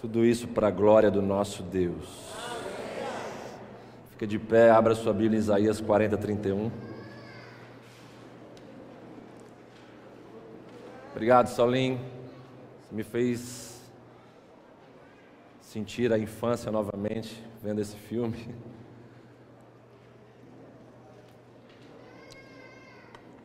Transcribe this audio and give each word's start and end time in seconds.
Tudo 0.00 0.24
isso 0.24 0.46
para 0.46 0.68
a 0.68 0.70
glória 0.70 1.10
do 1.10 1.20
nosso 1.20 1.60
Deus. 1.60 2.32
Fica 4.10 4.28
de 4.28 4.38
pé, 4.38 4.70
abra 4.70 4.94
sua 4.94 5.12
Bíblia 5.12 5.36
em 5.36 5.40
Isaías 5.40 5.80
40, 5.80 6.16
31. 6.16 6.70
Obrigado, 11.10 11.48
Saulinho. 11.48 11.98
Você 12.88 12.94
me 12.94 13.02
fez 13.02 13.82
sentir 15.60 16.12
a 16.12 16.18
infância 16.18 16.70
novamente 16.70 17.44
vendo 17.60 17.80
esse 17.80 17.96
filme. 17.96 18.54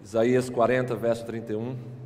Isaías 0.04 0.52
40, 0.52 0.94
verso 0.96 1.26
31. 1.26 2.03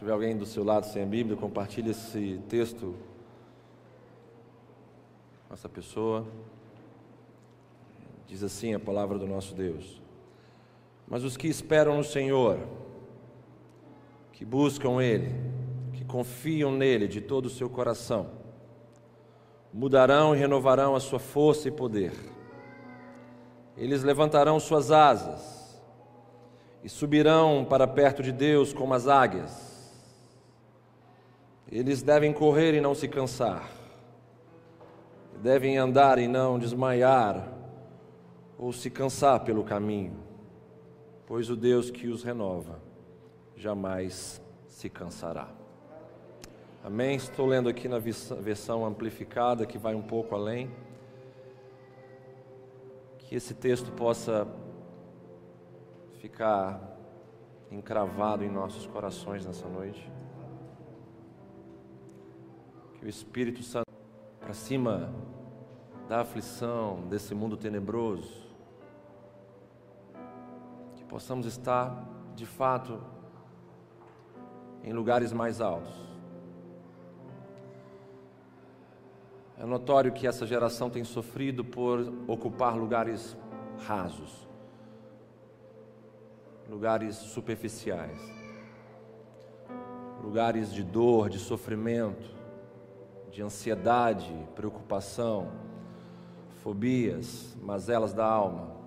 Se 0.00 0.04
tiver 0.04 0.14
alguém 0.14 0.34
do 0.34 0.46
seu 0.46 0.64
lado 0.64 0.86
sem 0.86 1.02
a 1.02 1.06
Bíblia, 1.06 1.36
compartilhe 1.36 1.90
esse 1.90 2.40
texto 2.48 2.94
com 5.46 5.52
essa 5.52 5.68
pessoa. 5.68 6.26
Diz 8.26 8.42
assim 8.42 8.72
a 8.72 8.80
palavra 8.80 9.18
do 9.18 9.26
nosso 9.26 9.54
Deus. 9.54 10.00
Mas 11.06 11.22
os 11.22 11.36
que 11.36 11.48
esperam 11.48 11.98
no 11.98 12.02
Senhor, 12.02 12.60
que 14.32 14.42
buscam 14.42 15.02
Ele, 15.02 15.34
que 15.92 16.02
confiam 16.02 16.72
nele 16.72 17.06
de 17.06 17.20
todo 17.20 17.44
o 17.44 17.50
seu 17.50 17.68
coração, 17.68 18.30
mudarão 19.70 20.34
e 20.34 20.38
renovarão 20.38 20.96
a 20.96 21.00
sua 21.00 21.18
força 21.18 21.68
e 21.68 21.70
poder. 21.70 22.14
Eles 23.76 24.02
levantarão 24.02 24.58
suas 24.58 24.90
asas 24.90 25.78
e 26.82 26.88
subirão 26.88 27.66
para 27.68 27.86
perto 27.86 28.22
de 28.22 28.32
Deus 28.32 28.72
como 28.72 28.94
as 28.94 29.06
águias. 29.06 29.69
Eles 31.70 32.02
devem 32.02 32.32
correr 32.32 32.74
e 32.74 32.80
não 32.80 32.94
se 32.94 33.06
cansar, 33.06 33.70
devem 35.40 35.78
andar 35.78 36.18
e 36.18 36.26
não 36.26 36.58
desmaiar 36.58 37.48
ou 38.58 38.72
se 38.72 38.90
cansar 38.90 39.44
pelo 39.44 39.62
caminho, 39.62 40.16
pois 41.26 41.48
o 41.48 41.54
Deus 41.54 41.88
que 41.88 42.08
os 42.08 42.24
renova 42.24 42.80
jamais 43.56 44.42
se 44.66 44.90
cansará. 44.90 45.48
Amém? 46.82 47.14
Estou 47.14 47.46
lendo 47.46 47.68
aqui 47.68 47.88
na 47.88 47.98
versão 47.98 48.84
amplificada, 48.84 49.66
que 49.66 49.78
vai 49.78 49.94
um 49.94 50.02
pouco 50.02 50.34
além. 50.34 50.70
Que 53.18 53.36
esse 53.36 53.52
texto 53.52 53.92
possa 53.92 54.48
ficar 56.20 56.98
encravado 57.70 58.42
em 58.42 58.50
nossos 58.50 58.86
corações 58.86 59.44
nessa 59.44 59.68
noite. 59.68 60.10
Que 63.00 63.06
o 63.06 63.08
Espírito 63.08 63.62
Santo, 63.62 63.90
para 64.38 64.52
cima 64.52 65.12
da 66.08 66.20
aflição 66.20 67.08
desse 67.08 67.34
mundo 67.34 67.56
tenebroso, 67.56 68.50
possamos 71.10 71.44
estar 71.44 72.06
de 72.36 72.46
fato 72.46 73.02
em 74.84 74.92
lugares 74.92 75.32
mais 75.32 75.60
altos. 75.60 75.92
É 79.58 79.66
notório 79.66 80.12
que 80.12 80.26
essa 80.26 80.46
geração 80.46 80.88
tem 80.88 81.02
sofrido 81.02 81.64
por 81.64 82.14
ocupar 82.28 82.76
lugares 82.76 83.36
rasos, 83.86 84.48
lugares 86.68 87.16
superficiais, 87.16 88.20
lugares 90.22 90.72
de 90.72 90.84
dor, 90.84 91.28
de 91.28 91.40
sofrimento, 91.40 92.39
de 93.30 93.42
ansiedade, 93.42 94.32
preocupação, 94.54 95.50
fobias, 96.62 97.56
mazelas 97.62 98.12
da 98.12 98.24
alma 98.24 98.80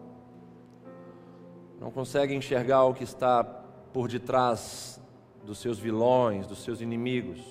não 1.83 1.91
consegue 1.91 2.33
enxergar 2.33 2.85
o 2.85 2.93
que 2.93 3.03
está 3.03 3.43
por 3.43 4.07
detrás 4.07 5.01
dos 5.43 5.57
seus 5.57 5.77
vilões, 5.77 6.47
dos 6.47 6.63
seus 6.63 6.79
inimigos, 6.79 7.41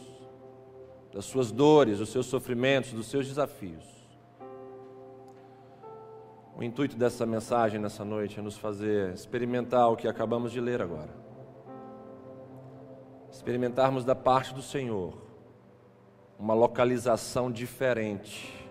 das 1.13 1.27
suas 1.27 1.53
dores, 1.53 1.99
dos 1.99 2.09
seus 2.09 2.25
sofrimentos, 2.25 2.95
dos 2.95 3.09
seus 3.09 3.27
desafios. 3.27 3.85
O 6.57 6.63
intuito 6.63 6.97
dessa 6.97 7.27
mensagem 7.27 7.79
nessa 7.79 8.07
noite 8.07 8.39
é 8.39 8.43
nos 8.43 8.57
fazer 8.57 9.13
experimentar 9.13 9.91
o 9.91 9.97
que 9.97 10.09
acabamos 10.09 10.51
de 10.51 10.63
ler 10.63 10.81
agora. 10.81 11.15
Experimentarmos 13.31 14.03
da 14.03 14.15
parte 14.15 14.55
do 14.55 14.63
Senhor 14.63 15.13
uma 16.43 16.55
localização 16.55 17.53
diferente 17.53 18.69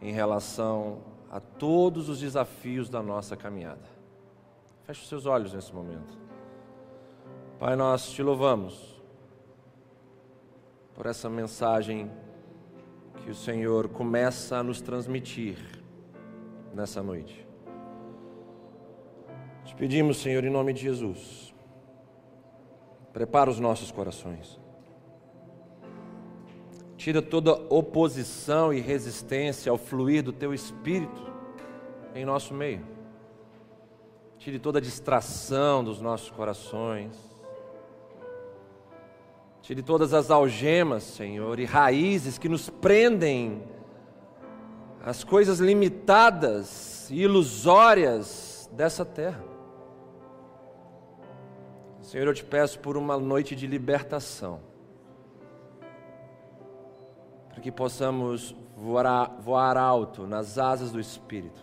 em 0.00 0.10
relação 0.10 1.02
a 1.30 1.38
todos 1.38 2.08
os 2.08 2.18
desafios 2.20 2.88
da 2.88 3.02
nossa 3.02 3.36
caminhada. 3.36 3.84
Feche 4.84 5.02
os 5.02 5.08
seus 5.10 5.26
olhos 5.26 5.52
nesse 5.52 5.70
momento. 5.74 6.16
Pai, 7.58 7.76
nós 7.76 8.10
te 8.10 8.22
louvamos 8.22 8.98
por 10.94 11.04
essa 11.04 11.28
mensagem 11.28 12.10
que 13.22 13.30
o 13.30 13.34
Senhor 13.34 13.90
começa 13.90 14.56
a 14.56 14.62
nos 14.62 14.80
transmitir 14.80 15.58
nessa 16.74 17.02
noite. 17.02 17.46
Te 19.62 19.74
pedimos, 19.74 20.16
Senhor, 20.16 20.42
em 20.42 20.50
nome 20.50 20.72
de 20.72 20.80
Jesus, 20.80 21.54
prepara 23.12 23.50
os 23.50 23.60
nossos 23.60 23.92
corações. 23.92 24.58
Tira 26.98 27.22
toda 27.22 27.52
oposição 27.70 28.74
e 28.74 28.80
resistência 28.80 29.70
ao 29.70 29.78
fluir 29.78 30.20
do 30.20 30.32
teu 30.32 30.52
espírito 30.52 31.32
em 32.12 32.24
nosso 32.24 32.52
meio. 32.52 32.84
Tire 34.36 34.58
toda 34.58 34.80
distração 34.80 35.84
dos 35.84 36.00
nossos 36.00 36.28
corações. 36.28 37.16
Tire 39.62 39.80
todas 39.80 40.12
as 40.12 40.28
algemas, 40.28 41.04
Senhor, 41.04 41.60
e 41.60 41.64
raízes 41.64 42.36
que 42.36 42.48
nos 42.48 42.68
prendem 42.68 43.62
às 45.04 45.22
coisas 45.22 45.60
limitadas 45.60 47.08
e 47.12 47.20
ilusórias 47.20 48.68
dessa 48.72 49.04
terra. 49.04 49.44
Senhor, 52.02 52.26
eu 52.26 52.34
te 52.34 52.42
peço 52.42 52.80
por 52.80 52.96
uma 52.96 53.16
noite 53.16 53.54
de 53.54 53.68
libertação 53.68 54.67
para 57.58 57.64
que 57.64 57.72
possamos 57.72 58.54
voar, 58.76 59.36
voar 59.40 59.76
alto 59.76 60.28
nas 60.28 60.58
asas 60.58 60.92
do 60.92 61.00
Espírito, 61.00 61.60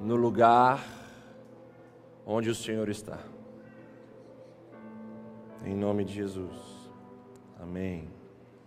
no 0.00 0.16
lugar 0.16 0.84
onde 2.26 2.50
o 2.50 2.54
Senhor 2.54 2.88
está. 2.88 3.20
Em 5.64 5.76
nome 5.76 6.04
de 6.04 6.14
Jesus. 6.14 6.90
Amém 7.60 8.08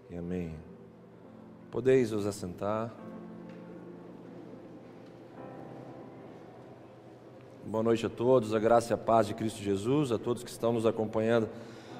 e 0.10 0.16
amém. 0.16 0.56
Podeis 1.70 2.14
os 2.14 2.26
assentar. 2.26 2.90
Boa 7.66 7.84
noite 7.84 8.06
a 8.06 8.10
todos, 8.10 8.54
a 8.54 8.60
graça 8.60 8.94
e 8.94 8.96
a 8.96 8.98
paz 8.98 9.28
de 9.28 9.34
Cristo 9.34 9.62
Jesus, 9.62 10.14
a 10.14 10.18
todos 10.18 10.46
que 10.46 10.50
estão 10.50 10.72
nos 10.72 10.86
acompanhando 10.86 11.50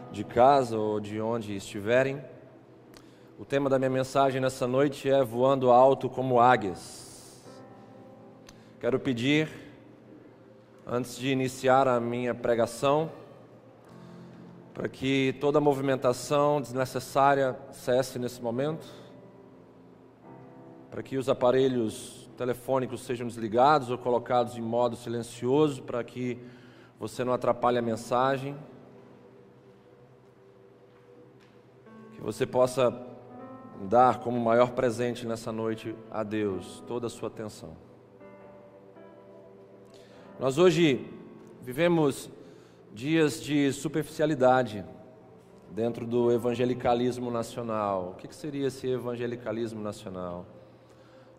de 0.10 0.24
casa 0.24 0.78
ou 0.78 1.02
de 1.02 1.20
onde 1.20 1.54
estiverem. 1.54 2.32
O 3.36 3.44
tema 3.44 3.68
da 3.68 3.80
minha 3.80 3.90
mensagem 3.90 4.40
nessa 4.40 4.68
noite 4.68 5.10
é 5.10 5.24
Voando 5.24 5.72
Alto 5.72 6.08
como 6.08 6.40
Águias. 6.40 7.44
Quero 8.80 9.00
pedir, 9.00 9.50
antes 10.86 11.18
de 11.18 11.32
iniciar 11.32 11.88
a 11.88 12.00
minha 12.00 12.36
pregação, 12.36 13.12
para 14.72 14.88
que 14.88 15.36
toda 15.42 15.60
movimentação 15.60 16.62
desnecessária 16.62 17.58
cesse 17.72 18.20
nesse 18.20 18.40
momento, 18.40 18.86
para 20.92 21.02
que 21.02 21.18
os 21.18 21.28
aparelhos 21.28 22.30
telefônicos 22.38 23.02
sejam 23.02 23.26
desligados 23.26 23.90
ou 23.90 23.98
colocados 23.98 24.58
em 24.58 24.62
modo 24.62 24.96
silencioso, 24.96 25.82
para 25.82 26.04
que 26.04 26.38
você 27.00 27.24
não 27.24 27.34
atrapalhe 27.34 27.80
a 27.80 27.82
mensagem, 27.82 28.56
que 32.14 32.22
você 32.22 32.46
possa 32.46 33.12
dar 33.82 34.20
como 34.20 34.40
maior 34.40 34.72
presente 34.72 35.26
nessa 35.26 35.52
noite 35.52 35.96
a 36.10 36.24
Deus 36.24 36.84
toda 36.88 37.08
a 37.08 37.10
sua 37.10 37.28
atenção. 37.28 37.76
Nós 40.40 40.58
hoje 40.58 41.06
vivemos 41.62 42.30
dias 42.94 43.42
de 43.42 43.72
superficialidade 43.72 44.86
dentro 45.72 46.06
do 46.06 46.32
evangelicalismo 46.32 47.32
nacional. 47.32 48.12
O 48.12 48.16
que 48.16 48.34
seria 48.36 48.68
esse 48.68 48.88
evangelicalismo 48.88 49.82
nacional? 49.82 50.46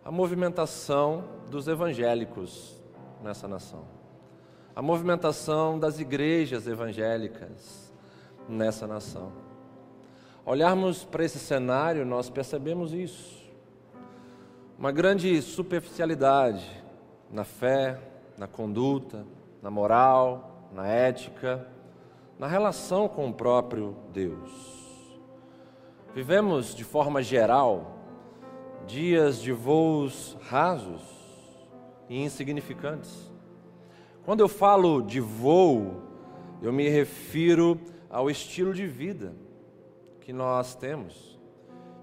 a 0.05 0.11
movimentação 0.11 1.23
dos 1.49 1.67
evangélicos 1.67 2.79
nessa 3.23 3.47
nação, 3.47 3.83
a 4.75 4.81
movimentação 4.81 5.79
das 5.79 5.99
igrejas 5.99 6.67
evangélicas 6.67 7.91
nessa 8.47 8.85
nação. 8.85 9.31
Olharmos 10.47 11.03
para 11.03 11.25
esse 11.25 11.39
cenário, 11.39 12.05
nós 12.05 12.29
percebemos 12.29 12.93
isso. 12.93 13.43
Uma 14.77 14.91
grande 14.91 15.41
superficialidade 15.41 16.69
na 17.31 17.43
fé, 17.43 17.99
na 18.37 18.45
conduta, 18.45 19.25
na 19.59 19.71
moral, 19.71 20.67
na 20.71 20.87
ética, 20.87 21.67
na 22.37 22.45
relação 22.45 23.07
com 23.07 23.27
o 23.27 23.33
próprio 23.33 23.97
Deus. 24.13 24.85
Vivemos 26.13 26.75
de 26.75 26.83
forma 26.83 27.23
geral 27.23 27.97
dias 28.85 29.41
de 29.41 29.51
voos 29.51 30.37
rasos 30.43 31.01
e 32.07 32.21
insignificantes. 32.21 33.31
Quando 34.23 34.41
eu 34.41 34.47
falo 34.47 35.01
de 35.01 35.19
voo, 35.19 36.03
eu 36.61 36.71
me 36.71 36.87
refiro 36.87 37.79
ao 38.11 38.29
estilo 38.29 38.75
de 38.75 38.85
vida 38.85 39.43
que 40.25 40.33
nós 40.33 40.73
temos 40.73 41.39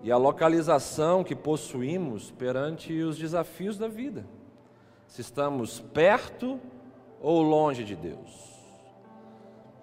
e 0.00 0.12
à 0.12 0.16
localização 0.16 1.24
que 1.24 1.34
possuímos 1.34 2.30
perante 2.30 3.02
os 3.02 3.18
desafios 3.18 3.76
da 3.76 3.88
vida. 3.88 4.24
Se 5.08 5.20
estamos 5.20 5.80
perto 5.80 6.60
ou 7.20 7.42
longe 7.42 7.82
de 7.82 7.96
Deus. 7.96 8.52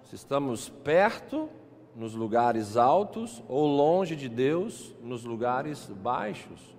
Se 0.04 0.14
estamos 0.14 0.70
perto 0.70 1.50
nos 1.94 2.14
lugares 2.14 2.78
altos 2.78 3.44
ou 3.46 3.66
longe 3.66 4.16
de 4.16 4.28
Deus 4.28 4.94
nos 5.02 5.22
lugares 5.22 5.90
baixos 5.90 6.74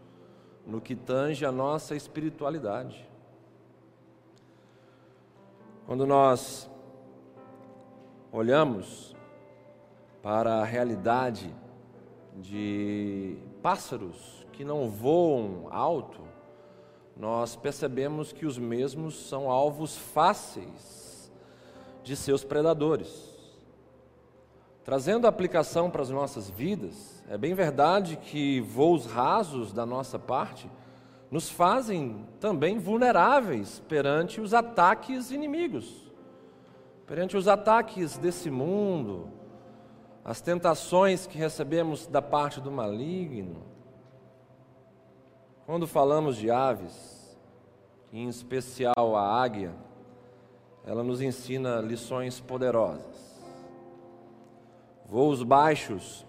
no 0.66 0.82
que 0.82 0.96
tange 0.96 1.46
a 1.46 1.52
nossa 1.52 1.96
espiritualidade. 1.96 3.08
Quando 5.86 6.08
nós 6.08 6.68
olhamos 8.32 9.16
para 10.22 10.56
a 10.56 10.66
realidade 10.66 11.54
de 12.36 13.38
pássaros 13.62 14.46
que 14.54 14.64
não 14.64 14.90
voam 14.90 15.68
alto, 15.70 16.22
nós 17.18 17.56
percebemos 17.56 18.32
que 18.32 18.46
os 18.46 18.58
mesmos 18.58 19.28
são 19.28 19.50
alvos 19.50 19.98
fáceis 19.98 21.32
de 22.04 22.16
seus 22.16 22.44
predadores. 22.44 23.32
Trazendo 24.84 25.28
aplicação 25.28 25.90
para 25.90 26.02
as 26.02 26.10
nossas 26.10 26.50
vidas, 26.50 27.24
é 27.30 27.38
bem 27.38 27.54
verdade 27.54 28.18
que 28.18 28.62
voos 28.62 29.06
rasos 29.06 29.72
da 29.72 29.86
nossa 29.86 30.18
parte 30.18 30.70
nos 31.30 31.50
fazem 31.50 32.26
também 32.40 32.78
vulneráveis 32.78 33.82
perante 33.88 34.42
os 34.42 34.54
ataques 34.54 35.32
inimigos, 35.32 36.12
perante 37.06 37.38
os 37.38 37.48
ataques 37.48 38.18
desse 38.18 38.50
mundo, 38.50 39.30
as 40.24 40.40
tentações 40.40 41.26
que 41.26 41.38
recebemos 41.38 42.06
da 42.08 42.22
parte 42.22 42.62
do 42.62 42.72
maligno. 42.72 43.64
Quando 45.66 45.88
falamos 45.88 46.38
de 46.38 46.52
aves, 46.52 47.38
em 48.14 48.28
especial 48.28 49.16
a 49.16 49.42
águia, 49.42 49.74
ela 50.86 51.04
nos 51.04 51.22
ensina 51.22 51.80
lições 51.80 52.40
poderosas. 52.40 53.42
Voos 55.06 55.44
baixos 55.44 56.26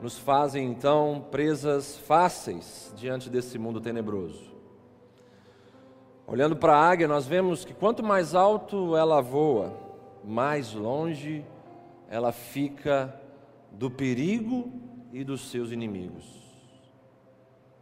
nos 0.00 0.18
fazem 0.18 0.66
então 0.66 1.26
presas 1.30 1.96
fáceis 1.96 2.92
diante 2.96 3.28
desse 3.28 3.58
mundo 3.58 3.80
tenebroso. 3.80 4.50
Olhando 6.26 6.56
para 6.56 6.76
a 6.76 6.88
águia, 6.90 7.08
nós 7.08 7.26
vemos 7.26 7.64
que 7.64 7.74
quanto 7.74 8.02
mais 8.02 8.34
alto 8.34 8.96
ela 8.96 9.20
voa, 9.20 9.72
mais 10.24 10.72
longe 10.72 11.44
ela 11.44 11.59
fica 12.32 13.14
do 13.70 13.90
perigo 13.90 14.72
e 15.12 15.22
dos 15.22 15.50
seus 15.50 15.70
inimigos. 15.70 16.24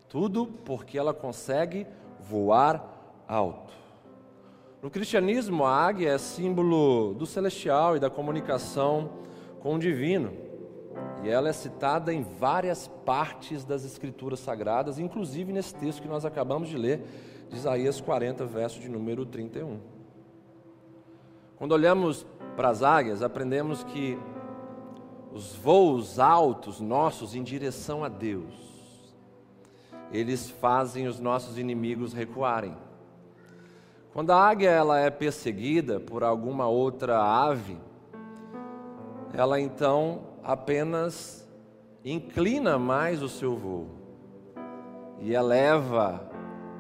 Tudo 0.09 0.47
porque 0.47 0.99
ela 0.99 1.15
consegue 1.15 1.87
voar 2.21 3.25
alto. 3.27 3.73
No 4.83 4.91
cristianismo, 4.91 5.65
a 5.65 5.75
águia 5.75 6.11
é 6.11 6.19
símbolo 6.19 7.15
do 7.15 7.27
celestial 7.27 7.97
e 7.97 8.01
da 8.01 8.09
comunicação 8.09 9.11
com 9.61 9.75
o 9.75 9.79
divino. 9.79 10.33
E 11.23 11.29
ela 11.29 11.49
é 11.49 11.53
citada 11.53 12.13
em 12.13 12.23
várias 12.23 12.87
partes 13.05 13.65
das 13.65 13.85
Escrituras 13.85 14.39
Sagradas, 14.39 14.99
inclusive 14.99 15.53
nesse 15.53 15.75
texto 15.75 16.01
que 16.01 16.09
nós 16.09 16.25
acabamos 16.25 16.69
de 16.69 16.79
ler, 16.79 17.03
de 17.49 17.57
Isaías 17.57 18.01
40, 18.01 18.45
verso 18.47 18.81
de 18.81 18.89
número 18.89 19.27
31. 19.27 19.81
Quando 21.57 21.73
olhamos 21.73 22.25
para 22.59 22.71
as 22.71 22.83
águias, 22.83 23.23
aprendemos 23.23 23.85
que 23.85 24.19
os 25.33 25.55
voos 25.55 26.19
altos 26.19 26.81
nossos 26.81 27.37
em 27.37 27.45
direção 27.45 28.03
a 28.03 28.09
Deus, 28.09 28.53
eles 30.11 30.51
fazem 30.51 31.07
os 31.07 31.21
nossos 31.21 31.57
inimigos 31.57 32.13
recuarem. 32.13 32.77
Quando 34.13 34.33
a 34.33 34.45
águia 34.45 34.71
ela 34.71 34.99
é 34.99 35.09
perseguida 35.09 36.01
por 36.01 36.25
alguma 36.25 36.67
outra 36.67 37.23
ave, 37.23 37.79
ela 39.33 39.61
então 39.61 40.23
apenas 40.43 41.49
inclina 42.05 42.77
mais 42.77 43.23
o 43.23 43.29
seu 43.29 43.57
voo 43.57 43.87
e 45.21 45.33
eleva 45.33 46.29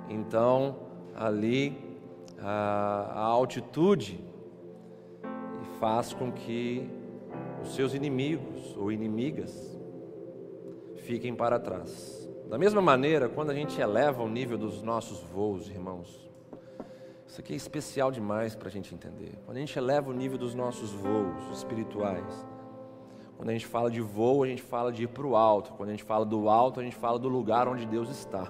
então 0.09 0.75
ali 1.15 1.79
a, 2.41 3.13
a 3.15 3.23
altitude 3.23 4.27
faz 5.79 6.13
com 6.13 6.31
que 6.33 6.89
os 7.63 7.75
seus 7.75 7.95
inimigos 7.95 8.77
ou 8.77 8.91
inimigas 8.93 9.79
fiquem 10.97 11.35
para 11.35 11.59
trás. 11.59 12.29
Da 12.49 12.59
mesma 12.59 12.81
maneira, 12.81 13.29
quando 13.29 13.51
a 13.51 13.55
gente 13.55 13.81
eleva 13.81 14.23
o 14.23 14.29
nível 14.29 14.57
dos 14.57 14.83
nossos 14.83 15.21
voos, 15.21 15.69
irmãos, 15.69 16.29
isso 17.27 17.41
aqui 17.41 17.53
é 17.53 17.57
especial 17.57 18.11
demais 18.11 18.55
para 18.55 18.69
a 18.69 18.71
gente 18.71 18.95
entender. 18.95 19.39
Quando 19.45 19.59
a 19.59 19.61
gente 19.61 19.79
eleva 19.79 20.11
o 20.11 20.15
nível 20.15 20.39
dos 20.39 20.55
nossos 20.55 20.91
voos 20.93 21.57
espirituais, 21.57 22.47
quando 23.37 23.51
a 23.51 23.53
gente 23.53 23.67
fala 23.67 23.91
de 23.91 24.01
voo, 24.01 24.43
a 24.43 24.47
gente 24.49 24.63
fala 24.63 24.91
de 24.91 25.05
ir 25.05 25.09
para 25.09 25.27
o 25.27 25.37
alto. 25.37 25.73
Quando 25.75 25.91
a 25.91 25.93
gente 25.93 26.05
fala 26.05 26.25
do 26.25 26.49
alto, 26.49 26.81
a 26.81 26.83
gente 26.83 26.97
fala 26.97 27.19
do 27.19 27.29
lugar 27.29 27.69
onde 27.69 27.87
Deus 27.87 28.09
está. 28.09 28.49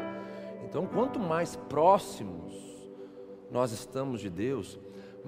Então, 0.64 0.86
quanto 0.86 1.18
mais 1.18 1.56
próximos 1.56 2.54
nós 3.50 3.72
estamos 3.72 4.20
de 4.20 4.30
Deus, 4.30 4.78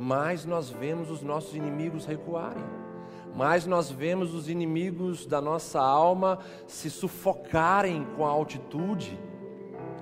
mais 0.01 0.47
nós 0.47 0.71
vemos 0.71 1.11
os 1.11 1.21
nossos 1.21 1.55
inimigos 1.55 2.07
recuarem, 2.07 2.65
mais 3.37 3.67
nós 3.67 3.91
vemos 3.91 4.33
os 4.33 4.49
inimigos 4.49 5.27
da 5.27 5.43
nossa 5.43 5.79
alma 5.79 6.39
se 6.67 6.89
sufocarem 6.89 8.07
com 8.17 8.25
a 8.25 8.31
altitude. 8.31 9.21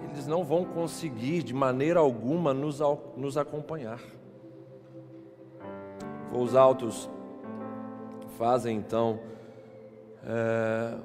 Eles 0.04 0.24
não 0.24 0.44
vão 0.44 0.64
conseguir 0.64 1.42
de 1.42 1.52
maneira 1.52 1.98
alguma 1.98 2.54
nos, 2.54 2.78
nos 3.16 3.36
acompanhar. 3.36 4.00
Voos 6.30 6.54
altos. 6.54 7.10
Fazem 8.38 8.76
então 8.76 9.18
é, 10.24 10.96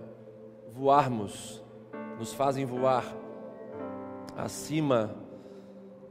voarmos, 0.71 1.63
nos 2.19 2.31
fazem 2.31 2.63
voar 2.63 3.03
acima 4.37 5.22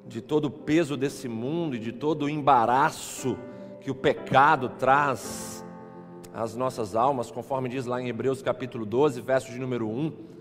de 0.06 0.20
todo 0.20 0.46
o 0.46 0.50
peso 0.50 0.96
desse 0.96 1.28
mundo 1.28 1.76
e 1.76 1.78
de 1.78 1.92
todo 1.92 2.24
o 2.24 2.28
embaraço 2.28 3.36
que 3.80 3.90
o 3.90 3.94
pecado 3.94 4.68
traz 4.68 5.64
às 6.32 6.54
nossas 6.54 6.94
almas, 6.96 7.30
conforme 7.30 7.68
diz 7.68 7.86
lá 7.86 8.00
em 8.00 8.08
Hebreus 8.08 8.42
capítulo 8.42 8.86
12, 8.86 9.20
verso 9.20 9.50
de 9.52 9.58
número 9.58 9.88
1 9.88 10.32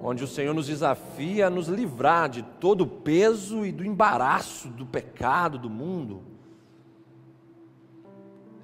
onde 0.00 0.22
o 0.22 0.28
Senhor 0.28 0.54
nos 0.54 0.66
desafia 0.66 1.46
a 1.46 1.50
nos 1.50 1.68
livrar 1.68 2.28
de 2.28 2.42
todo 2.42 2.82
o 2.82 2.86
peso 2.86 3.66
e 3.66 3.72
do 3.72 3.84
embaraço 3.84 4.68
do 4.68 4.86
pecado 4.86 5.58
do 5.58 5.68
mundo. 5.68 6.22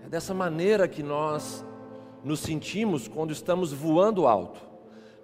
É 0.05 0.09
dessa 0.09 0.33
maneira 0.33 0.87
que 0.87 1.03
nós 1.03 1.65
nos 2.23 2.41
sentimos 2.41 3.09
quando 3.09 3.33
estamos 3.33 3.73
voando 3.73 4.27
alto, 4.27 4.61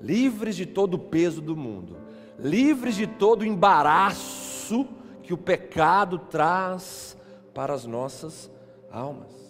livres 0.01 0.57
de 0.57 0.67
todo 0.67 0.95
o 0.95 0.99
peso 0.99 1.41
do 1.41 1.57
mundo, 1.57 1.97
livres 2.43 2.95
de 2.95 3.07
todo 3.07 3.43
o 3.43 3.47
embaraço 3.47 4.87
que 5.23 5.33
o 5.33 5.39
pecado 5.39 6.19
traz 6.19 7.17
para 7.55 7.75
as 7.75 7.85
nossas 7.85 8.51
almas. 8.91 9.41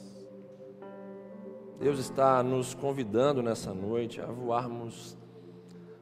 Deus 1.78 1.98
está 1.98 2.42
nos 2.42 2.74
convidando 2.74 3.42
nessa 3.42 3.72
noite 3.72 4.20
a 4.20 4.26
voarmos 4.26 5.16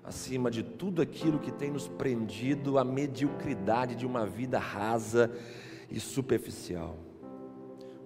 acima 0.02 0.50
de 0.50 0.62
tudo 0.62 1.02
aquilo 1.02 1.38
que 1.38 1.52
tem 1.52 1.71
nos 1.71 1.87
prendido 1.87 2.78
à 2.78 2.85
mediocridade 2.85 3.95
de 3.95 4.07
uma 4.07 4.26
vida 4.26 4.59
rasa 4.59 5.30
e 5.90 6.00
superficial. 6.00 6.97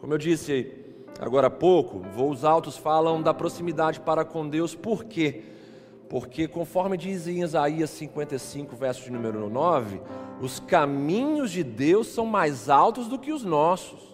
Como 0.01 0.13
eu 0.13 0.19
disse 0.19 0.71
agora 1.21 1.47
há 1.47 1.51
pouco, 1.51 2.01
voos 2.15 2.45
altos 2.45 2.77
falam 2.77 3.23
da 3.23 3.33
proximidade 3.33 4.01
para 4.01 4.25
com 4.25 4.49
Deus, 4.49 4.75
por 4.75 5.05
quê? 5.05 5.33
Porque, 5.33 5.53
conforme 6.53 6.99
diz 6.99 7.27
em 7.27 7.43
Isaías 7.43 7.89
55, 7.91 8.77
verso 8.77 9.05
de 9.05 9.11
número 9.11 9.49
9, 9.49 10.01
os 10.41 10.61
caminhos 10.61 11.51
de 11.51 11.65
Deus 11.65 12.09
são 12.09 12.27
mais 12.27 12.69
altos 12.69 13.09
do 13.09 13.19
que 13.19 13.33
os 13.33 13.45
nossos. 13.45 14.13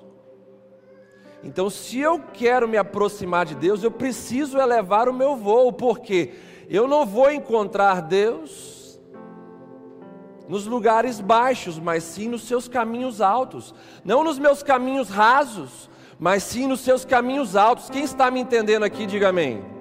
Então, 1.43 1.69
se 1.69 1.99
eu 1.99 2.21
quero 2.33 2.69
me 2.69 2.77
aproximar 2.77 3.47
de 3.47 3.55
Deus, 3.55 3.83
eu 3.83 3.91
preciso 3.91 4.59
elevar 4.59 5.09
o 5.09 5.15
meu 5.15 5.37
voo, 5.37 5.73
porque 5.73 6.35
eu 6.69 6.87
não 6.87 7.05
vou 7.05 7.33
encontrar 7.33 8.03
Deus 8.03 9.01
nos 10.49 10.67
lugares 10.67 11.21
baixos, 11.21 11.79
mas 11.79 12.05
sim 12.05 12.29
nos 12.29 12.43
seus 12.43 12.69
caminhos 12.69 13.21
altos, 13.21 13.75
não 14.05 14.25
nos 14.25 14.39
meus 14.39 14.63
caminhos 14.63 15.09
rasos, 15.09 15.91
mas 16.19 16.43
sim 16.43 16.67
nos 16.67 16.81
seus 16.81 17.05
caminhos 17.05 17.55
altos. 17.57 17.91
Quem 17.91 18.03
está 18.03 18.31
me 18.31 18.41
entendendo 18.41 18.85
aqui, 18.85 19.05
diga 19.07 19.29
amém. 19.29 19.78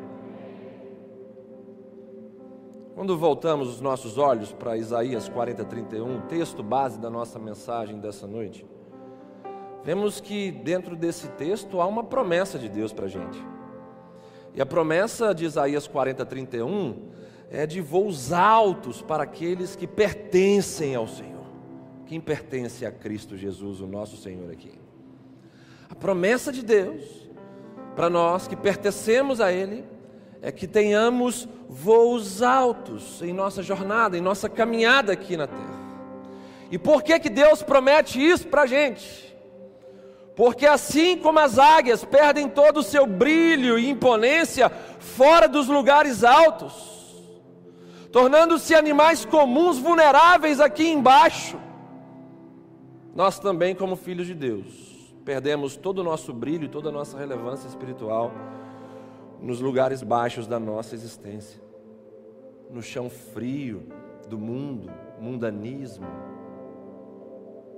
Quando 2.97 3.15
voltamos 3.15 3.69
os 3.69 3.79
nossos 3.79 4.17
olhos 4.17 4.51
para 4.51 4.75
Isaías 4.75 5.29
40, 5.29 5.63
31, 5.63 6.21
texto 6.21 6.63
base 6.63 6.99
da 6.99 7.11
nossa 7.11 7.37
mensagem 7.37 7.99
dessa 7.99 8.25
noite, 8.25 8.65
vemos 9.83 10.19
que 10.19 10.49
dentro 10.51 10.95
desse 10.95 11.27
texto 11.27 11.79
há 11.79 11.85
uma 11.85 12.03
promessa 12.03 12.57
de 12.57 12.67
Deus 12.67 12.91
para 12.91 13.05
a 13.05 13.07
gente. 13.07 13.37
E 14.55 14.59
a 14.59 14.65
promessa 14.65 15.31
de 15.31 15.45
Isaías 15.45 15.87
40, 15.87 16.25
31 16.25 17.11
é 17.51 17.67
de 17.67 17.81
voos 17.81 18.33
altos 18.33 18.99
para 18.99 19.21
aqueles 19.21 19.75
que 19.75 19.85
pertencem 19.85 20.95
ao 20.95 21.07
Senhor. 21.07 21.45
Quem 22.07 22.19
pertence 22.19 22.83
a 22.83 22.91
Cristo 22.91 23.37
Jesus, 23.37 23.79
o 23.79 23.85
nosso 23.85 24.17
Senhor 24.17 24.51
aqui. 24.51 24.71
A 25.87 25.93
promessa 25.93 26.51
de 26.51 26.63
Deus 26.63 27.29
para 27.95 28.09
nós 28.09 28.47
que 28.47 28.55
pertencemos 28.55 29.39
a 29.39 29.53
Ele 29.53 29.85
é 30.41 30.51
que 30.51 30.67
tenhamos 30.67 31.47
voos 31.67 32.41
altos 32.41 33.21
em 33.21 33.33
nossa 33.33 33.61
jornada, 33.63 34.17
em 34.17 34.21
nossa 34.21 34.47
caminhada 34.47 35.13
aqui 35.13 35.35
na 35.35 35.47
terra. 35.47 35.77
E 36.69 36.77
por 36.77 37.01
que, 37.01 37.19
que 37.19 37.29
Deus 37.29 37.63
promete 37.63 38.23
isso 38.23 38.47
para 38.47 38.63
a 38.63 38.67
gente? 38.67 39.35
Porque 40.35 40.67
assim 40.67 41.17
como 41.17 41.39
as 41.39 41.57
águias 41.57 42.05
perdem 42.05 42.47
todo 42.47 42.77
o 42.77 42.83
seu 42.83 43.07
brilho 43.07 43.79
e 43.79 43.89
imponência 43.89 44.69
fora 44.99 45.47
dos 45.47 45.67
lugares 45.67 46.23
altos, 46.23 46.73
tornando-se 48.11 48.75
animais 48.75 49.25
comuns 49.25 49.79
vulneráveis 49.79 50.59
aqui 50.59 50.87
embaixo, 50.87 51.59
nós 53.15 53.39
também, 53.39 53.73
como 53.73 53.95
filhos 53.95 54.27
de 54.27 54.35
Deus, 54.35 54.65
perdemos 55.25 55.75
todo 55.75 55.99
o 55.99 56.03
nosso 56.03 56.31
brilho 56.31 56.69
toda 56.69 56.89
a 56.89 56.91
nossa 56.91 57.17
relevância 57.17 57.67
espiritual 57.67 58.31
nos 59.41 59.59
lugares 59.59 60.01
baixos 60.01 60.47
da 60.47 60.59
nossa 60.59 60.95
existência, 60.95 61.61
no 62.69 62.81
chão 62.81 63.09
frio 63.09 63.87
do 64.27 64.37
mundo, 64.37 64.91
mundanismo, 65.19 66.07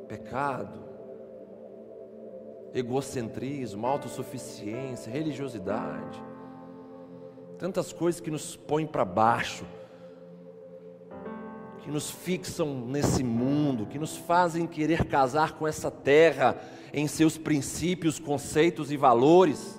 pecado, 0.07 0.79
egocentrismo, 2.73 3.85
autossuficiência, 3.85 5.11
religiosidade, 5.11 6.21
tantas 7.57 7.91
coisas 7.91 8.21
que 8.21 8.31
nos 8.31 8.55
põem 8.55 8.87
para 8.87 9.03
baixo, 9.03 9.65
que 11.79 11.91
nos 11.91 12.09
fixam 12.09 12.85
nesse 12.87 13.23
mundo, 13.23 13.85
que 13.85 13.99
nos 13.99 14.15
fazem 14.17 14.67
querer 14.67 15.05
casar 15.05 15.53
com 15.53 15.67
essa 15.67 15.89
terra 15.89 16.57
em 16.93 17.07
seus 17.07 17.37
princípios, 17.37 18.19
conceitos 18.19 18.91
e 18.91 18.97
valores. 18.97 19.78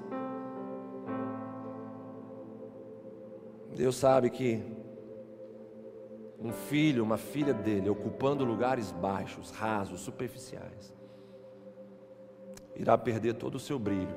Deus 3.80 3.96
sabe 3.96 4.28
que 4.28 4.62
um 6.38 6.52
filho, 6.52 7.02
uma 7.02 7.16
filha 7.16 7.54
dele, 7.54 7.88
ocupando 7.88 8.44
lugares 8.44 8.92
baixos, 8.92 9.50
rasos, 9.50 10.02
superficiais, 10.02 10.94
irá 12.76 12.98
perder 12.98 13.36
todo 13.36 13.54
o 13.54 13.58
seu 13.58 13.78
brilho, 13.78 14.14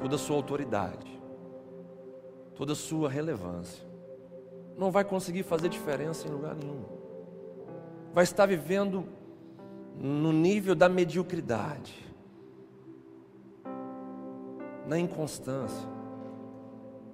toda 0.00 0.16
a 0.16 0.18
sua 0.18 0.34
autoridade, 0.34 1.06
toda 2.56 2.72
a 2.72 2.74
sua 2.74 3.08
relevância. 3.08 3.86
Não 4.76 4.90
vai 4.90 5.04
conseguir 5.04 5.44
fazer 5.44 5.68
diferença 5.68 6.26
em 6.26 6.32
lugar 6.32 6.56
nenhum. 6.56 6.82
Vai 8.12 8.24
estar 8.24 8.44
vivendo 8.44 9.04
no 9.96 10.32
nível 10.32 10.74
da 10.74 10.88
mediocridade, 10.88 11.94
na 14.84 14.98
inconstância 14.98 15.99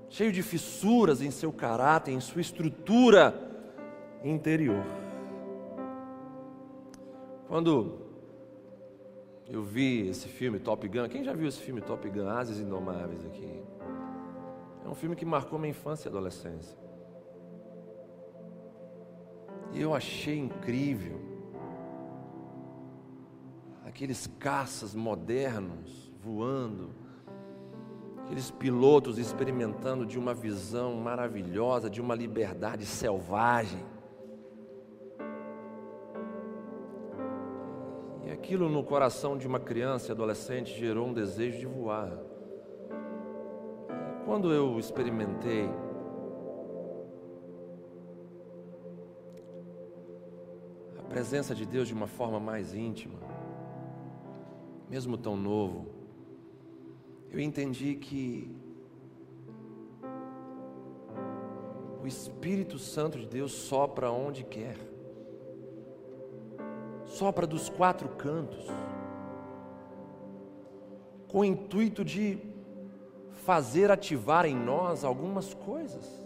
cheio 0.08 0.32
de 0.32 0.42
fissuras 0.42 1.20
em 1.20 1.30
seu 1.30 1.52
caráter, 1.52 2.12
em 2.12 2.20
sua 2.20 2.40
estrutura 2.40 3.34
interior. 4.22 4.84
Quando 7.48 8.00
eu 9.48 9.62
vi 9.62 10.08
esse 10.08 10.28
filme 10.28 10.58
Top 10.58 10.86
Gun, 10.88 11.08
quem 11.08 11.22
já 11.22 11.32
viu 11.32 11.48
esse 11.48 11.60
filme 11.60 11.80
Top 11.80 12.08
Gun, 12.08 12.28
Ases 12.28 12.58
Indomáveis 12.58 13.24
aqui? 13.24 13.62
É 14.84 14.88
um 14.88 14.94
filme 14.94 15.16
que 15.16 15.24
marcou 15.24 15.58
minha 15.58 15.70
infância 15.70 16.08
e 16.08 16.10
adolescência. 16.10 16.76
E 19.72 19.80
eu 19.80 19.94
achei 19.94 20.38
incrível 20.38 21.20
aqueles 23.84 24.26
caças 24.38 24.94
modernos 24.94 26.12
voando 26.20 26.94
aqueles 28.26 28.50
pilotos 28.50 29.18
experimentando 29.18 30.04
de 30.04 30.18
uma 30.18 30.34
visão 30.34 30.94
maravilhosa, 30.94 31.88
de 31.88 32.00
uma 32.00 32.12
liberdade 32.12 32.84
selvagem. 32.84 33.78
E 38.24 38.30
aquilo 38.32 38.68
no 38.68 38.82
coração 38.82 39.38
de 39.38 39.46
uma 39.46 39.60
criança 39.60 40.08
e 40.08 40.10
adolescente 40.10 40.76
gerou 40.76 41.06
um 41.06 41.12
desejo 41.12 41.56
de 41.60 41.66
voar. 41.66 42.18
E 44.10 44.24
quando 44.24 44.52
eu 44.52 44.76
experimentei, 44.76 45.70
a 50.98 51.02
presença 51.04 51.54
de 51.54 51.64
Deus 51.64 51.86
de 51.86 51.94
uma 51.94 52.08
forma 52.08 52.40
mais 52.40 52.74
íntima, 52.74 53.20
mesmo 54.90 55.16
tão 55.16 55.36
novo, 55.36 55.95
eu 57.30 57.40
entendi 57.40 57.94
que 57.94 58.54
o 62.02 62.06
Espírito 62.06 62.78
Santo 62.78 63.18
de 63.18 63.26
Deus 63.26 63.52
sopra 63.52 64.10
onde 64.10 64.44
quer, 64.44 64.76
sopra 67.04 67.46
dos 67.46 67.68
quatro 67.68 68.08
cantos, 68.10 68.66
com 71.28 71.40
o 71.40 71.44
intuito 71.44 72.04
de 72.04 72.38
fazer 73.44 73.90
ativar 73.90 74.46
em 74.46 74.56
nós 74.56 75.04
algumas 75.04 75.52
coisas, 75.52 76.24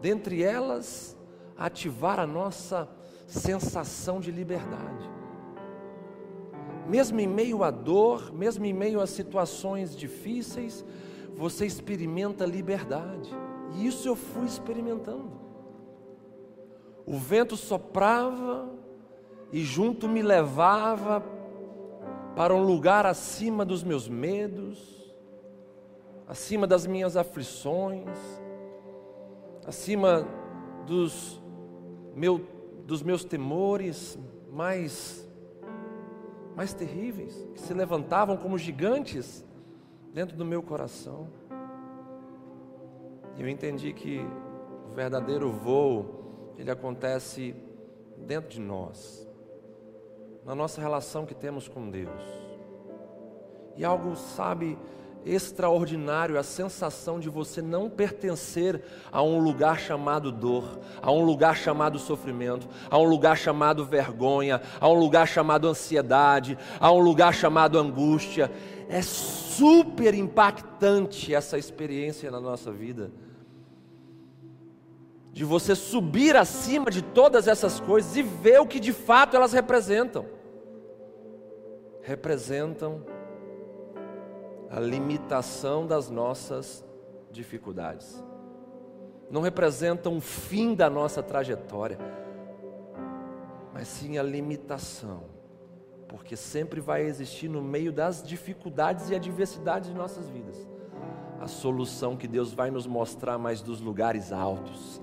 dentre 0.00 0.42
elas, 0.42 1.16
ativar 1.56 2.18
a 2.18 2.26
nossa 2.26 2.88
sensação 3.26 4.20
de 4.20 4.30
liberdade 4.30 5.13
mesmo 6.86 7.20
em 7.20 7.26
meio 7.26 7.62
à 7.62 7.70
dor, 7.70 8.32
mesmo 8.32 8.64
em 8.64 8.72
meio 8.72 9.00
a 9.00 9.06
situações 9.06 9.96
difíceis, 9.96 10.84
você 11.36 11.66
experimenta 11.66 12.44
liberdade. 12.44 13.30
E 13.74 13.86
isso 13.86 14.08
eu 14.08 14.16
fui 14.16 14.46
experimentando. 14.46 15.32
O 17.06 17.18
vento 17.18 17.56
soprava 17.56 18.70
e 19.52 19.62
junto 19.62 20.08
me 20.08 20.22
levava 20.22 21.22
para 22.34 22.54
um 22.54 22.62
lugar 22.62 23.06
acima 23.06 23.64
dos 23.64 23.82
meus 23.82 24.08
medos, 24.08 25.14
acima 26.26 26.66
das 26.66 26.86
minhas 26.86 27.16
aflições, 27.16 28.08
acima 29.66 30.26
dos, 30.86 31.40
meu, 32.14 32.40
dos 32.86 33.02
meus 33.02 33.24
temores 33.24 34.18
mais 34.50 35.23
mais 36.54 36.72
terríveis, 36.72 37.34
que 37.54 37.60
se 37.60 37.74
levantavam 37.74 38.36
como 38.36 38.56
gigantes 38.56 39.44
dentro 40.12 40.36
do 40.36 40.44
meu 40.44 40.62
coração. 40.62 41.28
E 43.36 43.42
eu 43.42 43.48
entendi 43.48 43.92
que 43.92 44.20
o 44.90 44.94
verdadeiro 44.94 45.50
voo, 45.50 46.54
ele 46.56 46.70
acontece 46.70 47.54
dentro 48.16 48.48
de 48.50 48.60
nós, 48.60 49.28
na 50.44 50.54
nossa 50.54 50.80
relação 50.80 51.26
que 51.26 51.34
temos 51.34 51.66
com 51.66 51.90
Deus. 51.90 52.22
E 53.76 53.84
algo, 53.84 54.14
sabe, 54.14 54.78
extraordinário 55.24 56.38
a 56.38 56.42
sensação 56.42 57.18
de 57.18 57.28
você 57.28 57.62
não 57.62 57.88
pertencer 57.88 58.82
a 59.10 59.22
um 59.22 59.38
lugar 59.38 59.78
chamado 59.80 60.30
dor, 60.30 60.80
a 61.00 61.10
um 61.10 61.24
lugar 61.24 61.56
chamado 61.56 61.98
sofrimento, 61.98 62.68
a 62.90 62.98
um 62.98 63.04
lugar 63.04 63.36
chamado 63.36 63.84
vergonha, 63.84 64.60
a 64.80 64.88
um 64.88 64.94
lugar 64.94 65.26
chamado 65.26 65.68
ansiedade, 65.68 66.58
a 66.78 66.92
um 66.92 67.00
lugar 67.00 67.34
chamado 67.34 67.78
angústia. 67.78 68.50
É 68.88 69.00
super 69.02 70.14
impactante 70.14 71.34
essa 71.34 71.56
experiência 71.58 72.30
na 72.30 72.40
nossa 72.40 72.70
vida. 72.70 73.10
de 75.32 75.44
você 75.44 75.74
subir 75.74 76.36
acima 76.36 76.92
de 76.92 77.02
todas 77.02 77.48
essas 77.48 77.80
coisas 77.80 78.16
e 78.16 78.22
ver 78.22 78.60
o 78.60 78.66
que 78.68 78.78
de 78.78 78.92
fato 78.92 79.34
elas 79.34 79.52
representam. 79.52 80.24
Representam 82.02 83.04
a 84.74 84.80
limitação 84.80 85.86
das 85.86 86.10
nossas 86.10 86.84
dificuldades. 87.30 88.22
Não 89.30 89.40
representam 89.40 90.16
o 90.16 90.20
fim 90.20 90.74
da 90.74 90.88
nossa 90.90 91.22
trajetória, 91.22 91.98
mas 93.72 93.88
sim 93.88 94.18
a 94.18 94.22
limitação, 94.22 95.24
porque 96.08 96.36
sempre 96.36 96.80
vai 96.80 97.02
existir 97.02 97.48
no 97.48 97.62
meio 97.62 97.92
das 97.92 98.22
dificuldades 98.22 99.10
e 99.10 99.14
adversidades 99.14 99.90
de 99.90 99.96
nossas 99.96 100.28
vidas 100.28 100.74
a 101.44 101.46
solução 101.46 102.16
que 102.16 102.26
Deus 102.26 102.54
vai 102.54 102.70
nos 102.70 102.86
mostrar 102.86 103.36
mais 103.36 103.60
dos 103.60 103.78
lugares 103.78 104.32
altos. 104.32 105.00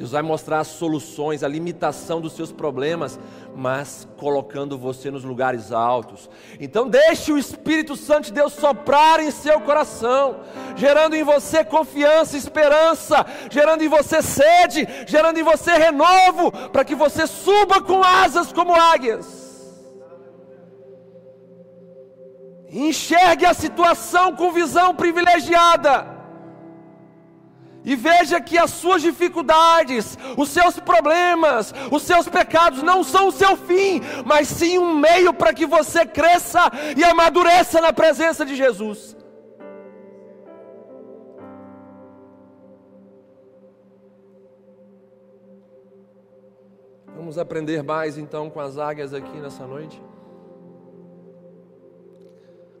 Deus 0.00 0.12
vai 0.12 0.22
mostrar 0.22 0.60
as 0.60 0.68
soluções, 0.68 1.44
a 1.44 1.48
limitação 1.48 2.22
dos 2.22 2.32
seus 2.32 2.50
problemas, 2.50 3.20
mas 3.54 4.08
colocando 4.16 4.78
você 4.78 5.10
nos 5.10 5.24
lugares 5.24 5.72
altos. 5.72 6.30
Então, 6.58 6.88
deixe 6.88 7.30
o 7.30 7.36
Espírito 7.36 7.94
Santo 7.94 8.24
de 8.24 8.32
Deus 8.32 8.54
soprar 8.54 9.20
em 9.20 9.30
seu 9.30 9.60
coração, 9.60 10.40
gerando 10.74 11.14
em 11.16 11.22
você 11.22 11.62
confiança, 11.62 12.34
esperança, 12.34 13.26
gerando 13.50 13.84
em 13.84 13.88
você 13.88 14.22
sede, 14.22 14.88
gerando 15.06 15.38
em 15.38 15.42
você 15.42 15.72
renovo, 15.72 16.50
para 16.70 16.82
que 16.82 16.94
você 16.94 17.26
suba 17.26 17.82
com 17.82 18.02
asas 18.02 18.54
como 18.54 18.74
águias. 18.74 19.68
Enxergue 22.70 23.44
a 23.44 23.52
situação 23.52 24.34
com 24.34 24.50
visão 24.50 24.94
privilegiada 24.94 26.19
e 27.84 27.96
veja 27.96 28.40
que 28.40 28.58
as 28.58 28.70
suas 28.70 29.02
dificuldades, 29.02 30.18
os 30.36 30.48
seus 30.50 30.78
problemas, 30.78 31.72
os 31.90 32.02
seus 32.02 32.28
pecados 32.28 32.82
não 32.82 33.02
são 33.02 33.28
o 33.28 33.32
seu 33.32 33.56
fim, 33.56 34.00
mas 34.24 34.48
sim 34.48 34.78
um 34.78 34.94
meio 34.94 35.32
para 35.32 35.54
que 35.54 35.66
você 35.66 36.04
cresça 36.04 36.70
e 36.96 37.02
amadureça 37.02 37.80
na 37.80 37.92
presença 37.92 38.44
de 38.44 38.54
Jesus. 38.54 39.16
Vamos 47.16 47.38
aprender 47.38 47.82
mais 47.82 48.18
então 48.18 48.50
com 48.50 48.60
as 48.60 48.76
águias 48.76 49.14
aqui 49.14 49.36
nessa 49.38 49.66
noite. 49.66 50.02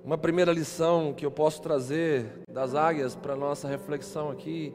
Uma 0.02 0.16
primeira 0.16 0.50
lição 0.50 1.12
que 1.12 1.26
eu 1.26 1.30
posso 1.30 1.60
trazer 1.60 2.42
das 2.50 2.74
águias 2.74 3.14
para 3.14 3.36
nossa 3.36 3.68
reflexão 3.68 4.30
aqui 4.30 4.74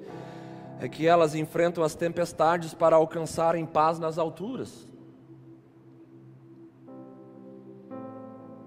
é 0.80 0.88
que 0.88 1.08
elas 1.08 1.34
enfrentam 1.34 1.84
as 1.84 1.96
tempestades 1.96 2.76
para 2.76 2.96
alcançarem 2.96 3.66
paz 3.66 3.98
nas 3.98 4.20
alturas. 4.20 4.88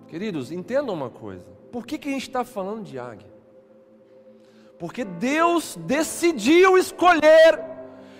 Queridos, 0.09 0.50
entendam 0.50 0.95
uma 0.95 1.09
coisa: 1.09 1.47
por 1.71 1.87
que, 1.87 1.97
que 1.97 2.09
a 2.09 2.12
gente 2.12 2.23
está 2.23 2.45
falando 2.45 2.83
de 2.83 2.99
águia? 2.99 3.31
Porque 4.81 5.05
Deus 5.05 5.79
decidiu 5.87 6.77
escolher 6.77 7.62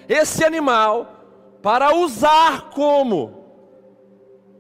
esse 0.09 0.45
animal 0.45 1.25
para 1.61 1.93
usar 1.93 2.71
como 2.71 3.45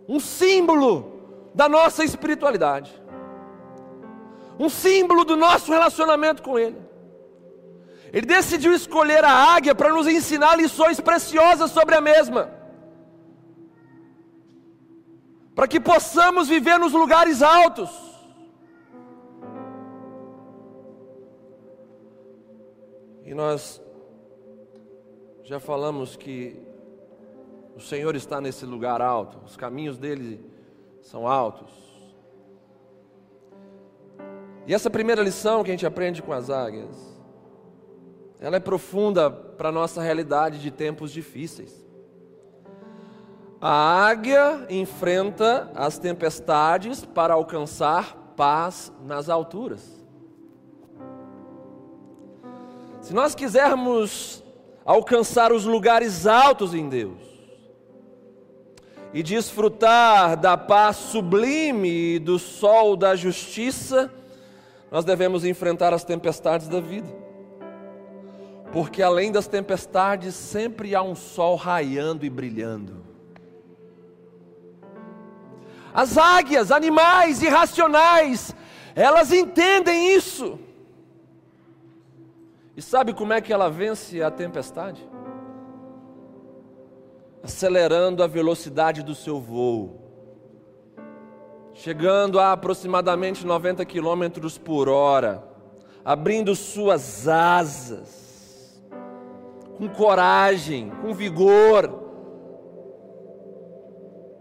um 0.09 0.19
símbolo 0.19 1.51
da 1.55 1.69
nossa 1.69 2.03
espiritualidade 2.05 3.08
um 4.59 4.69
símbolo 4.69 5.25
do 5.25 5.37
nosso 5.37 5.71
relacionamento 5.71 6.43
com 6.43 6.59
Ele. 6.59 6.77
Ele 8.13 8.27
decidiu 8.27 8.73
escolher 8.73 9.25
a 9.25 9.31
águia 9.31 9.75
para 9.75 9.93
nos 9.93 10.07
ensinar 10.07 10.57
lições 10.57 10.99
preciosas 11.01 11.71
sobre 11.71 11.95
a 11.95 12.01
mesma, 12.01 12.51
para 15.55 15.69
que 15.69 15.79
possamos 15.79 16.49
viver 16.49 16.79
nos 16.79 16.93
lugares 16.93 17.43
altos. 17.43 17.91
E 23.25 23.35
nós 23.35 23.81
já 25.45 25.61
falamos 25.61 26.17
que 26.17 26.57
o 27.77 27.81
Senhor 27.81 28.17
está 28.17 28.41
nesse 28.41 28.65
lugar 28.65 29.03
alto, 29.03 29.39
os 29.45 29.57
caminhos 29.57 29.99
dele 29.99 30.45
são 31.03 31.29
altos. 31.29 31.88
E 34.69 34.75
essa 34.75 34.91
primeira 34.91 35.23
lição 35.23 35.65
que 35.65 35.71
a 35.71 35.73
gente 35.73 35.87
aprende 35.87 36.21
com 36.21 36.31
as 36.31 36.51
águias, 36.51 36.95
ela 38.39 38.57
é 38.57 38.61
profunda 38.61 39.31
para 39.31 39.71
a 39.71 39.73
nossa 39.73 40.03
realidade 40.03 40.61
de 40.61 40.71
tempos 40.71 41.11
difíceis. 41.11 41.73
A 43.59 44.07
águia 44.07 44.67
enfrenta 44.69 45.73
as 45.75 45.99
tempestades 45.99 47.03
para 47.03 47.33
alcançar 47.33 48.35
paz 48.37 48.93
nas 49.07 49.31
alturas. 49.31 50.05
Se 53.01 53.15
nós 53.15 53.35
quisermos 53.35 54.45
alcançar 54.85 55.51
os 55.51 55.65
lugares 55.65 56.27
altos 56.27 56.75
em 56.75 56.91
Deus 56.91 57.23
e 59.15 59.23
desfrutar 59.23 60.37
da 60.37 60.59
paz 60.59 60.97
sublime 60.97 62.19
do 62.19 62.39
sol 62.39 62.99
da 62.99 63.17
justiça, 63.17 64.13
nós 64.91 65.05
devemos 65.05 65.45
enfrentar 65.45 65.93
as 65.93 66.05
tempestades 66.05 66.69
da 66.69 66.81
vida. 66.81 67.09
Porque 68.73 69.03
além 69.03 69.31
das 69.31 69.47
tempestades, 69.47 70.35
sempre 70.35 70.95
há 70.95 71.03
um 71.03 71.15
sol 71.15 71.57
raiando 71.57 72.25
e 72.25 72.31
brilhando. 72.31 73.05
As 75.93 76.17
águias, 76.17 76.71
animais 76.71 77.43
irracionais, 77.43 78.55
elas 78.95 79.33
entendem 79.33 80.15
isso. 80.15 80.59
E 82.77 82.83
sabe 82.83 83.13
como 83.13 83.33
é 83.33 83.41
que 83.41 83.53
ela 83.53 83.69
vence 83.69 84.23
a 84.23 84.31
tempestade? 84.31 85.07
Acelerando 87.43 88.23
a 88.23 88.27
velocidade 88.27 89.03
do 89.03 89.15
seu 89.15 89.41
voo 89.41 90.08
chegando 91.79 92.41
a 92.41 92.51
aproximadamente 92.51 93.47
90 93.47 93.85
quilômetros 93.85 94.59
por 94.59 94.89
hora, 94.89 95.45
abrindo 96.05 96.57
suas 96.57 97.29
asas, 97.29 98.83
com 99.77 99.89
coragem, 99.89 100.91
com 101.01 101.15
vigor. 101.15 102.07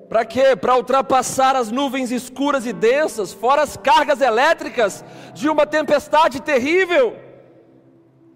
Para 0.09 0.25
quê? 0.25 0.55
Para 0.55 0.77
ultrapassar 0.77 1.55
as 1.55 1.69
nuvens 1.69 2.09
escuras 2.09 2.65
e 2.65 2.73
densas, 2.73 3.33
fora 3.33 3.61
as 3.61 3.77
cargas 3.77 4.19
elétricas 4.19 5.05
de 5.35 5.47
uma 5.47 5.67
tempestade 5.67 6.41
terrível. 6.41 7.15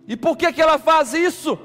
E 0.08 0.16
por 0.16 0.38
que, 0.38 0.54
que 0.54 0.62
ela 0.62 0.78
faz 0.78 1.16
isso? 1.16 1.58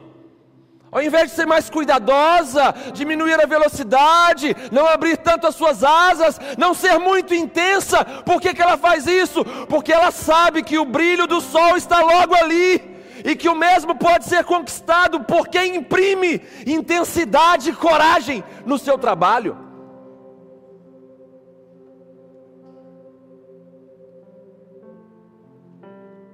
Ao 0.96 1.02
invés 1.02 1.28
de 1.28 1.36
ser 1.36 1.44
mais 1.44 1.68
cuidadosa, 1.68 2.74
diminuir 2.94 3.38
a 3.38 3.44
velocidade, 3.44 4.56
não 4.72 4.86
abrir 4.86 5.18
tanto 5.18 5.46
as 5.46 5.54
suas 5.54 5.84
asas, 5.84 6.40
não 6.56 6.72
ser 6.72 6.98
muito 6.98 7.34
intensa, 7.34 8.02
por 8.24 8.40
que, 8.40 8.54
que 8.54 8.62
ela 8.62 8.78
faz 8.78 9.06
isso? 9.06 9.44
Porque 9.68 9.92
ela 9.92 10.10
sabe 10.10 10.62
que 10.62 10.78
o 10.78 10.86
brilho 10.86 11.26
do 11.26 11.38
sol 11.42 11.76
está 11.76 12.00
logo 12.00 12.34
ali 12.34 12.80
e 13.22 13.36
que 13.36 13.46
o 13.46 13.54
mesmo 13.54 13.94
pode 13.94 14.24
ser 14.24 14.42
conquistado 14.44 15.22
por 15.22 15.48
quem 15.48 15.76
imprime 15.76 16.40
intensidade 16.66 17.68
e 17.68 17.74
coragem 17.74 18.42
no 18.64 18.78
seu 18.78 18.96
trabalho. 18.96 19.54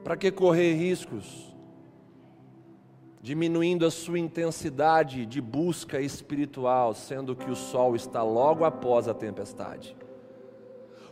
Para 0.05 0.17
que 0.17 0.31
correr 0.31 0.75
riscos? 0.75 1.52
Diminuindo 3.23 3.87
a 3.87 3.91
sua 3.91 4.19
intensidade 4.19 5.25
de 5.25 5.41
busca 5.41 6.01
espiritual, 6.01 6.93
sendo 6.93 7.37
que 7.37 7.49
o 7.49 7.55
sol 7.55 7.95
está 7.95 8.21
logo 8.21 8.65
após 8.65 9.07
a 9.07 9.15
tempestade. 9.15 9.97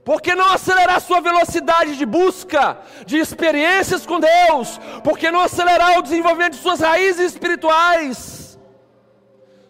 Por 0.05 0.21
que 0.21 0.35
não 0.35 0.53
acelerar 0.53 1.01
sua 1.01 1.21
velocidade 1.21 1.97
de 1.97 2.05
busca, 2.05 2.79
de 3.07 3.19
experiências 3.19 4.05
com 4.05 4.19
Deus? 4.19 4.77
Por 5.05 5.17
que 5.17 5.31
não 5.31 5.41
acelerar 5.41 5.99
o 5.99 6.03
desenvolvimento 6.03 6.55
de 6.55 6.63
suas 6.63 6.81
raízes 6.81 7.33
espirituais? 7.33 8.59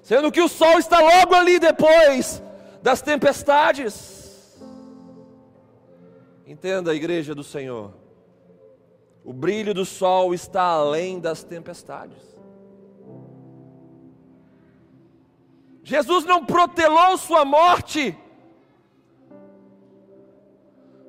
Sendo 0.01 0.33
que 0.33 0.41
o 0.41 0.49
sol 0.49 0.79
está 0.79 0.99
logo 0.99 1.35
ali 1.35 1.59
depois 1.59 2.43
das 2.83 3.03
tempestades. 3.03 4.59
Entenda 6.47 6.93
a 6.93 6.95
igreja 6.95 7.35
do 7.35 7.45
Senhor. 7.45 7.93
O 9.23 9.33
brilho 9.33 9.75
do 9.75 9.85
sol 9.85 10.33
está 10.33 10.63
além 10.63 11.21
das 11.21 11.45
tempestades. 11.45 12.30
Jesus 15.83 16.25
não 16.25 16.45
protelou 16.45 17.17
sua 17.17 17.45
morte, 17.45 18.17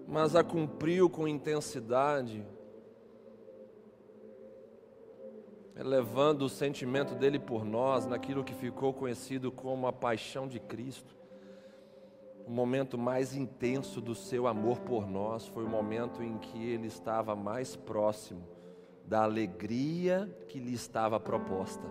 mas 0.08 0.36
a 0.36 0.44
cumpriu 0.44 1.10
com 1.10 1.28
intensidade. 1.28 2.46
elevando 5.82 6.46
o 6.46 6.50
sentimento 6.50 7.16
dele 7.16 7.40
por 7.40 7.66
nós 7.66 8.06
naquilo 8.06 8.44
que 8.44 8.54
ficou 8.54 8.94
conhecido 8.94 9.52
como 9.52 9.88
a 9.88 9.94
paixão 9.94 10.48
de 10.48 10.60
Cristo. 10.60 11.16
O 12.46 12.52
momento 12.52 12.98
mais 12.98 13.36
intenso 13.36 14.00
do 14.00 14.14
seu 14.14 14.46
amor 14.46 14.80
por 14.82 15.10
nós 15.10 15.48
foi 15.48 15.64
o 15.64 15.70
momento 15.70 16.22
em 16.22 16.38
que 16.38 16.64
ele 16.64 16.88
estava 16.88 17.36
mais 17.36 17.76
próximo 17.76 18.48
da 19.06 19.24
alegria 19.24 20.30
que 20.48 20.60
lhe 20.60 20.74
estava 20.74 21.20
proposta, 21.20 21.84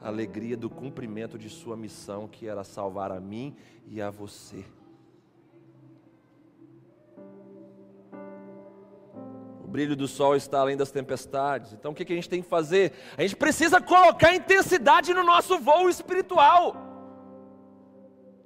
a 0.00 0.08
alegria 0.08 0.56
do 0.56 0.70
cumprimento 0.70 1.38
de 1.38 1.50
sua 1.50 1.76
missão, 1.76 2.26
que 2.26 2.48
era 2.48 2.64
salvar 2.64 3.12
a 3.12 3.20
mim 3.20 3.54
e 3.86 4.00
a 4.00 4.10
você. 4.10 4.64
O 9.62 9.68
brilho 9.68 9.94
do 9.94 10.08
sol 10.08 10.34
está 10.34 10.60
além 10.60 10.76
das 10.76 10.90
tempestades. 10.90 11.72
Então 11.72 11.92
o 11.92 11.94
que 11.94 12.10
a 12.10 12.16
gente 12.16 12.28
tem 12.28 12.42
que 12.42 12.48
fazer? 12.48 12.92
A 13.16 13.22
gente 13.22 13.36
precisa 13.36 13.80
colocar 13.80 14.34
intensidade 14.34 15.12
no 15.12 15.22
nosso 15.22 15.58
voo 15.58 15.88
espiritual. 15.88 16.74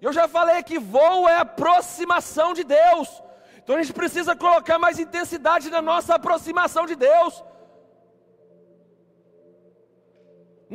Eu 0.03 0.12
já 0.12 0.29
falei 0.29 0.62
que 0.62 0.79
voo 0.79 1.29
é 1.29 1.38
aproximação 1.38 2.53
de 2.53 2.64
Deus. 2.64 3.23
Então 3.62 3.77
a 3.77 3.83
gente 3.83 3.95
precisa 3.95 4.37
colocar 4.37 4.79
mais 4.79 4.99
intensidade 4.99 5.71
na 5.71 5.81
nossa 5.81 6.17
aproximação 6.17 6.85
de 6.85 6.95
Deus. 6.95 7.43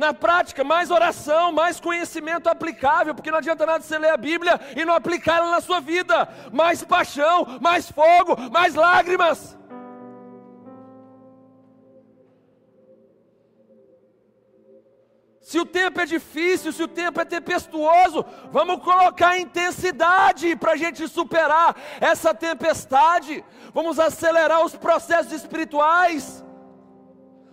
Na 0.00 0.14
prática, 0.14 0.64
mais 0.64 0.90
oração, 0.90 1.52
mais 1.52 1.78
conhecimento 1.78 2.48
aplicável, 2.48 3.14
porque 3.14 3.30
não 3.30 3.36
adianta 3.36 3.66
nada 3.66 3.84
você 3.84 3.98
ler 3.98 4.08
a 4.08 4.16
Bíblia 4.16 4.58
e 4.74 4.82
não 4.82 4.94
aplicá-la 4.94 5.50
na 5.50 5.60
sua 5.60 5.78
vida. 5.78 6.26
Mais 6.50 6.82
paixão, 6.82 7.58
mais 7.60 7.90
fogo, 7.90 8.34
mais 8.50 8.74
lágrimas. 8.74 9.58
Se 15.42 15.58
o 15.58 15.66
tempo 15.66 16.00
é 16.00 16.06
difícil, 16.06 16.72
se 16.72 16.82
o 16.82 16.88
tempo 16.88 17.20
é 17.20 17.26
tempestuoso, 17.26 18.24
vamos 18.50 18.82
colocar 18.82 19.38
intensidade 19.38 20.56
para 20.56 20.72
a 20.72 20.76
gente 20.76 21.06
superar 21.08 21.76
essa 22.00 22.32
tempestade. 22.32 23.44
Vamos 23.74 23.98
acelerar 23.98 24.64
os 24.64 24.74
processos 24.74 25.32
espirituais. 25.32 26.42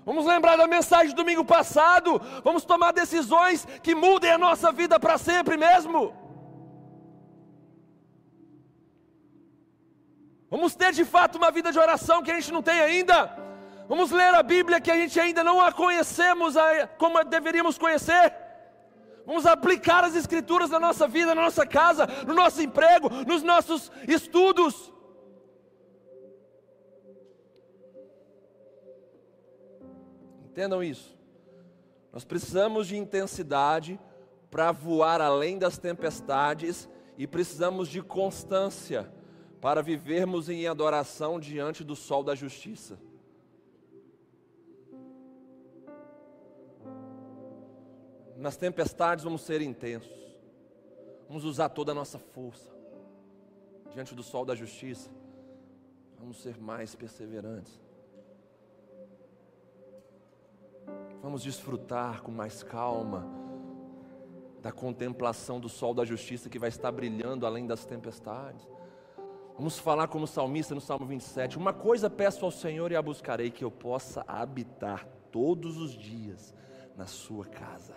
Vamos 0.07 0.25
lembrar 0.25 0.55
da 0.55 0.67
mensagem 0.67 1.09
do 1.09 1.17
domingo 1.17 1.43
passado. 1.43 2.21
Vamos 2.41 2.63
tomar 2.63 2.93
decisões 2.93 3.67
que 3.83 3.93
mudem 3.93 4.31
a 4.31 4.37
nossa 4.37 4.71
vida 4.71 4.97
para 4.97 5.17
sempre 5.17 5.57
mesmo. 5.57 6.15
Vamos 10.49 10.75
ter 10.75 10.93
de 10.93 11.03
fato 11.03 11.37
uma 11.37 11.51
vida 11.51 11.73
de 11.73 11.77
oração 11.77 12.23
que 12.23 12.31
a 12.31 12.35
gente 12.35 12.53
não 12.53 12.63
tem 12.63 12.79
ainda. 12.79 13.37
Vamos 13.89 14.09
ler 14.09 14.33
a 14.33 14.41
Bíblia 14.41 14.79
que 14.79 14.89
a 14.89 14.95
gente 14.95 15.19
ainda 15.19 15.43
não 15.43 15.59
a 15.59 15.73
conhecemos 15.73 16.55
como 16.97 17.21
deveríamos 17.25 17.77
conhecer. 17.77 18.33
Vamos 19.25 19.45
aplicar 19.45 20.05
as 20.05 20.15
Escrituras 20.15 20.69
na 20.69 20.79
nossa 20.79 21.05
vida, 21.05 21.35
na 21.35 21.41
nossa 21.41 21.65
casa, 21.65 22.07
no 22.25 22.33
nosso 22.33 22.61
emprego, 22.61 23.09
nos 23.09 23.43
nossos 23.43 23.91
estudos. 24.07 24.89
Entendam 30.57 30.83
isso. 30.83 31.15
Nós 32.11 32.25
precisamos 32.25 32.87
de 32.87 32.97
intensidade 32.97 33.99
para 34.49 34.71
voar 34.71 35.21
além 35.21 35.59
das 35.59 35.77
tempestades 35.77 36.89
e 37.15 37.27
precisamos 37.27 37.87
de 37.87 38.01
constância 38.01 39.07
para 39.61 39.83
vivermos 39.83 40.49
em 40.49 40.65
adoração 40.65 41.39
diante 41.39 41.83
do 41.83 41.95
sol 41.95 42.23
da 42.23 42.33
justiça. 42.33 42.97
nas 48.35 48.55
tempestades 48.55 49.23
vamos 49.23 49.41
ser 49.41 49.61
intensos, 49.61 50.37
vamos 51.27 51.43
usar 51.43 51.69
toda 51.69 51.91
a 51.91 51.95
nossa 51.95 52.19
força, 52.19 52.69
diante 53.91 54.13
do 54.13 54.21
sol 54.21 54.45
da 54.45 54.53
justiça, 54.53 55.09
vamos 56.19 56.37
ser 56.37 56.55
mais 56.59 56.95
perseverantes, 56.95 57.86
vamos 61.21 61.43
desfrutar 61.43 62.21
com 62.21 62.31
mais 62.31 62.63
calma 62.63 63.27
da 64.61 64.71
contemplação 64.71 65.59
do 65.59 65.69
sol 65.69 65.93
da 65.93 66.03
justiça 66.03 66.49
que 66.49 66.59
vai 66.59 66.69
estar 66.69 66.91
brilhando 66.91 67.45
além 67.45 67.65
das 67.65 67.85
tempestades. 67.85 68.67
Vamos 69.55 69.79
falar 69.79 70.07
como 70.07 70.27
salmista 70.27 70.75
no 70.75 70.81
Salmo 70.81 71.05
27. 71.05 71.57
Uma 71.57 71.73
coisa 71.73 72.09
peço 72.09 72.45
ao 72.45 72.51
Senhor 72.51 72.91
e 72.91 72.95
a 72.95 73.01
buscarei, 73.01 73.49
que 73.49 73.63
eu 73.63 73.71
possa 73.71 74.23
habitar 74.27 75.05
todos 75.31 75.77
os 75.77 75.93
dias 75.93 76.53
na 76.95 77.05
sua 77.05 77.45
casa. 77.45 77.95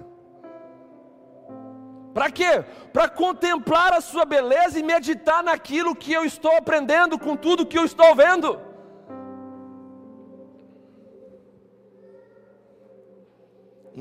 Para 2.15 2.31
quê? 2.31 2.65
Para 2.93 3.09
contemplar 3.09 3.93
a 3.93 4.01
sua 4.01 4.25
beleza 4.25 4.79
e 4.79 4.83
meditar 4.83 5.43
naquilo 5.43 5.95
que 5.95 6.13
eu 6.13 6.25
estou 6.25 6.57
aprendendo 6.57 7.19
com 7.19 7.37
tudo 7.37 7.67
que 7.67 7.79
eu 7.79 7.85
estou 7.85 8.15
vendo. 8.15 8.70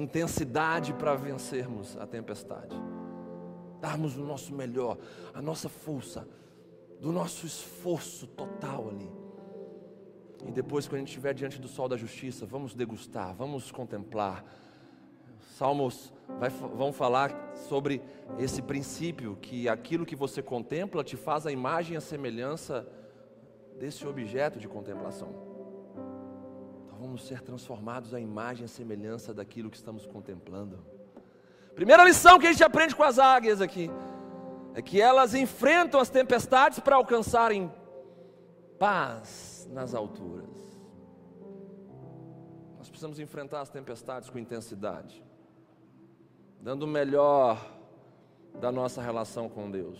Intensidade 0.02 0.94
para 0.94 1.16
vencermos 1.16 1.98
a 1.98 2.08
tempestade. 2.08 2.76
Darmos 3.82 4.18
o 4.18 4.24
nosso 4.24 4.54
melhor, 4.54 4.98
a 5.34 5.42
nossa 5.42 5.70
força, 5.70 6.28
do 7.00 7.12
nosso 7.12 7.46
esforço 7.46 8.28
total 8.28 8.90
ali. 8.90 9.12
E 10.48 10.52
depois, 10.52 10.88
quando 10.88 10.96
a 10.96 11.00
gente 11.00 11.10
estiver 11.10 11.34
diante 11.34 11.60
do 11.60 11.68
sol 11.68 11.88
da 11.88 11.98
justiça, 11.98 12.46
vamos 12.46 12.74
degustar, 12.74 13.34
vamos 13.36 13.72
contemplar 13.72 14.44
Salmos 15.60 16.14
vai, 16.40 16.50
vão 16.50 16.94
falar 16.94 17.54
sobre 17.54 18.02
esse 18.38 18.62
princípio, 18.62 19.38
que 19.42 19.68
aquilo 19.68 20.06
que 20.06 20.16
você 20.16 20.42
contempla 20.42 21.04
te 21.04 21.18
faz 21.18 21.46
a 21.46 21.52
imagem 21.52 21.96
e 21.96 21.98
a 21.98 22.02
semelhança 22.02 22.88
desse 23.78 24.08
objeto 24.08 24.58
de 24.58 24.70
contemplação. 24.70 25.49
Vamos 27.20 27.28
ser 27.28 27.42
transformados 27.42 28.14
à 28.14 28.20
imagem 28.20 28.64
e 28.64 28.70
semelhança 28.70 29.34
daquilo 29.34 29.70
que 29.70 29.76
estamos 29.76 30.06
contemplando. 30.06 30.80
Primeira 31.76 32.02
lição 32.06 32.40
que 32.40 32.48
a 32.48 32.52
gente 32.54 32.64
aprende 32.64 32.96
com 32.96 33.04
as 33.04 33.20
águias 33.20 33.60
aqui 33.60 33.92
é 34.74 34.82
que 34.82 35.02
elas 35.02 35.34
enfrentam 35.36 36.00
as 36.00 36.10
tempestades 36.10 36.80
para 36.80 36.96
alcançarem 36.96 37.70
paz 38.80 39.68
nas 39.70 39.94
alturas. 39.94 40.50
Nós 42.78 42.88
precisamos 42.88 43.20
enfrentar 43.20 43.60
as 43.60 43.70
tempestades 43.70 44.30
com 44.30 44.40
intensidade 44.40 45.22
dando 46.62 46.84
o 46.84 46.88
melhor 46.88 47.70
da 48.62 48.72
nossa 48.72 49.02
relação 49.02 49.50
com 49.50 49.70
Deus, 49.70 50.00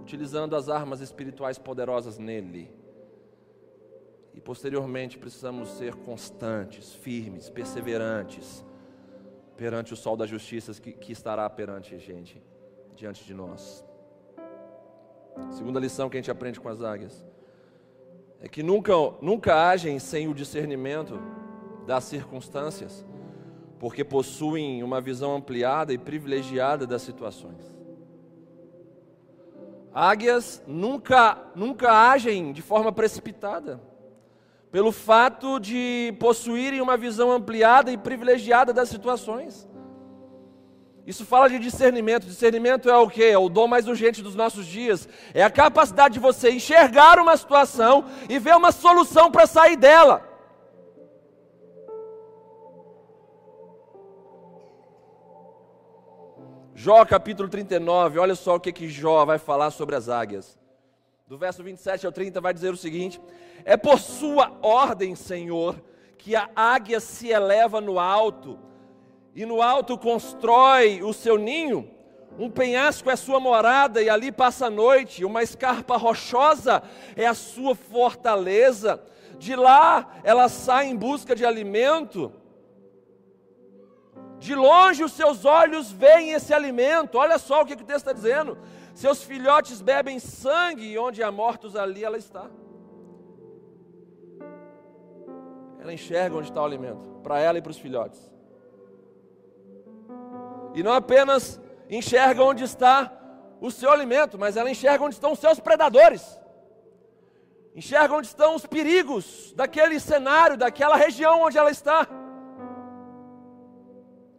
utilizando 0.00 0.54
as 0.54 0.68
armas 0.68 1.00
espirituais 1.00 1.58
poderosas 1.58 2.16
nele. 2.16 2.81
E 4.34 4.40
posteriormente 4.40 5.18
precisamos 5.18 5.68
ser 5.70 5.94
constantes, 5.94 6.94
firmes, 6.94 7.50
perseverantes 7.50 8.64
perante 9.56 9.92
o 9.92 9.96
sol 9.96 10.16
da 10.16 10.26
justiça 10.26 10.72
que, 10.80 10.92
que 10.92 11.12
estará 11.12 11.48
perante 11.48 11.94
a 11.94 11.98
gente, 11.98 12.42
diante 12.96 13.24
de 13.24 13.34
nós. 13.34 13.84
Segunda 15.50 15.78
lição 15.78 16.08
que 16.08 16.16
a 16.16 16.20
gente 16.20 16.30
aprende 16.30 16.60
com 16.60 16.68
as 16.68 16.82
águias 16.82 17.24
é 18.40 18.48
que 18.48 18.62
nunca, 18.62 18.92
nunca 19.20 19.68
agem 19.68 19.98
sem 19.98 20.28
o 20.28 20.34
discernimento 20.34 21.18
das 21.86 22.04
circunstâncias 22.04 23.04
porque 23.82 24.04
possuem 24.04 24.80
uma 24.84 25.00
visão 25.00 25.34
ampliada 25.34 25.92
e 25.92 25.98
privilegiada 25.98 26.86
das 26.86 27.02
situações. 27.02 27.74
Águias 29.92 30.62
nunca, 30.68 31.50
nunca 31.56 31.90
agem 31.90 32.52
de 32.52 32.62
forma 32.62 32.92
precipitada, 32.92 33.80
pelo 34.72 34.90
fato 34.90 35.60
de 35.60 36.14
possuírem 36.18 36.80
uma 36.80 36.96
visão 36.96 37.30
ampliada 37.30 37.92
e 37.92 37.98
privilegiada 37.98 38.72
das 38.72 38.88
situações. 38.88 39.68
Isso 41.06 41.26
fala 41.26 41.50
de 41.50 41.58
discernimento. 41.58 42.26
Discernimento 42.26 42.88
é 42.88 42.96
o 42.96 43.08
que? 43.08 43.22
É 43.22 43.36
o 43.36 43.50
dom 43.50 43.68
mais 43.68 43.86
urgente 43.86 44.22
dos 44.22 44.34
nossos 44.34 44.64
dias. 44.64 45.06
É 45.34 45.44
a 45.44 45.50
capacidade 45.50 46.14
de 46.14 46.20
você 46.20 46.50
enxergar 46.50 47.18
uma 47.18 47.36
situação 47.36 48.06
e 48.30 48.38
ver 48.38 48.56
uma 48.56 48.72
solução 48.72 49.30
para 49.30 49.46
sair 49.46 49.76
dela. 49.76 50.26
Jó 56.74 57.04
capítulo 57.04 57.48
39, 57.48 58.18
olha 58.18 58.34
só 58.34 58.56
o 58.56 58.60
que, 58.60 58.72
que 58.72 58.88
Jó 58.88 59.24
vai 59.26 59.38
falar 59.38 59.70
sobre 59.70 59.94
as 59.94 60.08
águias. 60.08 60.61
Do 61.32 61.38
verso 61.38 61.62
27 61.62 62.04
ao 62.04 62.12
30 62.12 62.42
vai 62.42 62.52
dizer 62.52 62.74
o 62.74 62.76
seguinte: 62.76 63.18
É 63.64 63.74
por 63.74 63.98
sua 63.98 64.52
ordem, 64.60 65.14
Senhor, 65.14 65.82
que 66.18 66.36
a 66.36 66.46
águia 66.54 67.00
se 67.00 67.30
eleva 67.30 67.80
no 67.80 67.98
alto, 67.98 68.58
e 69.34 69.46
no 69.46 69.62
alto 69.62 69.96
constrói 69.96 71.02
o 71.02 71.10
seu 71.14 71.38
ninho. 71.38 71.90
Um 72.38 72.50
penhasco 72.50 73.08
é 73.08 73.16
sua 73.16 73.40
morada, 73.40 74.02
e 74.02 74.10
ali 74.10 74.30
passa 74.30 74.66
a 74.66 74.70
noite. 74.70 75.24
Uma 75.24 75.42
escarpa 75.42 75.96
rochosa 75.96 76.82
é 77.16 77.26
a 77.26 77.32
sua 77.32 77.74
fortaleza. 77.74 79.02
De 79.38 79.56
lá 79.56 80.20
ela 80.22 80.50
sai 80.50 80.88
em 80.88 80.94
busca 80.94 81.34
de 81.34 81.46
alimento 81.46 82.30
De 84.38 84.54
longe 84.54 85.02
os 85.02 85.12
seus 85.12 85.46
olhos 85.46 85.90
veem 85.90 86.32
esse 86.32 86.52
alimento. 86.52 87.16
Olha 87.16 87.38
só 87.38 87.62
o 87.62 87.64
que, 87.64 87.74
que 87.74 87.84
o 87.84 87.86
texto 87.86 88.08
está 88.08 88.12
dizendo. 88.12 88.58
Seus 88.94 89.22
filhotes 89.22 89.80
bebem 89.80 90.18
sangue, 90.18 90.92
e 90.92 90.98
onde 90.98 91.22
há 91.22 91.32
mortos 91.32 91.76
ali 91.76 92.04
ela 92.04 92.18
está. 92.18 92.50
Ela 95.80 95.92
enxerga 95.92 96.36
onde 96.36 96.48
está 96.48 96.60
o 96.60 96.64
alimento, 96.64 97.20
para 97.22 97.40
ela 97.40 97.58
e 97.58 97.62
para 97.62 97.70
os 97.70 97.78
filhotes. 97.78 98.30
E 100.74 100.82
não 100.82 100.92
apenas 100.92 101.60
enxerga 101.88 102.42
onde 102.42 102.64
está 102.64 103.12
o 103.60 103.70
seu 103.70 103.90
alimento, 103.90 104.38
mas 104.38 104.56
ela 104.56 104.70
enxerga 104.70 105.04
onde 105.04 105.14
estão 105.14 105.32
os 105.32 105.38
seus 105.38 105.58
predadores. 105.58 106.40
Enxerga 107.74 108.14
onde 108.14 108.26
estão 108.26 108.54
os 108.54 108.66
perigos 108.66 109.52
daquele 109.56 109.98
cenário, 109.98 110.56
daquela 110.56 110.96
região 110.96 111.42
onde 111.42 111.56
ela 111.56 111.70
está. 111.70 112.06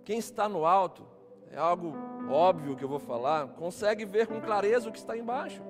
Quem 0.03 0.17
está 0.17 0.47
no 0.47 0.65
alto, 0.65 1.05
é 1.51 1.57
algo 1.57 1.95
óbvio 2.29 2.75
que 2.75 2.83
eu 2.83 2.89
vou 2.89 2.99
falar, 2.99 3.47
consegue 3.49 4.05
ver 4.05 4.27
com 4.27 4.41
clareza 4.41 4.89
o 4.89 4.91
que 4.91 4.97
está 4.97 5.17
embaixo. 5.17 5.62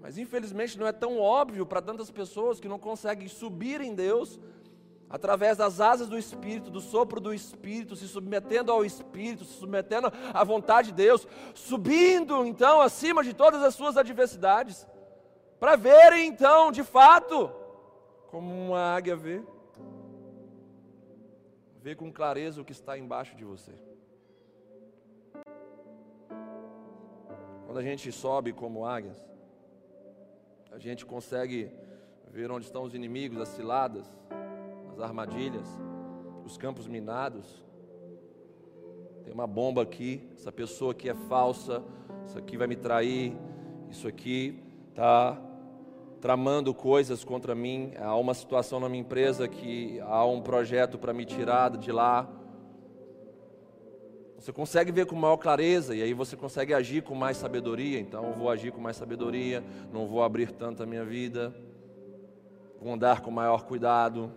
Mas 0.00 0.18
infelizmente 0.18 0.78
não 0.78 0.86
é 0.86 0.92
tão 0.92 1.18
óbvio 1.18 1.64
para 1.64 1.80
tantas 1.80 2.10
pessoas 2.10 2.60
que 2.60 2.68
não 2.68 2.78
conseguem 2.78 3.26
subir 3.26 3.80
em 3.80 3.94
Deus 3.94 4.38
através 5.08 5.56
das 5.56 5.80
asas 5.80 6.08
do 6.08 6.18
Espírito, 6.18 6.70
do 6.70 6.80
sopro 6.80 7.20
do 7.20 7.32
Espírito, 7.32 7.94
se 7.94 8.08
submetendo 8.08 8.72
ao 8.72 8.84
Espírito, 8.84 9.44
se 9.44 9.54
submetendo 9.54 10.12
à 10.32 10.44
vontade 10.44 10.88
de 10.88 10.94
Deus, 10.94 11.26
subindo 11.54 12.44
então 12.44 12.80
acima 12.80 13.22
de 13.22 13.32
todas 13.32 13.62
as 13.62 13.74
suas 13.74 13.96
adversidades, 13.96 14.86
para 15.60 15.76
verem 15.76 16.26
então 16.26 16.70
de 16.70 16.82
fato 16.82 17.50
como 18.26 18.52
uma 18.52 18.96
águia 18.96 19.14
vê. 19.14 19.42
Vê 21.84 21.94
com 21.94 22.10
clareza 22.10 22.62
o 22.62 22.64
que 22.64 22.72
está 22.72 22.96
embaixo 22.96 23.36
de 23.36 23.44
você. 23.44 23.74
Quando 27.66 27.76
a 27.76 27.82
gente 27.82 28.10
sobe 28.10 28.54
como 28.54 28.86
águias, 28.86 29.22
a 30.72 30.78
gente 30.78 31.04
consegue 31.04 31.70
ver 32.30 32.50
onde 32.50 32.64
estão 32.64 32.84
os 32.84 32.94
inimigos, 32.94 33.38
as 33.38 33.48
ciladas, 33.48 34.10
as 34.90 34.98
armadilhas, 34.98 35.68
os 36.42 36.56
campos 36.56 36.88
minados. 36.88 37.62
Tem 39.22 39.34
uma 39.34 39.46
bomba 39.46 39.82
aqui, 39.82 40.26
essa 40.32 40.50
pessoa 40.50 40.92
aqui 40.92 41.10
é 41.10 41.14
falsa, 41.14 41.84
isso 42.24 42.38
aqui 42.38 42.56
vai 42.56 42.66
me 42.66 42.76
trair, 42.76 43.36
isso 43.90 44.08
aqui 44.08 44.58
está 44.88 45.38
tramando 46.24 46.72
coisas 46.72 47.22
contra 47.22 47.54
mim, 47.54 47.92
há 48.00 48.16
uma 48.16 48.32
situação 48.32 48.80
na 48.80 48.88
minha 48.88 49.02
empresa 49.02 49.46
que 49.46 50.00
há 50.00 50.24
um 50.24 50.40
projeto 50.40 50.96
para 50.96 51.12
me 51.12 51.26
tirar 51.26 51.76
de 51.76 51.92
lá. 51.92 52.26
Você 54.38 54.50
consegue 54.50 54.90
ver 54.90 55.04
com 55.04 55.14
maior 55.14 55.36
clareza 55.36 55.94
e 55.94 56.00
aí 56.00 56.14
você 56.14 56.34
consegue 56.34 56.72
agir 56.72 57.02
com 57.02 57.14
mais 57.14 57.36
sabedoria. 57.36 58.00
Então, 58.00 58.32
vou 58.32 58.48
agir 58.48 58.72
com 58.72 58.80
mais 58.80 58.96
sabedoria, 58.96 59.62
não 59.92 60.06
vou 60.06 60.22
abrir 60.22 60.50
tanto 60.50 60.82
a 60.82 60.86
minha 60.86 61.04
vida, 61.04 61.54
vou 62.80 62.94
andar 62.94 63.20
com 63.20 63.30
maior 63.30 63.64
cuidado. 63.64 64.32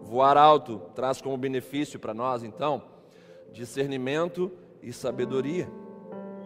Voar 0.00 0.38
alto 0.38 0.80
traz 0.94 1.20
como 1.20 1.36
benefício 1.36 2.00
para 2.00 2.14
nós, 2.14 2.42
então, 2.42 2.82
discernimento 3.52 4.50
e 4.82 4.90
sabedoria. 4.90 5.70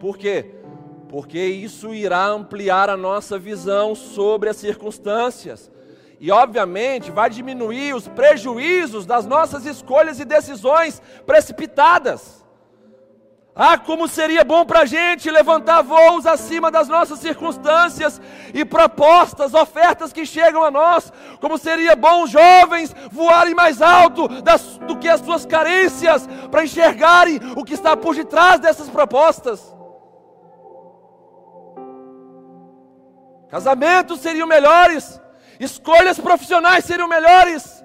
Por 0.01 0.18
quê? 0.18 0.63
Porque 1.09 1.38
isso 1.38 1.95
irá 1.95 2.27
ampliar 2.27 2.90
a 2.90 2.97
nossa 2.97 3.38
visão 3.38 3.95
sobre 3.95 4.49
as 4.49 4.57
circunstâncias. 4.57 5.71
E, 6.21 6.31
obviamente, 6.31 7.11
vai 7.11 7.29
diminuir 7.29 7.95
os 7.95 8.09
prejuízos 8.09 9.05
das 9.05 9.27
nossas 9.27 9.67
escolhas 9.67 10.21
e 10.21 10.25
decisões 10.25 11.03
precipitadas. 11.27 12.45
Ah, 13.57 13.79
como 13.79 14.09
seria 14.09 14.43
bom 14.43 14.64
para 14.64 14.81
a 14.81 14.85
gente 14.85 15.31
levantar 15.31 15.81
voos 15.83 16.27
acima 16.27 16.73
das 16.73 16.88
nossas 16.88 17.21
circunstâncias 17.21 18.21
e 18.53 18.64
propostas, 18.64 19.55
ofertas 19.55 20.12
que 20.12 20.27
chegam 20.27 20.64
a 20.64 20.73
nós. 20.73 21.12
Como 21.40 21.57
seria 21.57 21.95
bom 21.95 22.25
os 22.25 22.31
jovens 22.31 22.95
voarem 23.12 23.55
mais 23.55 23.81
alto 23.81 24.27
das, 24.43 24.79
do 24.79 24.97
que 24.97 25.09
as 25.09 25.21
suas 25.21 25.47
carências 25.47 26.29
para 26.51 26.64
enxergarem 26.64 27.38
o 27.55 27.62
que 27.62 27.75
está 27.75 27.97
por 27.97 28.17
detrás 28.17 28.59
dessas 28.59 28.88
propostas. 28.88 29.73
Casamentos 33.55 34.19
seriam 34.19 34.49
melhores, 34.49 35.21
escolhas 35.61 36.19
profissionais 36.19 36.85
seriam 36.85 37.07
melhores. 37.07 37.85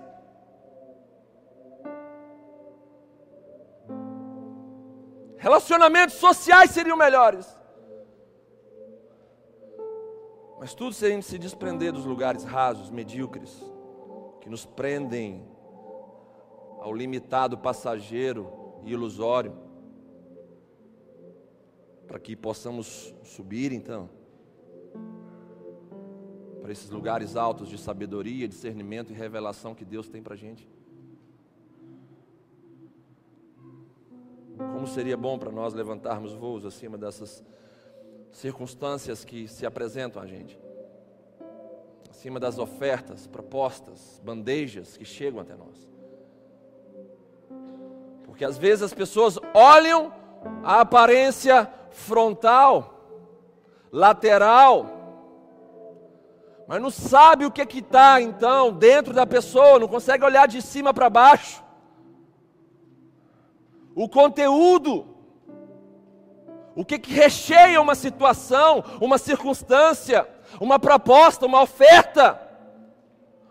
Relacionamentos 5.37 6.15
sociais 6.15 6.71
seriam 6.71 6.97
melhores. 6.97 7.55
Mas 10.59 10.73
tudo 10.73 10.91
se 10.91 11.05
a 11.05 11.09
gente 11.09 11.27
se 11.27 11.37
desprender 11.37 11.93
dos 11.93 12.03
lugares 12.03 12.43
rasos, 12.43 12.89
medíocres, 12.89 13.63
que 14.41 14.49
nos 14.49 14.65
prendem 14.65 15.47
ao 16.79 16.91
limitado 16.91 17.59
passageiro 17.59 18.81
e 18.81 18.93
ilusório, 18.93 19.55
para 22.07 22.17
que 22.17 22.35
possamos 22.35 23.13
subir 23.23 23.71
então 23.71 24.17
para 26.69 26.73
esses 26.73 26.91
lugares 26.91 27.35
altos 27.35 27.67
de 27.67 27.79
sabedoria, 27.79 28.47
discernimento 28.47 29.11
e 29.11 29.15
revelação 29.15 29.73
que 29.73 29.83
Deus 29.83 30.07
tem 30.07 30.21
para 30.21 30.35
a 30.35 30.37
gente. 30.37 30.69
Como 34.55 34.85
seria 34.85 35.17
bom 35.17 35.39
para 35.39 35.51
nós 35.51 35.73
levantarmos 35.73 36.35
voos 36.35 36.63
acima 36.67 36.95
dessas 36.95 37.43
circunstâncias 38.31 39.25
que 39.25 39.47
se 39.47 39.65
apresentam 39.65 40.21
a 40.21 40.27
gente, 40.27 40.59
acima 42.07 42.39
das 42.39 42.59
ofertas, 42.59 43.25
propostas, 43.25 44.21
bandejas 44.23 44.95
que 44.95 45.05
chegam 45.05 45.41
até 45.41 45.55
nós. 45.55 45.89
Porque 48.25 48.45
às 48.45 48.59
vezes 48.59 48.83
as 48.83 48.93
pessoas 48.93 49.39
olham 49.55 50.13
a 50.63 50.81
aparência 50.81 51.67
frontal, 51.89 52.93
lateral, 53.91 54.98
mas 56.69 56.79
não 56.79 56.91
sabe 56.91 57.47
o 57.47 57.51
que 57.51 57.65
que 57.65 57.79
está 57.79 58.21
então 58.21 58.71
dentro 58.71 59.11
da 59.11 59.25
pessoa, 59.25 59.79
não 59.79 59.87
consegue 59.87 60.23
olhar 60.23 60.47
de 60.47 60.61
cima 60.61 60.93
para 60.93 61.09
baixo. 61.09 61.63
O 63.95 64.07
conteúdo, 64.07 65.07
o 66.75 66.85
que 66.85 66.99
que 66.99 67.11
recheia 67.11 67.81
uma 67.81 67.95
situação, 67.95 68.83
uma 69.01 69.17
circunstância, 69.17 70.29
uma 70.61 70.77
proposta, 70.77 71.47
uma 71.47 71.63
oferta, 71.63 72.39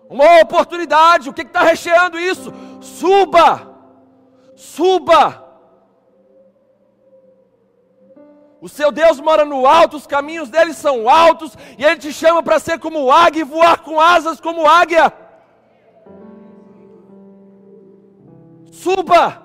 uma 0.08 0.40
oportunidade, 0.40 1.28
o 1.28 1.34
que 1.34 1.42
está 1.42 1.64
recheando 1.64 2.20
isso? 2.20 2.52
Suba, 2.80 3.80
suba 4.54 5.47
O 8.60 8.68
seu 8.68 8.90
Deus 8.90 9.20
mora 9.20 9.44
no 9.44 9.66
alto, 9.66 9.96
os 9.96 10.06
caminhos 10.06 10.48
dele 10.48 10.74
são 10.74 11.08
altos, 11.08 11.56
e 11.78 11.84
ele 11.84 11.96
te 11.96 12.12
chama 12.12 12.42
para 12.42 12.58
ser 12.58 12.78
como 12.78 13.10
águia 13.10 13.42
e 13.42 13.44
voar 13.44 13.82
com 13.82 14.00
asas 14.00 14.40
como 14.40 14.66
águia. 14.66 15.12
Suba, 18.72 19.42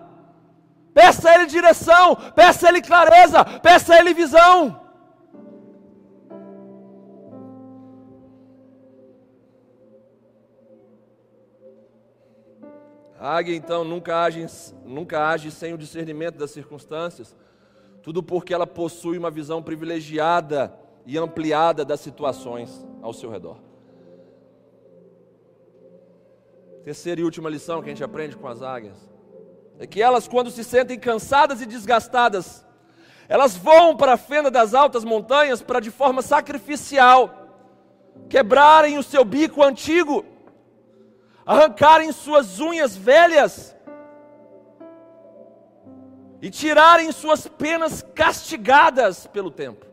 peça 0.94 1.30
a 1.30 1.36
ele 1.36 1.46
direção, 1.46 2.16
peça 2.36 2.66
a 2.66 2.70
ele 2.70 2.82
clareza, 2.82 3.46
peça 3.62 3.94
a 3.94 4.00
ele 4.00 4.14
visão. 4.14 4.82
A 13.20 13.38
águia 13.38 13.56
então 13.56 13.86
nunca 13.86 14.22
age, 14.24 14.46
nunca 14.84 15.30
age 15.30 15.50
sem 15.50 15.74
o 15.74 15.78
discernimento 15.78 16.38
das 16.38 16.52
circunstâncias. 16.52 17.36
Tudo 18.04 18.22
porque 18.22 18.54
ela 18.54 18.68
possui 18.68 19.18
uma 19.18 19.32
visão 19.32 19.64
privilegiada 19.64 20.78
e 21.06 21.18
ampliada 21.18 21.86
das 21.86 22.02
situações 22.02 22.86
ao 23.02 23.14
seu 23.14 23.32
redor. 23.32 23.58
Terceira 26.84 27.22
e 27.22 27.24
última 27.24 27.50
lição 27.50 27.82
que 27.82 27.90
a 27.90 27.94
gente 27.94 28.04
aprende 28.04 28.36
com 28.36 28.46
as 28.46 28.62
águias 28.62 28.98
é 29.80 29.88
que 29.88 30.02
elas, 30.02 30.28
quando 30.28 30.52
se 30.52 30.66
sentem 30.66 31.00
cansadas 31.00 31.62
e 31.62 31.66
desgastadas, 31.66 32.66
elas 33.30 33.56
voam 33.56 33.96
para 33.96 34.14
a 34.14 34.18
fenda 34.18 34.52
das 34.52 34.74
altas 34.74 35.06
montanhas 35.06 35.62
para, 35.62 35.80
de 35.80 35.90
forma 35.90 36.22
sacrificial, 36.22 37.48
quebrarem 38.30 38.98
o 38.98 39.04
seu 39.04 39.24
bico 39.24 39.64
antigo, 39.64 40.26
arrancarem 41.46 42.12
suas 42.12 42.60
unhas 42.60 42.98
velhas 42.98 43.73
e 46.44 46.50
tirarem 46.50 47.10
suas 47.14 47.48
penas 47.48 48.02
castigadas 48.14 49.26
pelo 49.26 49.50
tempo. 49.50 49.86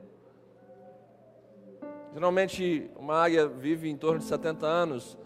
Geralmente, 2.13 2.91
uma 2.97 3.23
águia 3.23 3.47
vive 3.47 3.89
em 3.89 3.97
torno 3.97 4.19
de 4.19 4.25
70 4.25 4.67
anos. 4.67 5.17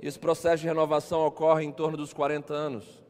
E 0.00 0.08
esse 0.08 0.18
processo 0.18 0.62
de 0.62 0.66
renovação 0.66 1.26
ocorre 1.26 1.66
em 1.66 1.70
torno 1.70 1.98
dos 1.98 2.14
40 2.14 2.54
anos. 2.54 3.04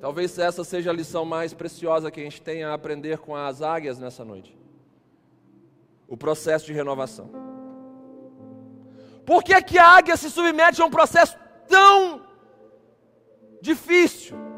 Talvez 0.00 0.38
essa 0.38 0.64
seja 0.64 0.88
a 0.88 0.94
lição 0.94 1.26
mais 1.26 1.52
preciosa 1.52 2.10
que 2.10 2.20
a 2.20 2.24
gente 2.24 2.40
tenha 2.40 2.70
a 2.70 2.74
aprender 2.74 3.18
com 3.18 3.36
as 3.36 3.60
águias 3.60 3.98
nessa 3.98 4.24
noite. 4.24 4.56
O 6.08 6.16
processo 6.16 6.64
de 6.64 6.72
renovação. 6.72 7.30
Por 9.26 9.44
que, 9.44 9.60
que 9.60 9.76
a 9.76 9.88
águia 9.88 10.16
se 10.16 10.30
submete 10.30 10.80
a 10.80 10.86
um 10.86 10.90
processo 10.90 11.36
tão 11.68 12.22
difícil, 13.60 14.48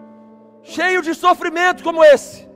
cheio 0.62 1.02
de 1.02 1.14
sofrimento 1.14 1.82
como 1.82 2.04
esse? 2.04 2.48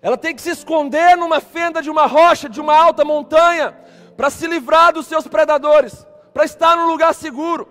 Ela 0.00 0.16
tem 0.16 0.34
que 0.34 0.42
se 0.42 0.50
esconder 0.50 1.16
numa 1.16 1.40
fenda 1.40 1.80
de 1.80 1.88
uma 1.88 2.06
rocha, 2.06 2.48
de 2.48 2.60
uma 2.60 2.76
alta 2.76 3.04
montanha, 3.04 3.76
para 4.16 4.30
se 4.30 4.46
livrar 4.46 4.92
dos 4.92 5.06
seus 5.06 5.28
predadores, 5.28 6.06
para 6.34 6.44
estar 6.44 6.76
num 6.76 6.86
lugar 6.86 7.14
seguro. 7.14 7.68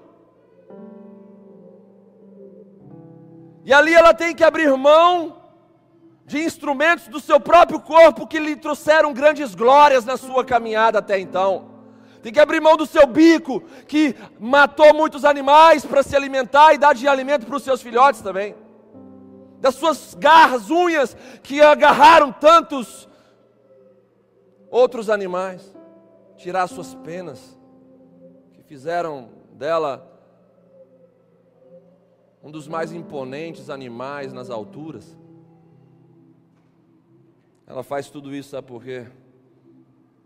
E 3.65 3.73
ali 3.73 3.93
ela 3.93 4.13
tem 4.13 4.34
que 4.34 4.43
abrir 4.43 4.75
mão 4.77 5.41
de 6.25 6.39
instrumentos 6.41 7.10
do 7.10 7.19
seu 7.19 7.39
próprio 7.39 7.82
corpo 7.82 8.25
que 8.25 8.39
lhe 8.39 8.56
trouxeram 8.56 9.13
grandes 9.13 9.54
glórias 9.54 10.06
na 10.06 10.15
sua 10.15 10.45
caminhada 10.45 10.99
até 10.99 11.19
então. 11.19 11.71
Tem 12.22 12.32
que 12.32 12.40
abrir 12.40 12.60
mão 12.62 12.78
do 12.78 12.86
seu 12.86 13.08
bico, 13.08 13.62
que 13.88 14.16
matou 14.40 14.94
muitos 14.94 15.26
animais 15.26 15.86
para 15.86 16.04
se 16.04 16.16
alimentar 16.16 16.74
e 16.74 16.78
dar 16.78 16.94
de 16.94 17.08
alimento 17.08 17.46
para 17.46 17.56
os 17.56 17.64
seus 17.64 17.82
filhotes 17.82 18.22
também 18.22 18.56
das 19.62 19.76
suas 19.76 20.16
garras, 20.16 20.72
unhas, 20.72 21.16
que 21.44 21.62
agarraram 21.62 22.32
tantos 22.34 23.08
outros 24.72 25.08
animais, 25.10 25.62
tirar 26.36 26.68
suas 26.68 26.96
penas, 26.96 27.58
que 28.54 28.64
fizeram 28.64 29.30
dela 29.54 30.08
um 32.44 32.50
dos 32.50 32.68
mais 32.68 32.92
imponentes 32.92 33.70
animais 33.70 34.34
nas 34.34 34.50
alturas. 34.50 35.16
Ela 37.68 37.84
faz 37.84 38.10
tudo 38.10 38.34
isso, 38.36 38.50
sabe 38.50 38.68
por 38.68 38.84
quê? 38.84 39.06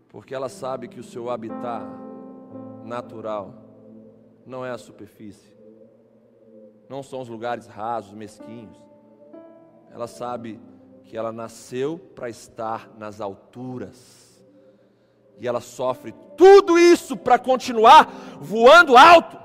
Porque 0.08 0.34
ela 0.34 0.48
sabe 0.48 0.88
que 0.88 1.00
o 1.00 1.04
seu 1.04 1.30
habitat 1.30 1.84
natural 2.84 3.54
não 4.44 4.64
é 4.64 4.70
a 4.70 4.78
superfície, 4.78 5.56
não 6.88 7.02
são 7.02 7.20
os 7.20 7.28
lugares 7.28 7.66
rasos, 7.66 8.12
mesquinhos 8.12 8.86
ela 9.96 10.06
sabe 10.06 10.60
que 11.04 11.16
ela 11.16 11.32
nasceu 11.32 11.98
para 12.14 12.28
estar 12.28 12.90
nas 12.98 13.18
alturas. 13.18 14.44
E 15.38 15.48
ela 15.48 15.60
sofre 15.60 16.14
tudo 16.36 16.78
isso 16.78 17.16
para 17.16 17.38
continuar 17.38 18.12
voando 18.38 18.94
alto. 18.94 19.38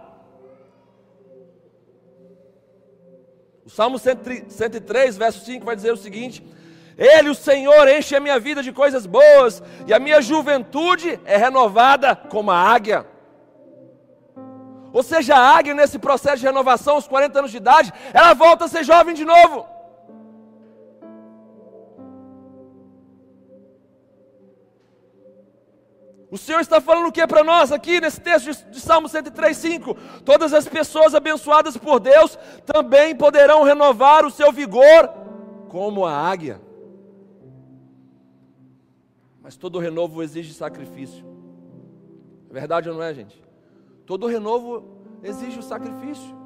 O 3.63 3.69
Salmo 3.69 3.97
103, 3.97 5.15
verso 5.15 5.45
5 5.45 5.63
vai 5.63 5.77
dizer 5.77 5.93
o 5.93 5.97
seguinte: 5.97 6.45
Ele, 7.01 7.31
o 7.31 7.35
Senhor, 7.35 7.87
enche 7.87 8.15
a 8.15 8.19
minha 8.19 8.39
vida 8.39 8.61
de 8.61 8.71
coisas 8.71 9.07
boas, 9.07 9.63
e 9.87 9.93
a 9.93 9.97
minha 9.97 10.21
juventude 10.21 11.19
é 11.25 11.35
renovada 11.35 12.15
como 12.15 12.51
a 12.51 12.55
águia. 12.55 13.07
Ou 14.93 15.01
seja, 15.01 15.35
a 15.35 15.57
águia, 15.57 15.73
nesse 15.73 15.97
processo 15.97 16.37
de 16.37 16.45
renovação, 16.45 16.93
aos 16.93 17.07
40 17.07 17.39
anos 17.39 17.49
de 17.49 17.57
idade, 17.57 17.91
ela 18.13 18.35
volta 18.35 18.65
a 18.65 18.67
ser 18.67 18.83
jovem 18.83 19.15
de 19.15 19.25
novo. 19.25 19.65
O 26.29 26.37
Senhor 26.37 26.59
está 26.59 26.79
falando 26.79 27.07
o 27.07 27.11
que 27.11 27.25
para 27.25 27.43
nós 27.43 27.71
aqui 27.71 27.99
nesse 27.99 28.21
texto 28.21 28.51
de, 28.51 28.65
de 28.73 28.79
Salmo 28.79 29.09
103,5? 29.09 29.97
Todas 30.23 30.53
as 30.53 30.67
pessoas 30.67 31.15
abençoadas 31.15 31.75
por 31.75 31.99
Deus 31.99 32.37
também 32.63 33.15
poderão 33.15 33.63
renovar 33.63 34.23
o 34.23 34.29
seu 34.29 34.51
vigor 34.51 35.09
como 35.67 36.05
a 36.05 36.15
águia. 36.15 36.61
Mas 39.41 39.57
todo 39.57 39.79
renovo 39.79 40.21
exige 40.21 40.53
sacrifício. 40.53 41.25
É 42.49 42.53
verdade 42.53 42.89
ou 42.89 42.95
não 42.95 43.03
é, 43.03 43.13
gente? 43.13 43.41
Todo 44.05 44.27
renovo 44.27 44.83
exige 45.23 45.59
o 45.59 45.63
sacrifício. 45.63 46.39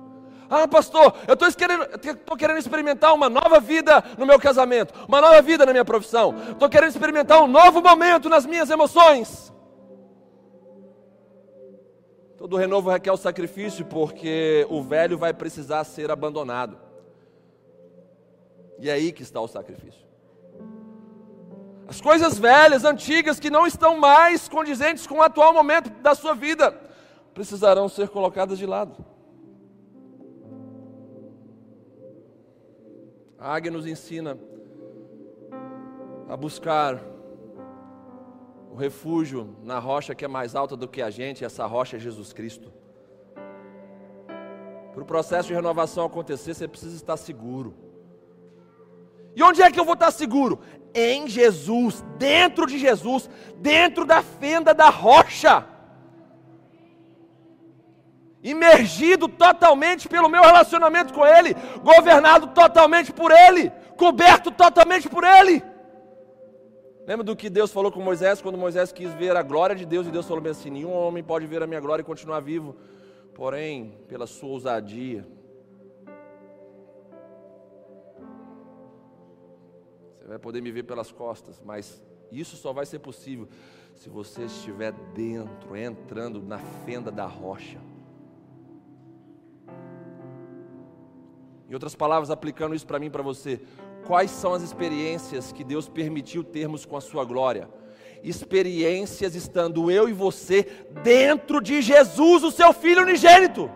Ah, 0.50 0.68
pastor, 0.68 1.16
eu 1.28 1.34
estou 1.34 1.52
querendo, 1.54 2.38
querendo 2.38 2.60
experimentar 2.60 3.14
uma 3.14 3.28
nova 3.28 3.60
vida 3.60 4.04
no 4.18 4.26
meu 4.26 4.40
casamento, 4.40 4.94
uma 5.08 5.20
nova 5.20 5.42
vida 5.42 5.66
na 5.66 5.72
minha 5.72 5.84
profissão, 5.84 6.36
estou 6.52 6.70
querendo 6.70 6.92
experimentar 6.92 7.42
um 7.42 7.48
novo 7.48 7.82
momento 7.82 8.30
nas 8.30 8.46
minhas 8.46 8.70
emoções. 8.70 9.52
Todo 12.38 12.58
renovo 12.58 12.92
requer 12.92 13.12
o 13.12 13.18
sacrifício, 13.18 13.86
porque 13.86 14.68
o 14.70 14.84
velho 14.84 15.18
vai 15.18 15.34
precisar 15.34 15.84
ser 15.84 16.12
abandonado. 16.12 16.78
E 18.78 18.90
é 18.90 18.94
aí 18.94 19.12
que 19.12 19.24
está 19.24 19.42
o 19.42 19.48
sacrifício. 19.48 20.05
As 21.88 22.02
coisas 22.02 22.38
velhas, 22.38 22.84
antigas, 22.84 23.40
que 23.40 23.50
não 23.50 23.68
estão 23.68 23.98
mais 23.98 24.50
condizentes 24.50 25.06
com 25.06 25.16
o 25.16 25.22
atual 25.22 25.54
momento 25.54 25.90
da 26.02 26.16
sua 26.16 26.34
vida, 26.34 26.72
precisarão 27.34 27.88
ser 27.88 28.10
colocadas 28.10 28.58
de 28.58 28.66
lado. 28.66 29.06
A 33.38 33.54
águia 33.54 33.70
nos 33.70 33.86
ensina 33.86 34.38
a 36.28 36.36
buscar 36.36 37.00
o 38.72 38.76
refúgio 38.76 39.56
na 39.64 39.78
rocha 39.78 40.16
que 40.16 40.26
é 40.26 40.28
mais 40.28 40.56
alta 40.56 40.76
do 40.76 40.88
que 40.88 41.02
a 41.02 41.12
gente, 41.12 41.46
essa 41.46 41.66
rocha 41.66 41.98
é 41.98 42.00
Jesus 42.00 42.34
Cristo. 42.34 42.74
Para 44.94 45.04
o 45.04 45.06
processo 45.06 45.50
de 45.50 45.54
renovação 45.54 46.06
acontecer, 46.06 46.54
você 46.54 46.68
precisa 46.68 46.96
estar 46.96 47.18
seguro. 47.18 47.85
E 49.36 49.44
onde 49.44 49.62
é 49.62 49.70
que 49.70 49.80
eu 49.80 49.86
vou 49.86 49.96
estar 49.96 50.12
seguro? 50.12 50.60
Em 50.94 51.28
Jesus, 51.28 52.04
dentro 52.18 52.66
de 52.66 52.78
Jesus, 52.78 53.30
dentro 53.58 54.06
da 54.06 54.22
fenda 54.22 54.74
da 54.74 54.90
rocha. 54.90 55.66
Imergido 58.42 59.28
totalmente 59.28 60.08
pelo 60.08 60.30
meu 60.30 60.42
relacionamento 60.42 61.14
com 61.14 61.26
Ele, 61.26 61.54
governado 61.84 62.48
totalmente 62.48 63.12
por 63.12 63.32
Ele, 63.32 63.72
coberto 63.98 64.52
totalmente 64.52 65.10
por 65.10 65.24
Ele. 65.24 65.62
Lembra 67.06 67.24
do 67.24 67.36
que 67.36 67.50
Deus 67.50 67.72
falou 67.72 67.92
com 67.92 68.02
Moisés 68.02 68.42
quando 68.42 68.58
Moisés 68.58 68.92
quis 68.92 69.14
ver 69.14 69.36
a 69.36 69.44
glória 69.44 69.76
de 69.76 69.86
Deus 69.86 70.08
e 70.08 70.12
Deus 70.12 70.28
falou 70.28 70.48
assim: 70.50 70.70
nenhum 70.70 70.94
homem 70.94 71.24
pode 71.24 71.46
ver 71.46 71.62
a 71.62 71.68
minha 71.68 71.80
glória 71.80 72.02
e 72.02 72.06
continuar 72.06 72.40
vivo, 72.40 72.76
porém, 73.34 74.00
pela 74.08 74.26
sua 74.26 74.50
ousadia. 74.50 75.28
Você 80.26 80.30
vai 80.30 80.40
poder 80.40 80.60
me 80.60 80.72
ver 80.72 80.82
pelas 80.82 81.12
costas, 81.12 81.62
mas 81.64 82.04
isso 82.32 82.58
só 82.58 82.74
vai 82.74 82.84
ser 82.84 82.98
possível 82.98 83.48
se 83.94 84.10
você 84.10 84.46
estiver 84.46 84.92
dentro, 85.14 85.76
entrando 85.76 86.42
na 86.42 86.58
fenda 86.58 87.12
da 87.12 87.28
rocha. 87.28 87.80
Em 91.70 91.76
outras 91.76 91.94
palavras, 91.94 92.32
aplicando 92.32 92.74
isso 92.74 92.88
para 92.88 92.98
mim 92.98 93.12
para 93.12 93.22
você, 93.22 93.62
quais 94.08 94.32
são 94.32 94.56
as 94.56 94.64
experiências 94.64 95.52
que 95.52 95.64
Deus 95.64 95.88
permitiu 95.88 96.44
termos 96.44 96.88
com 96.88 96.98
a 96.98 97.02
sua 97.02 97.24
glória. 97.24 97.70
Experiências 98.24 99.36
estando 99.36 99.92
eu 99.92 100.10
e 100.10 100.14
você 100.14 100.64
dentro 101.04 101.62
de 101.62 101.84
Jesus, 101.84 102.44
o 102.44 102.50
seu 102.50 102.74
Filho 102.74 103.04
unigênito. 103.04 103.70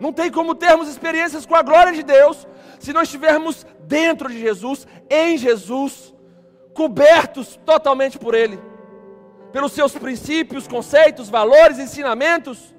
Não 0.00 0.12
tem 0.12 0.30
como 0.30 0.54
termos 0.54 0.88
experiências 0.88 1.44
com 1.44 1.54
a 1.54 1.62
glória 1.62 1.92
de 1.92 2.02
Deus 2.02 2.46
se 2.78 2.92
não 2.92 3.02
estivermos 3.02 3.66
dentro 3.80 4.28
de 4.28 4.38
Jesus, 4.38 4.86
em 5.10 5.36
Jesus, 5.36 6.14
cobertos 6.72 7.56
totalmente 7.64 8.18
por 8.18 8.34
Ele, 8.34 8.60
pelos 9.52 9.72
seus 9.72 9.96
princípios, 9.96 10.68
conceitos, 10.68 11.28
valores, 11.28 11.78
ensinamentos. 11.78 12.74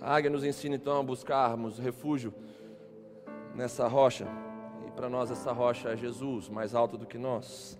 A 0.00 0.16
águia 0.16 0.30
nos 0.30 0.44
ensina 0.44 0.74
então 0.74 0.98
a 0.98 1.02
buscarmos 1.02 1.78
refúgio 1.78 2.34
nessa 3.54 3.86
rocha. 3.86 4.26
E 4.86 4.90
para 4.90 5.08
nós 5.08 5.30
essa 5.30 5.52
rocha 5.52 5.90
é 5.90 5.96
Jesus, 5.96 6.48
mais 6.48 6.74
alto 6.74 6.98
do 6.98 7.06
que 7.06 7.16
nós. 7.16 7.78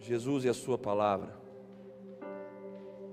Jesus 0.00 0.44
e 0.44 0.48
a 0.48 0.54
sua 0.54 0.78
palavra. 0.78 1.38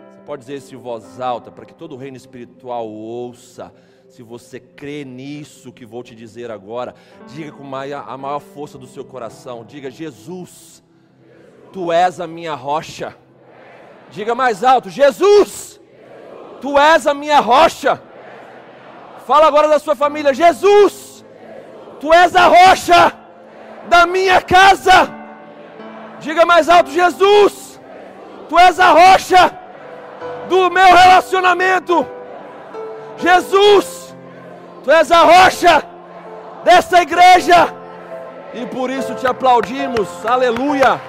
Você 0.09 0.19
pode 0.25 0.41
dizer 0.41 0.55
isso 0.55 0.73
em 0.73 0.77
voz 0.77 1.19
alta 1.19 1.51
para 1.51 1.65
que 1.65 1.73
todo 1.73 1.93
o 1.93 1.97
reino 1.97 2.17
espiritual 2.17 2.88
ouça. 2.88 3.73
Se 4.09 4.23
você 4.23 4.59
crê 4.59 5.03
nisso 5.03 5.73
que 5.73 5.85
vou 5.85 6.01
te 6.01 6.15
dizer 6.15 6.49
agora, 6.49 6.95
diga 7.27 7.51
com 7.51 7.63
a 7.63 8.17
maior 8.17 8.39
força 8.39 8.77
do 8.77 8.88
seu 8.88 9.03
coração: 9.03 9.65
diga, 9.65 9.91
Jesus, 9.91 10.81
tu 11.73 11.91
és 11.91 12.19
a 12.19 12.27
minha 12.27 12.55
rocha. 12.55 13.15
Diga 14.09 14.33
mais 14.33 14.63
alto: 14.63 14.89
Jesus, 14.89 15.77
Tu 16.61 16.77
és 16.77 17.05
a 17.05 17.13
minha 17.13 17.39
rocha. 17.39 18.01
Fala 19.25 19.47
agora 19.47 19.67
da 19.67 19.79
sua 19.79 19.95
família: 19.95 20.33
Jesus, 20.33 21.25
tu 21.99 22.13
és 22.13 22.35
a 22.35 22.47
rocha 22.47 23.13
da 23.88 24.05
minha 24.05 24.41
casa. 24.41 25.13
Diga 26.20 26.45
mais 26.45 26.70
alto: 26.70 26.89
Jesus, 26.91 27.80
tu 28.49 28.57
és 28.57 28.80
a 28.80 28.91
rocha 28.91 29.51
do 30.49 30.70
meu 30.70 30.95
relacionamento. 30.95 32.05
Jesus, 33.18 34.15
tu 34.84 34.91
és 34.91 35.11
a 35.11 35.22
rocha 35.22 35.84
dessa 36.63 37.01
igreja. 37.01 37.74
E 38.53 38.65
por 38.65 38.89
isso 38.89 39.13
te 39.15 39.28
aplaudimos. 39.28 40.07
Aleluia. 40.26 40.99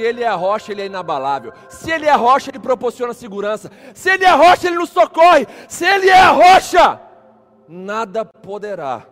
Ele 0.00 0.22
é 0.22 0.26
a 0.28 0.34
rocha, 0.34 0.72
Ele 0.72 0.82
é 0.82 0.86
inabalável. 0.86 1.52
Se 1.68 1.90
Ele 1.90 2.06
é 2.06 2.10
a 2.10 2.16
rocha, 2.16 2.50
Ele 2.50 2.58
proporciona 2.58 3.12
segurança. 3.12 3.70
Se 3.94 4.10
Ele 4.10 4.24
é 4.24 4.28
a 4.28 4.36
rocha, 4.36 4.66
Ele 4.66 4.76
nos 4.76 4.90
socorre. 4.90 5.46
Se 5.68 5.84
Ele 5.84 6.08
é 6.08 6.18
a 6.18 6.30
rocha, 6.30 7.00
nada 7.68 8.24
poderá 8.24 9.06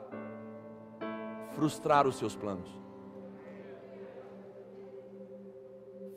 frustrar 1.53 2.07
os 2.07 2.17
seus 2.17 2.37
planos, 2.37 2.71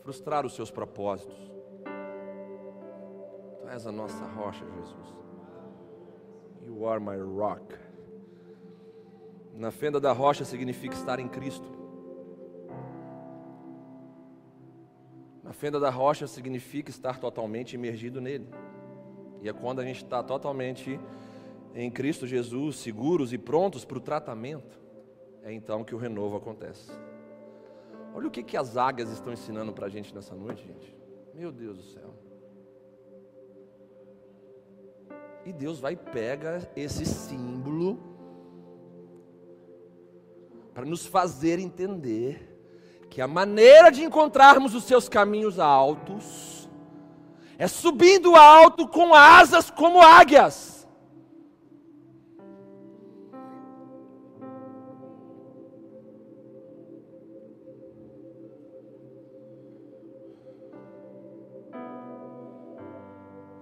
frustrar 0.03 0.45
os 0.45 0.53
seus 0.55 0.69
propósitos. 0.69 1.38
Tu 3.61 3.67
és 3.69 3.88
a 3.88 3.91
nossa 3.91 4.24
rocha, 4.26 4.65
Jesus. 4.78 5.15
You 6.63 6.88
are 6.88 6.99
my 6.99 7.17
rock. 7.17 7.76
Na 9.53 9.72
fenda 9.72 9.99
da 9.99 10.11
rocha 10.11 10.45
significa 10.45 10.95
estar 10.95 11.19
em 11.19 11.28
Cristo. 11.28 11.81
A 15.52 15.54
fenda 15.54 15.82
da 15.82 15.89
rocha 15.89 16.28
significa 16.28 16.89
estar 16.89 17.20
totalmente 17.20 17.74
imergido 17.74 18.22
nele. 18.22 18.47
E 19.41 19.49
é 19.49 19.52
quando 19.52 19.82
a 19.82 19.84
gente 19.84 20.02
está 20.02 20.24
totalmente 20.24 20.97
em 21.76 21.91
Cristo 21.91 22.26
Jesus, 22.26 22.78
seguros 22.78 23.34
e 23.34 23.38
prontos 23.38 23.84
para 23.84 23.97
o 23.97 23.99
tratamento, 23.99 24.80
é 25.43 25.52
então 25.52 25.84
que 25.84 25.93
o 25.93 25.97
renovo 25.97 26.38
acontece. 26.38 26.89
Olha 28.16 28.30
o 28.30 28.32
que, 28.32 28.43
que 28.43 28.56
as 28.56 28.78
águias 28.78 29.12
estão 29.12 29.34
ensinando 29.34 29.74
para 29.74 29.88
a 29.88 29.89
gente 29.89 30.16
nessa 30.16 30.34
noite, 30.34 30.66
gente. 30.66 30.95
Meu 31.36 31.52
Deus 31.52 31.76
do 31.80 31.84
céu. 31.84 32.16
E 35.45 35.52
Deus 35.52 35.82
vai 35.82 35.97
pegar 35.97 36.66
esse 36.78 37.06
símbolo 37.06 37.99
para 40.74 40.86
nos 40.86 41.06
fazer 41.06 41.60
entender 41.60 42.51
que 43.12 43.20
a 43.20 43.28
maneira 43.28 43.91
de 43.91 44.05
encontrarmos 44.05 44.74
os 44.74 44.86
seus 44.86 45.09
caminhos 45.09 45.59
altos 45.59 46.70
é 47.57 47.68
subindo 47.68 48.38
alto 48.38 48.88
com 48.88 49.14
asas 49.14 49.70
como 49.70 50.01
águias. 50.01 50.88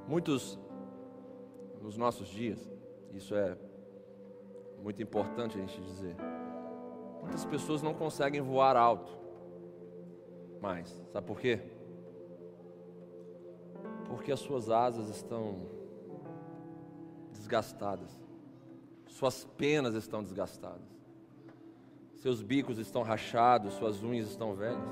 Muitos 0.07 0.59
nos 1.81 1.97
nossos 1.97 2.27
dias, 2.27 2.71
isso 3.15 3.33
é 3.33 3.57
muito 4.83 5.01
importante 5.01 5.57
a 5.57 5.59
gente 5.59 5.81
dizer. 5.81 6.15
Muitas 7.21 7.45
pessoas 7.45 7.81
não 7.81 7.95
conseguem 7.95 8.41
voar 8.41 8.77
alto 8.77 9.18
mais. 10.61 10.89
Sabe 11.11 11.25
por 11.25 11.39
quê? 11.39 11.59
Porque 14.05 14.31
as 14.31 14.39
suas 14.39 14.69
asas 14.69 15.09
estão 15.09 15.67
desgastadas, 17.31 18.09
suas 19.07 19.45
penas 19.57 19.93
estão 19.95 20.23
desgastadas, 20.23 20.87
seus 22.15 22.41
bicos 22.41 22.77
estão 22.77 23.03
rachados, 23.03 23.73
suas 23.73 24.03
unhas 24.03 24.29
estão 24.29 24.53
velhas. 24.53 24.83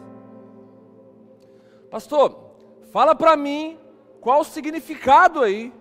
Pastor, 1.89 2.55
fala 2.91 3.15
para 3.15 3.35
mim 3.35 3.77
qual 4.21 4.41
o 4.41 4.45
significado 4.45 5.41
aí 5.41 5.73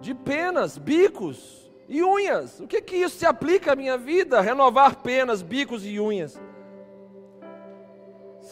de 0.00 0.14
penas, 0.14 0.76
bicos 0.76 1.70
e 1.88 2.02
unhas. 2.02 2.60
O 2.60 2.66
que 2.66 2.80
que 2.80 2.96
isso 2.96 3.16
se 3.16 3.26
aplica 3.26 3.72
à 3.72 3.76
minha 3.76 3.96
vida? 3.96 4.40
Renovar 4.40 5.02
penas, 5.02 5.42
bicos 5.42 5.84
e 5.84 5.98
unhas 6.00 6.40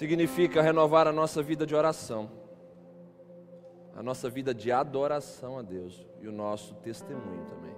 significa 0.03 0.61
renovar 0.61 1.07
a 1.07 1.13
nossa 1.13 1.41
vida 1.41 1.65
de 1.65 1.77
oração, 1.77 2.29
a 3.95 4.03
nossa 4.03 4.29
vida 4.29 4.53
de 4.53 4.73
adoração 4.73 5.57
a 5.57 5.63
Deus 5.63 6.05
e 6.21 6.27
o 6.27 6.33
nosso 6.33 6.75
testemunho 6.75 7.45
também. 7.45 7.73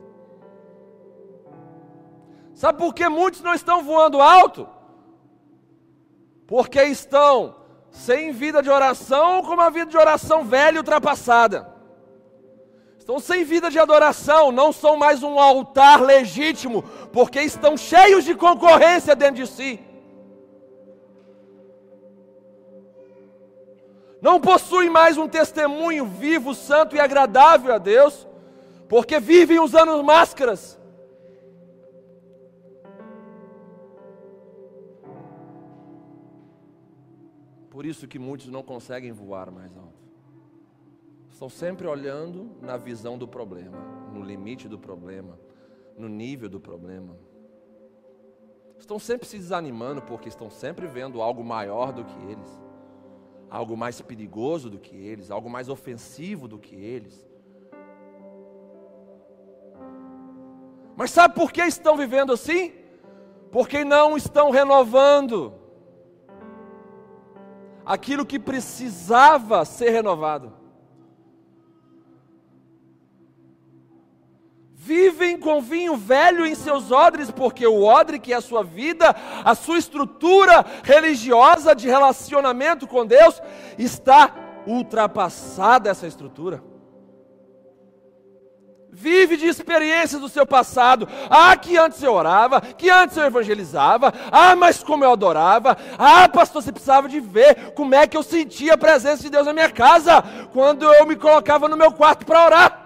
Sabe 2.54 2.78
por 2.78 2.94
que 2.94 3.06
muitos 3.10 3.42
não 3.42 3.52
estão 3.52 3.84
voando 3.84 4.22
alto? 4.22 4.66
Porque 6.46 6.82
estão 6.84 7.56
sem 7.90 8.32
vida 8.32 8.62
de 8.62 8.70
oração, 8.70 9.42
com 9.42 9.52
uma 9.52 9.70
vida 9.70 9.90
de 9.90 9.98
oração 9.98 10.44
velha 10.44 10.76
e 10.76 10.78
ultrapassada. 10.78 11.74
Estão 12.98 13.18
sem 13.18 13.44
vida 13.44 13.70
de 13.70 13.78
adoração, 13.78 14.50
não 14.50 14.72
são 14.72 14.96
mais 14.96 15.22
um 15.22 15.38
altar 15.38 16.00
legítimo, 16.00 16.82
porque 17.12 17.42
estão 17.42 17.76
cheios 17.76 18.24
de 18.24 18.34
concorrência 18.34 19.14
dentro 19.14 19.44
de 19.44 19.46
si. 19.46 19.78
Não 24.24 24.40
possuem 24.40 24.88
mais 24.88 25.18
um 25.18 25.28
testemunho 25.28 26.06
vivo, 26.06 26.54
santo 26.54 26.96
e 26.96 26.98
agradável 26.98 27.74
a 27.74 27.76
Deus, 27.76 28.26
porque 28.88 29.20
vivem 29.20 29.60
usando 29.60 30.02
máscaras. 30.02 30.80
Por 37.68 37.84
isso 37.84 38.08
que 38.08 38.18
muitos 38.18 38.46
não 38.46 38.62
conseguem 38.62 39.12
voar 39.12 39.50
mais 39.50 39.76
alto. 39.76 39.92
Estão 41.30 41.50
sempre 41.50 41.86
olhando 41.86 42.50
na 42.62 42.78
visão 42.78 43.18
do 43.18 43.28
problema, 43.28 43.76
no 44.10 44.22
limite 44.22 44.66
do 44.66 44.78
problema, 44.78 45.38
no 45.98 46.08
nível 46.08 46.48
do 46.48 46.58
problema. 46.58 47.14
Estão 48.78 48.98
sempre 48.98 49.28
se 49.28 49.36
desanimando 49.36 50.00
porque 50.00 50.30
estão 50.30 50.48
sempre 50.48 50.86
vendo 50.86 51.20
algo 51.20 51.44
maior 51.44 51.92
do 51.92 52.06
que 52.06 52.18
eles 52.30 52.63
algo 53.50 53.76
mais 53.76 54.00
perigoso 54.00 54.68
do 54.70 54.78
que 54.78 54.96
eles, 54.96 55.30
algo 55.30 55.48
mais 55.48 55.68
ofensivo 55.68 56.48
do 56.48 56.58
que 56.58 56.74
eles. 56.74 57.26
Mas 60.96 61.10
sabe 61.10 61.34
por 61.34 61.52
que 61.52 61.62
estão 61.62 61.96
vivendo 61.96 62.32
assim? 62.32 62.72
Porque 63.50 63.84
não 63.84 64.16
estão 64.16 64.50
renovando 64.50 65.52
aquilo 67.84 68.24
que 68.24 68.38
precisava 68.38 69.64
ser 69.64 69.90
renovado. 69.90 70.63
Vivem 74.84 75.38
com 75.38 75.62
vinho 75.62 75.96
velho 75.96 76.44
em 76.44 76.54
seus 76.54 76.92
odres, 76.92 77.30
porque 77.30 77.66
o 77.66 77.84
odre 77.84 78.18
que 78.18 78.34
é 78.34 78.36
a 78.36 78.42
sua 78.42 78.62
vida, 78.62 79.16
a 79.42 79.54
sua 79.54 79.78
estrutura 79.78 80.64
religiosa 80.82 81.74
de 81.74 81.88
relacionamento 81.88 82.86
com 82.86 83.06
Deus, 83.06 83.40
está 83.78 84.34
ultrapassada 84.66 85.88
essa 85.88 86.06
estrutura. 86.06 86.62
Vive 88.92 89.38
de 89.38 89.46
experiências 89.46 90.20
do 90.20 90.28
seu 90.28 90.46
passado. 90.46 91.08
Ah, 91.28 91.56
que 91.56 91.76
antes 91.78 92.00
eu 92.02 92.12
orava, 92.12 92.60
que 92.60 92.88
antes 92.90 93.16
eu 93.16 93.24
evangelizava. 93.24 94.12
Ah, 94.30 94.54
mas 94.54 94.84
como 94.84 95.02
eu 95.02 95.12
adorava. 95.12 95.76
Ah, 95.98 96.28
pastor, 96.28 96.62
você 96.62 96.70
precisava 96.70 97.08
de 97.08 97.18
ver 97.18 97.72
como 97.72 97.94
é 97.94 98.06
que 98.06 98.16
eu 98.16 98.22
sentia 98.22 98.74
a 98.74 98.78
presença 98.78 99.22
de 99.22 99.30
Deus 99.30 99.46
na 99.46 99.52
minha 99.52 99.70
casa, 99.70 100.22
quando 100.52 100.84
eu 100.84 101.06
me 101.06 101.16
colocava 101.16 101.68
no 101.68 101.76
meu 101.76 101.90
quarto 101.90 102.24
para 102.24 102.44
orar. 102.44 102.83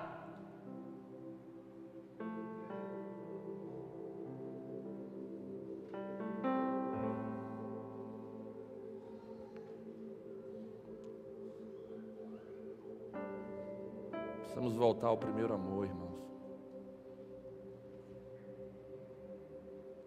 Voltar 14.74 15.08
ao 15.08 15.16
primeiro 15.16 15.54
amor, 15.54 15.86
irmãos. 15.86 16.08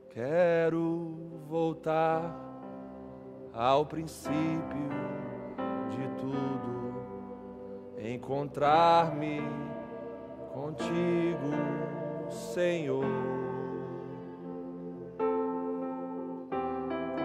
Quero 0.09 1.16
voltar 1.47 2.36
ao 3.53 3.86
princípio 3.86 4.89
de 5.89 6.07
tudo, 6.20 6.93
encontrar-me 7.97 9.41
contigo, 10.53 11.49
Senhor. 12.30 13.05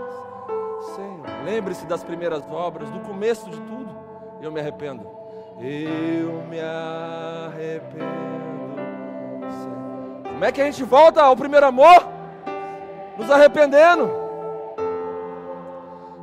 Senhor, 0.95 1.25
lembre-se 1.43 1.85
das 1.85 2.03
primeiras 2.03 2.43
obras, 2.49 2.89
do 2.89 2.99
começo 3.01 3.49
de 3.49 3.59
tudo. 3.61 3.97
Eu 4.41 4.51
me 4.51 4.59
arrependo. 4.59 5.09
Eu 5.59 6.43
me 6.47 6.59
arrependo. 6.59 8.46
Como 10.37 10.45
é 10.45 10.51
que 10.51 10.61
a 10.61 10.65
gente 10.65 10.83
volta 10.83 11.19
ao 11.19 11.35
primeiro 11.35 11.65
amor? 11.65 12.07
Nos 13.17 13.27
arrependendo. 13.31 14.07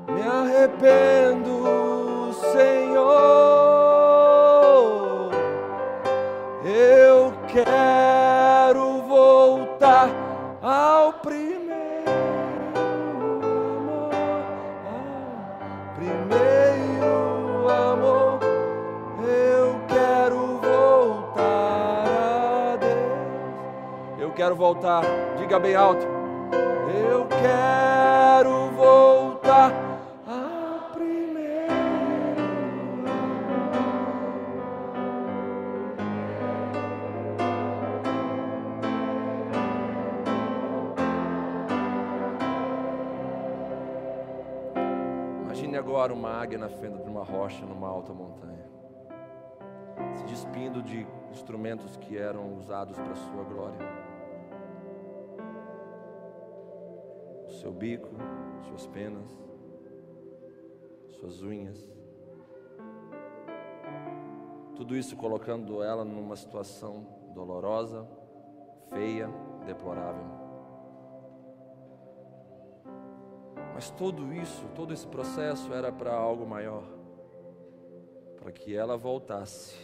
Me 0.06 0.22
arrependo, 0.22 1.53
quero 24.54 24.56
voltar. 24.56 25.02
Diga 25.36 25.58
bem 25.58 25.74
alto. 25.74 26.06
Eu 27.10 27.26
quero 27.26 28.70
voltar 28.70 29.72
ao 30.26 30.90
primeiro 30.92 31.74
Imagine 45.42 45.76
agora 45.76 46.12
uma 46.12 46.30
águia 46.30 46.58
na 46.58 46.68
fenda 46.68 47.02
de 47.02 47.08
uma 47.08 47.24
rocha 47.24 47.64
numa 47.66 47.88
alta 47.88 48.12
montanha, 48.12 48.64
se 50.14 50.24
despindo 50.24 50.82
de 50.82 51.06
instrumentos 51.30 51.96
que 51.96 52.16
eram 52.16 52.54
usados 52.54 52.96
para 52.98 53.14
sua 53.14 53.42
glória. 53.42 54.03
Seu 57.64 57.72
bico, 57.72 58.10
suas 58.68 58.86
penas, 58.88 59.26
suas 61.18 61.40
unhas. 61.40 61.90
Tudo 64.76 64.94
isso 64.94 65.16
colocando 65.16 65.82
ela 65.82 66.04
numa 66.04 66.36
situação 66.36 67.06
dolorosa, 67.32 68.06
feia, 68.90 69.30
deplorável. 69.64 70.26
Mas 73.72 73.90
tudo 73.92 74.30
isso, 74.34 74.68
todo 74.74 74.92
esse 74.92 75.06
processo 75.06 75.72
era 75.72 75.90
para 75.90 76.14
algo 76.14 76.46
maior 76.46 76.84
para 78.36 78.52
que 78.52 78.76
ela 78.76 78.94
voltasse 78.94 79.74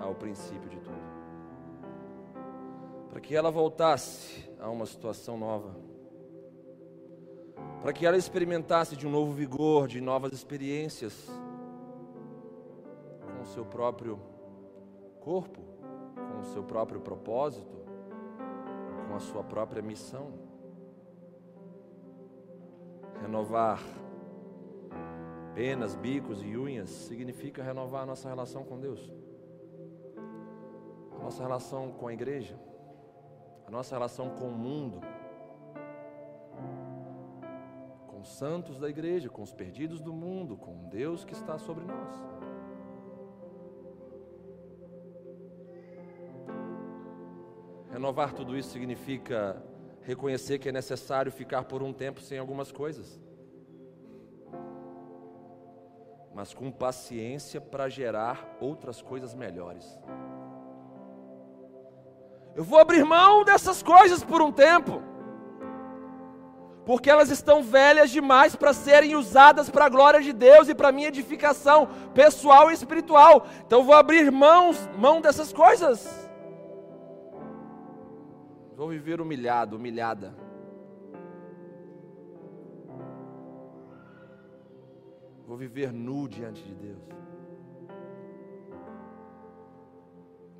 ao 0.00 0.14
princípio 0.14 0.70
de 0.70 0.80
tudo, 0.80 0.96
para 3.10 3.20
que 3.20 3.36
ela 3.36 3.50
voltasse 3.50 4.50
a 4.58 4.70
uma 4.70 4.86
situação 4.86 5.36
nova, 5.36 5.91
para 7.82 7.92
que 7.92 8.06
ela 8.06 8.16
experimentasse 8.16 8.94
de 8.94 9.08
um 9.08 9.10
novo 9.10 9.32
vigor, 9.32 9.88
de 9.88 10.00
novas 10.00 10.32
experiências 10.32 11.28
com 13.26 13.42
o 13.42 13.46
seu 13.46 13.64
próprio 13.64 14.20
corpo, 15.20 15.60
com 16.14 16.40
o 16.40 16.44
seu 16.44 16.62
próprio 16.62 17.00
propósito, 17.00 17.76
com 19.08 19.16
a 19.16 19.18
sua 19.18 19.42
própria 19.42 19.82
missão. 19.82 20.32
Renovar 23.20 23.82
penas, 25.52 25.96
bicos 25.96 26.40
e 26.40 26.56
unhas 26.56 26.88
significa 26.88 27.64
renovar 27.64 28.04
a 28.04 28.06
nossa 28.06 28.28
relação 28.28 28.62
com 28.62 28.78
Deus, 28.78 29.12
a 31.18 31.24
nossa 31.24 31.42
relação 31.42 31.90
com 31.90 32.06
a 32.06 32.12
igreja, 32.12 32.56
a 33.66 33.70
nossa 33.72 33.96
relação 33.96 34.30
com 34.30 34.46
o 34.46 34.52
mundo, 34.52 35.00
os 38.22 38.28
santos 38.36 38.78
da 38.78 38.88
igreja, 38.88 39.28
com 39.28 39.42
os 39.42 39.52
perdidos 39.52 40.00
do 40.00 40.12
mundo, 40.12 40.56
com 40.56 40.88
Deus 40.88 41.24
que 41.24 41.32
está 41.32 41.58
sobre 41.58 41.84
nós. 41.84 42.14
Renovar 47.90 48.32
tudo 48.32 48.56
isso 48.56 48.70
significa 48.70 49.60
reconhecer 50.02 50.58
que 50.60 50.68
é 50.68 50.72
necessário 50.72 51.32
ficar 51.32 51.64
por 51.64 51.82
um 51.82 51.92
tempo 51.92 52.20
sem 52.20 52.38
algumas 52.38 52.70
coisas, 52.70 53.20
mas 56.32 56.54
com 56.54 56.70
paciência 56.70 57.60
para 57.60 57.88
gerar 57.88 58.56
outras 58.60 59.02
coisas 59.02 59.34
melhores. 59.34 59.98
Eu 62.54 62.62
vou 62.62 62.78
abrir 62.78 63.04
mão 63.04 63.44
dessas 63.44 63.82
coisas 63.82 64.22
por 64.22 64.40
um 64.40 64.52
tempo, 64.52 65.02
porque 66.84 67.08
elas 67.08 67.30
estão 67.30 67.62
velhas 67.62 68.10
demais 68.10 68.56
para 68.56 68.72
serem 68.72 69.14
usadas 69.14 69.70
para 69.70 69.84
a 69.84 69.88
glória 69.88 70.20
de 70.20 70.32
Deus 70.32 70.68
e 70.68 70.74
para 70.74 70.92
minha 70.92 71.08
edificação 71.08 71.88
pessoal 72.14 72.70
e 72.70 72.74
espiritual. 72.74 73.46
Então 73.66 73.84
vou 73.84 73.94
abrir 73.94 74.30
mãos, 74.30 74.88
mão 74.98 75.20
dessas 75.20 75.52
coisas. 75.52 76.28
Vou 78.76 78.88
viver 78.88 79.20
humilhado, 79.20 79.76
humilhada. 79.76 80.34
Vou 85.46 85.56
viver 85.56 85.92
nu 85.92 86.28
diante 86.28 86.62
de 86.62 86.74
Deus. 86.74 87.02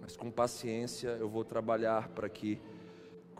Mas 0.00 0.16
com 0.16 0.30
paciência 0.30 1.08
eu 1.18 1.28
vou 1.28 1.44
trabalhar 1.44 2.08
para 2.08 2.28
que 2.28 2.60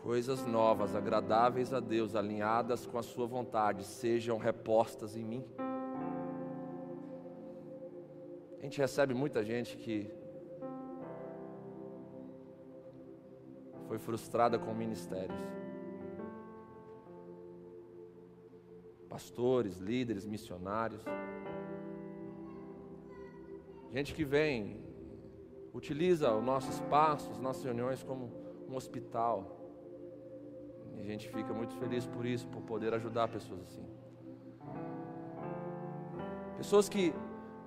coisas 0.03 0.45
novas, 0.45 0.97
agradáveis 0.97 1.73
a 1.73 1.79
Deus, 1.79 2.17
alinhadas 2.17 2.85
com 2.85 2.99
a 2.99 3.03
Sua 3.03 3.25
vontade, 3.25 3.85
sejam 3.85 4.37
repostas 4.37 5.17
em 5.17 5.25
mim. 5.25 5.45
A 8.59 8.65
gente 8.65 8.79
recebe 8.79 9.15
muita 9.15 9.45
gente 9.45 9.77
que 9.77 10.13
foi 13.87 13.99
frustrada 13.99 14.59
com 14.59 14.75
ministérios. 14.75 15.39
Pastores, 19.09 19.77
líderes, 19.79 20.27
missionários. 20.27 21.03
Gente 23.93 24.15
que 24.15 24.25
vem, 24.25 24.81
utiliza 25.73 26.33
o 26.33 26.43
nosso 26.43 26.71
espaço, 26.71 27.31
as 27.31 27.39
nossas 27.39 27.63
reuniões 27.63 28.03
como 28.03 28.33
um 28.69 28.75
hospital. 28.75 29.62
E 30.97 31.01
a 31.01 31.05
gente 31.05 31.29
fica 31.29 31.53
muito 31.53 31.75
feliz 31.77 32.07
por 32.07 32.25
isso, 32.25 32.47
por 32.49 32.63
poder 32.63 32.95
ajudar 32.95 33.29
pessoas 33.29 33.61
assim. 33.63 33.87
Pessoas 36.57 36.89
que 36.89 37.15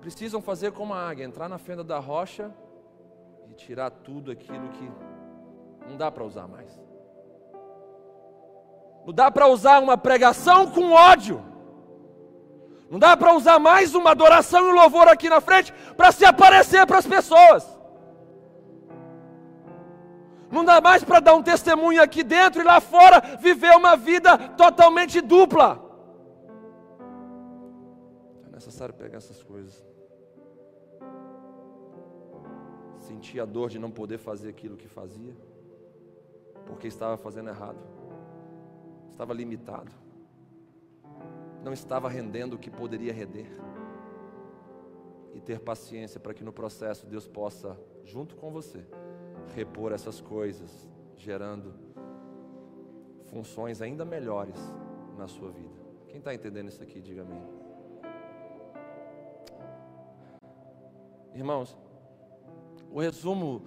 precisam 0.00 0.40
fazer 0.40 0.72
como 0.72 0.94
a 0.94 1.08
águia, 1.08 1.24
entrar 1.24 1.48
na 1.48 1.58
fenda 1.58 1.84
da 1.84 1.98
rocha 1.98 2.54
e 3.50 3.54
tirar 3.54 3.90
tudo 3.90 4.30
aquilo 4.30 4.68
que 4.70 4.90
não 5.88 5.96
dá 5.96 6.10
para 6.10 6.24
usar 6.24 6.46
mais. 6.48 6.80
Não 9.04 9.12
dá 9.12 9.30
para 9.30 9.46
usar 9.46 9.80
uma 9.80 9.96
pregação 9.96 10.70
com 10.70 10.92
ódio. 10.92 11.44
Não 12.90 12.98
dá 12.98 13.16
para 13.16 13.34
usar 13.34 13.58
mais 13.58 13.94
uma 13.94 14.12
adoração 14.12 14.66
e 14.66 14.70
um 14.70 14.74
louvor 14.74 15.08
aqui 15.08 15.28
na 15.28 15.40
frente 15.40 15.72
para 15.96 16.10
se 16.10 16.24
aparecer 16.24 16.86
para 16.86 16.98
as 16.98 17.06
pessoas. 17.06 17.75
Não 20.50 20.64
dá 20.64 20.80
mais 20.80 21.02
para 21.02 21.20
dar 21.20 21.34
um 21.34 21.42
testemunho 21.42 22.02
aqui 22.02 22.22
dentro 22.22 22.60
e 22.60 22.64
lá 22.64 22.80
fora 22.80 23.20
viver 23.40 23.76
uma 23.76 23.96
vida 23.96 24.36
totalmente 24.50 25.20
dupla. 25.20 25.82
É 28.46 28.54
necessário 28.54 28.94
pegar 28.94 29.18
essas 29.18 29.42
coisas. 29.42 29.84
Sentir 32.98 33.40
a 33.40 33.44
dor 33.44 33.68
de 33.68 33.78
não 33.78 33.90
poder 33.90 34.18
fazer 34.18 34.48
aquilo 34.48 34.76
que 34.76 34.88
fazia 34.88 35.34
porque 36.66 36.88
estava 36.88 37.16
fazendo 37.16 37.48
errado, 37.48 37.78
estava 39.08 39.32
limitado, 39.32 39.90
não 41.62 41.72
estava 41.72 42.08
rendendo 42.08 42.54
o 42.54 42.58
que 42.58 42.70
poderia 42.70 43.12
render. 43.12 43.46
E 45.32 45.40
ter 45.40 45.60
paciência 45.60 46.18
para 46.18 46.32
que 46.32 46.42
no 46.42 46.52
processo 46.52 47.06
Deus 47.06 47.28
possa, 47.28 47.78
junto 48.04 48.36
com 48.36 48.50
você, 48.50 48.86
repor 49.54 49.92
essas 49.92 50.20
coisas, 50.20 50.88
gerando 51.16 51.74
funções 53.30 53.82
ainda 53.82 54.04
melhores 54.04 54.56
na 55.16 55.26
sua 55.26 55.50
vida. 55.50 55.74
Quem 56.08 56.18
está 56.18 56.34
entendendo 56.34 56.68
isso 56.68 56.82
aqui, 56.82 57.00
diga 57.00 57.22
amém. 57.22 57.42
Irmãos, 61.34 61.76
o 62.90 63.00
resumo 63.00 63.62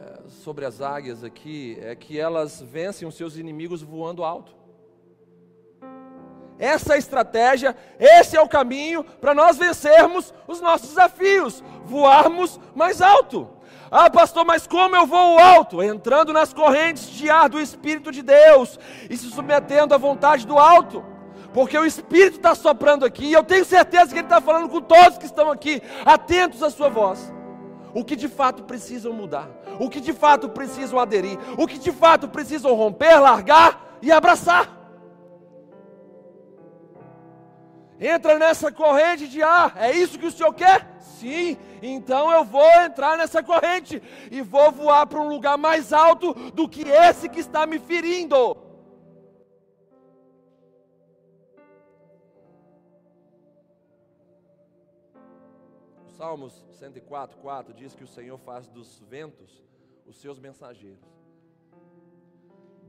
é, 0.00 0.28
sobre 0.28 0.64
as 0.64 0.80
águias 0.80 1.22
aqui 1.22 1.78
é 1.80 1.94
que 1.94 2.18
elas 2.18 2.60
vencem 2.60 3.06
os 3.06 3.14
seus 3.14 3.36
inimigos 3.36 3.82
voando 3.82 4.24
alto. 4.24 4.63
Essa 6.58 6.92
é 6.92 6.96
a 6.96 6.98
estratégia, 6.98 7.76
esse 7.98 8.36
é 8.36 8.40
o 8.40 8.48
caminho 8.48 9.04
para 9.04 9.34
nós 9.34 9.56
vencermos 9.56 10.32
os 10.46 10.60
nossos 10.60 10.90
desafios, 10.90 11.62
voarmos 11.84 12.60
mais 12.74 13.02
alto. 13.02 13.50
Ah, 13.90 14.08
pastor, 14.08 14.44
mas 14.44 14.66
como 14.66 14.96
eu 14.96 15.06
vou 15.06 15.38
alto? 15.38 15.82
Entrando 15.82 16.32
nas 16.32 16.52
correntes 16.52 17.10
de 17.10 17.28
ar 17.30 17.48
do 17.48 17.60
Espírito 17.60 18.10
de 18.10 18.22
Deus 18.22 18.78
e 19.08 19.16
se 19.16 19.30
submetendo 19.30 19.94
à 19.94 19.98
vontade 19.98 20.46
do 20.46 20.58
alto. 20.58 21.04
Porque 21.52 21.78
o 21.78 21.86
Espírito 21.86 22.36
está 22.36 22.54
soprando 22.54 23.04
aqui, 23.04 23.26
e 23.26 23.32
eu 23.32 23.44
tenho 23.44 23.64
certeza 23.64 24.08
que 24.08 24.18
Ele 24.18 24.26
está 24.26 24.40
falando 24.40 24.68
com 24.68 24.80
todos 24.80 25.18
que 25.18 25.26
estão 25.26 25.50
aqui, 25.50 25.80
atentos 26.04 26.60
à 26.62 26.70
sua 26.70 26.88
voz. 26.88 27.32
O 27.94 28.04
que 28.04 28.16
de 28.16 28.26
fato 28.26 28.64
precisam 28.64 29.12
mudar, 29.12 29.48
o 29.78 29.88
que 29.88 30.00
de 30.00 30.12
fato 30.12 30.48
precisam 30.48 30.98
aderir, 30.98 31.38
o 31.56 31.64
que 31.64 31.78
de 31.78 31.92
fato 31.92 32.26
precisam 32.26 32.74
romper, 32.74 33.20
largar 33.20 33.96
e 34.02 34.10
abraçar. 34.10 34.83
Entra 38.06 38.38
nessa 38.38 38.70
corrente 38.70 39.26
de 39.26 39.42
ar, 39.42 39.78
é 39.78 39.90
isso 39.90 40.18
que 40.18 40.26
o 40.26 40.30
Senhor 40.30 40.52
quer? 40.52 41.00
Sim, 41.00 41.56
então 41.80 42.30
eu 42.30 42.44
vou 42.44 42.70
entrar 42.82 43.16
nessa 43.16 43.42
corrente 43.42 44.02
e 44.30 44.42
vou 44.42 44.70
voar 44.70 45.06
para 45.06 45.18
um 45.18 45.28
lugar 45.28 45.56
mais 45.56 45.90
alto 45.90 46.34
do 46.50 46.68
que 46.68 46.82
esse 46.82 47.30
que 47.30 47.40
está 47.40 47.66
me 47.66 47.78
ferindo. 47.78 48.58
Salmos 56.18 56.62
104, 56.78 57.38
4 57.38 57.72
diz 57.72 57.94
que 57.94 58.04
o 58.04 58.08
Senhor 58.08 58.36
faz 58.36 58.68
dos 58.68 59.00
ventos 59.08 59.64
os 60.04 60.20
seus 60.20 60.38
mensageiros. 60.38 61.08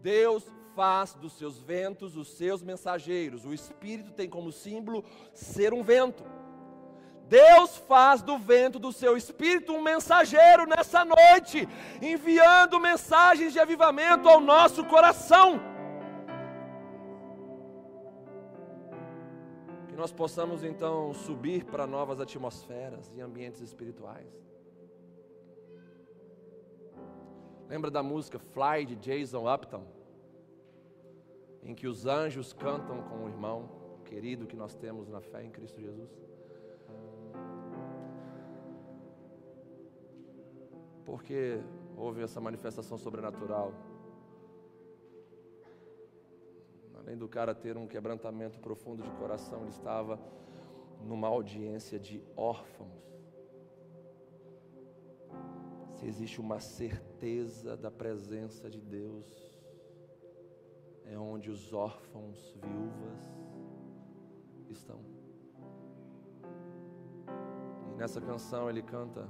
Deus 0.01 0.43
faz 0.75 1.13
dos 1.13 1.33
seus 1.33 1.57
ventos 1.57 2.15
os 2.17 2.27
seus 2.27 2.61
mensageiros. 2.61 3.45
O 3.45 3.53
Espírito 3.53 4.11
tem 4.11 4.29
como 4.29 4.51
símbolo 4.51 5.03
ser 5.33 5.73
um 5.73 5.81
vento. 5.81 6.23
Deus 7.27 7.77
faz 7.77 8.21
do 8.21 8.37
vento 8.37 8.77
do 8.77 8.91
seu 8.91 9.17
espírito 9.17 9.73
um 9.73 9.81
mensageiro 9.81 10.67
nessa 10.67 11.03
noite, 11.03 11.67
enviando 11.99 12.79
mensagens 12.79 13.51
de 13.51 13.59
avivamento 13.59 14.29
ao 14.29 14.39
nosso 14.39 14.85
coração. 14.85 15.59
Que 19.87 19.95
nós 19.95 20.11
possamos 20.11 20.63
então 20.63 21.15
subir 21.15 21.65
para 21.65 21.87
novas 21.87 22.19
atmosferas 22.19 23.11
e 23.15 23.21
ambientes 23.21 23.61
espirituais. 23.61 24.31
Lembra 27.67 27.89
da 27.89 28.03
música 28.03 28.37
Fly 28.37 28.85
de 28.85 28.95
Jason 28.97 29.51
Upton? 29.51 29.94
Em 31.65 31.73
que 31.73 31.87
os 31.87 32.05
anjos 32.05 32.53
cantam 32.53 33.01
com 33.09 33.25
o 33.25 33.27
irmão 33.27 33.69
querido 34.05 34.45
que 34.45 34.55
nós 34.55 34.75
temos 34.75 35.09
na 35.09 35.19
fé 35.19 35.43
em 35.43 35.49
Cristo 35.49 35.81
Jesus. 35.81 36.09
Porque 41.03 41.59
houve 41.97 42.21
essa 42.21 42.39
manifestação 42.39 42.97
sobrenatural. 42.97 43.73
Além 46.99 47.17
do 47.17 47.27
cara 47.27 47.53
ter 47.53 47.77
um 47.77 47.87
quebrantamento 47.87 48.59
profundo 48.59 49.01
de 49.03 49.09
coração, 49.11 49.61
ele 49.61 49.69
estava 49.69 50.19
numa 51.01 51.27
audiência 51.27 51.99
de 51.99 52.23
órfãos. 52.35 53.03
Se 55.93 56.05
existe 56.05 56.39
uma 56.39 56.59
certeza 56.59 57.75
da 57.75 57.89
presença 57.89 58.69
de 58.69 58.81
Deus, 58.81 59.44
é 61.07 61.17
onde 61.17 61.49
os 61.49 61.73
órfãos, 61.73 62.55
viúvas 62.61 63.21
estão. 64.69 64.99
E 67.91 67.97
nessa 67.97 68.19
canção 68.19 68.69
ele 68.69 68.81
canta, 68.81 69.27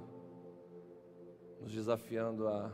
nos 1.59 1.71
desafiando 1.71 2.47
a 2.47 2.71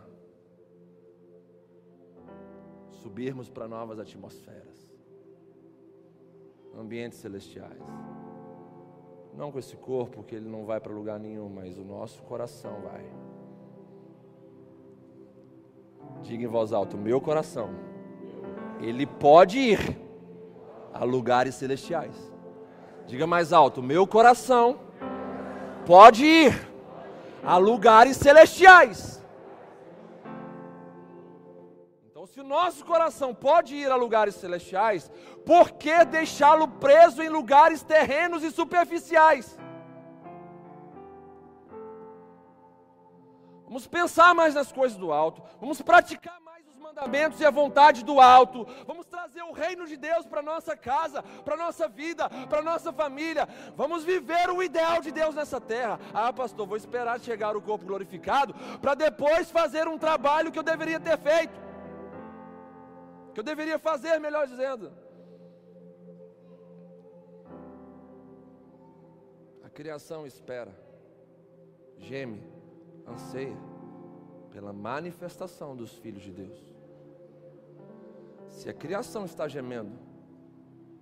subirmos 2.91 3.49
para 3.49 3.68
novas 3.68 3.99
atmosferas, 3.99 4.91
ambientes 6.78 7.18
celestiais. 7.18 7.82
Não 9.34 9.52
com 9.52 9.58
esse 9.58 9.76
corpo, 9.78 10.24
que 10.24 10.36
ele 10.36 10.47
não 10.47 10.66
vai 10.66 10.80
para 10.80 10.93
lugar 10.93 11.20
nenhum, 11.20 11.49
mas 11.49 11.78
o 11.78 11.84
nosso 11.84 12.22
coração 12.24 12.82
vai. 12.82 13.04
Diga 16.22 16.43
em 16.43 16.47
voz 16.47 16.74
alta: 16.74 16.97
meu 16.97 17.20
coração 17.20 17.90
ele 18.82 19.05
pode 19.05 19.59
ir 19.59 19.97
a 20.93 21.03
lugares 21.03 21.55
celestiais. 21.55 22.15
Diga 23.05 23.27
mais 23.27 23.53
alto: 23.53 23.82
meu 23.82 24.07
coração 24.07 24.79
pode 25.86 26.25
ir 26.25 26.67
a 27.43 27.57
lugares 27.57 28.17
celestiais. 28.17 29.21
Então, 32.09 32.25
se 32.25 32.39
o 32.39 32.43
nosso 32.43 32.86
coração 32.86 33.34
pode 33.34 33.75
ir 33.75 33.91
a 33.91 33.95
lugares 33.95 34.36
celestiais, 34.36 35.11
por 35.45 35.71
que 35.71 36.05
deixá-lo 36.05 36.67
preso 36.67 37.21
em 37.21 37.29
lugares 37.29 37.82
terrenos 37.84 38.43
e 38.43 38.51
superficiais? 38.51 39.57
Vamos 43.65 43.88
pensar 43.88 44.36
mais 44.36 44.53
nas 44.53 44.71
coisas 44.71 44.97
do 44.97 45.13
alto, 45.13 45.41
vamos 45.59 45.82
praticar 45.82 46.39
mais 46.41 46.51
mandamentos 46.91 47.39
e 47.39 47.45
a 47.45 47.51
vontade 47.51 48.03
do 48.03 48.19
alto. 48.19 48.67
Vamos 48.85 49.05
trazer 49.05 49.41
o 49.43 49.53
reino 49.53 49.87
de 49.87 49.95
Deus 49.95 50.25
para 50.25 50.41
nossa 50.41 50.75
casa, 50.75 51.23
para 51.45 51.55
nossa 51.55 51.87
vida, 51.87 52.29
para 52.49 52.61
nossa 52.61 52.91
família. 52.91 53.47
Vamos 53.75 54.03
viver 54.03 54.49
o 54.49 54.61
ideal 54.61 55.01
de 55.01 55.11
Deus 55.11 55.33
nessa 55.33 55.59
terra. 55.59 55.99
Ah, 56.13 56.31
pastor, 56.33 56.67
vou 56.67 56.77
esperar 56.77 57.19
chegar 57.19 57.55
o 57.55 57.61
corpo 57.61 57.85
glorificado 57.85 58.53
para 58.81 58.93
depois 58.93 59.49
fazer 59.49 59.87
um 59.87 59.97
trabalho 59.97 60.51
que 60.51 60.59
eu 60.59 60.63
deveria 60.63 60.99
ter 60.99 61.17
feito. 61.17 61.59
Que 63.33 63.39
eu 63.39 63.43
deveria 63.43 63.79
fazer, 63.79 64.19
melhor 64.19 64.45
dizendo. 64.45 64.91
A 69.63 69.69
criação 69.69 70.27
espera, 70.27 70.77
geme, 71.97 72.43
anseia 73.07 73.57
pela 74.51 74.73
manifestação 74.73 75.75
dos 75.75 75.93
filhos 75.97 76.21
de 76.21 76.31
Deus. 76.31 76.70
Se 78.52 78.70
a 78.70 78.74
criação 78.74 79.26
está 79.26 79.47
gemendo, 79.47 79.97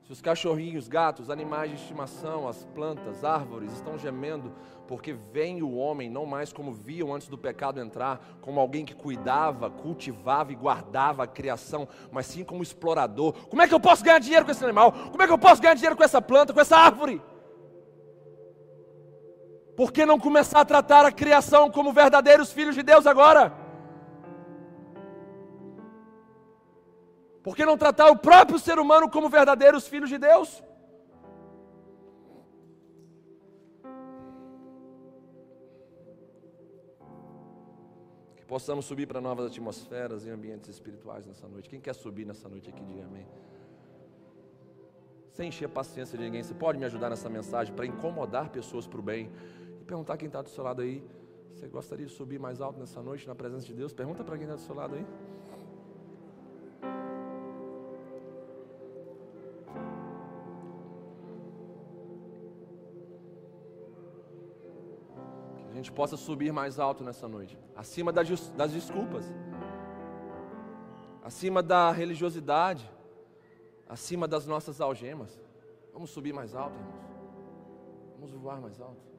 se 0.10 0.14
os 0.14 0.22
cachorrinhos, 0.22 0.88
gatos, 0.88 1.30
animais 1.30 1.70
de 1.70 1.78
estimação, 1.78 2.48
as 2.48 2.64
plantas, 2.74 3.24
árvores 3.24 3.72
estão 3.74 3.96
gemendo, 3.96 4.56
porque 4.88 5.14
vem 5.14 5.62
o 5.62 5.76
homem 5.76 6.10
não 6.10 6.26
mais 6.26 6.52
como 6.52 6.72
viam 6.72 7.14
antes 7.14 7.28
do 7.28 7.38
pecado 7.38 7.80
entrar, 7.80 8.40
como 8.42 8.60
alguém 8.60 8.84
que 8.84 8.96
cuidava, 8.96 9.70
cultivava 9.70 10.52
e 10.52 10.56
guardava 10.56 11.24
a 11.24 11.28
criação, 11.28 11.88
mas 12.12 12.26
sim 12.26 12.44
como 12.44 12.64
explorador. 12.64 13.34
Como 13.50 13.62
é 13.62 13.68
que 13.68 13.74
eu 13.74 13.80
posso 13.80 14.04
ganhar 14.04 14.18
dinheiro 14.18 14.46
com 14.46 14.52
esse 14.52 14.64
animal? 14.64 14.92
Como 14.92 15.22
é 15.22 15.28
que 15.28 15.34
eu 15.34 15.38
posso 15.38 15.62
ganhar 15.62 15.76
dinheiro 15.76 15.96
com 15.96 16.04
essa 16.04 16.20
planta, 16.20 16.54
com 16.54 16.60
essa 16.60 16.76
árvore? 16.76 17.22
Por 19.76 19.92
que 19.92 20.08
não 20.08 20.20
começar 20.20 20.62
a 20.62 20.66
tratar 20.66 21.06
a 21.06 21.12
criação 21.12 21.70
como 21.70 21.94
verdadeiros 21.94 22.52
filhos 22.52 22.74
de 22.74 22.82
Deus 22.82 23.06
agora? 23.06 23.54
Por 27.50 27.56
que 27.56 27.66
não 27.66 27.76
tratar 27.76 28.12
o 28.12 28.16
próprio 28.16 28.60
ser 28.60 28.78
humano 28.78 29.10
como 29.10 29.28
verdadeiros 29.28 29.88
filhos 29.88 30.08
de 30.08 30.20
Deus? 30.20 30.62
Que 38.36 38.46
possamos 38.46 38.86
subir 38.86 39.08
para 39.08 39.20
novas 39.20 39.48
atmosferas 39.48 40.28
e 40.28 40.30
ambientes 40.30 40.70
espirituais 40.70 41.26
nessa 41.26 41.48
noite. 41.48 41.68
Quem 41.68 41.82
quer 41.82 41.96
subir 41.96 42.24
nessa 42.24 42.48
noite 42.48 42.70
aqui, 42.70 42.84
diga 42.84 43.04
amém. 43.06 43.26
Sem 45.32 45.48
encher 45.48 45.66
a 45.66 45.70
paciência 45.70 46.16
de 46.20 46.24
ninguém, 46.24 46.44
você 46.44 46.54
pode 46.54 46.78
me 46.78 46.86
ajudar 46.86 47.10
nessa 47.10 47.32
mensagem 47.32 47.74
para 47.74 47.88
incomodar 47.88 48.50
pessoas 48.52 48.86
para 48.86 49.00
o 49.00 49.02
bem 49.02 49.32
e 49.82 49.84
perguntar 49.86 50.18
quem 50.18 50.28
está 50.28 50.44
do 50.44 50.50
seu 50.50 50.64
lado 50.64 50.84
aí. 50.84 51.04
Você 51.52 51.68
gostaria 51.68 52.06
de 52.06 52.12
subir 52.12 52.38
mais 52.38 52.62
alto 52.62 52.80
nessa 52.80 53.02
noite 53.02 53.28
na 53.28 53.34
presença 53.34 53.66
de 53.66 53.74
Deus? 53.74 53.92
Pergunta 53.92 54.24
para 54.24 54.38
quem 54.38 54.44
está 54.44 54.56
do 54.56 54.62
seu 54.62 54.76
lado 54.76 54.94
aí. 54.94 55.06
Gente 65.80 65.92
possa 65.92 66.18
subir 66.18 66.52
mais 66.52 66.80
alto 66.80 67.04
nessa 67.04 67.28
noite, 67.28 67.58
acima 67.76 68.12
das, 68.12 68.50
das 68.52 68.72
desculpas, 68.72 69.26
acima 71.24 71.64
da 71.64 71.92
religiosidade, 71.92 72.90
acima 73.88 74.28
das 74.28 74.46
nossas 74.46 74.80
algemas. 74.82 75.40
Vamos 75.94 76.12
subir 76.12 76.34
mais 76.34 76.54
alto, 76.54 76.76
irmãos. 76.76 77.10
Vamos 78.20 78.32
voar 78.36 78.62
mais 78.62 78.80
alto. 78.80 79.10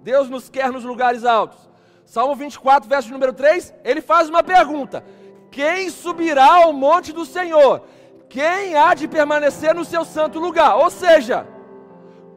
Deus 0.00 0.28
nos 0.28 0.48
quer 0.50 0.70
nos 0.70 0.84
lugares 0.84 1.24
altos. 1.24 1.70
Salmo 2.04 2.34
24, 2.34 2.88
verso 2.88 3.10
número 3.10 3.32
3, 3.32 3.72
ele 3.82 4.02
faz 4.02 4.28
uma 4.28 4.42
pergunta: 4.42 5.04
Quem 5.50 5.88
subirá 5.88 6.64
ao 6.64 6.72
monte 6.72 7.12
do 7.12 7.24
Senhor? 7.24 7.82
Quem 8.28 8.74
há 8.74 8.94
de 8.94 9.06
permanecer 9.08 9.74
no 9.74 9.84
seu 9.84 10.04
santo 10.04 10.38
lugar? 10.38 10.76
Ou 10.76 10.90
seja, 10.90 11.46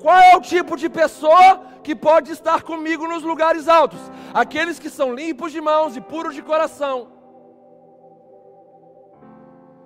qual 0.01 0.17
é 0.17 0.35
o 0.35 0.41
tipo 0.41 0.77
de 0.77 0.89
pessoa 0.89 1.61
que 1.83 1.95
pode 1.95 2.31
estar 2.31 2.61
comigo 2.63 3.07
nos 3.07 3.23
lugares 3.23 3.67
altos? 3.67 3.99
Aqueles 4.33 4.79
que 4.79 4.89
são 4.89 5.13
limpos 5.13 5.51
de 5.51 5.61
mãos 5.61 5.95
e 5.97 6.01
puros 6.01 6.35
de 6.35 6.41
coração. 6.41 7.11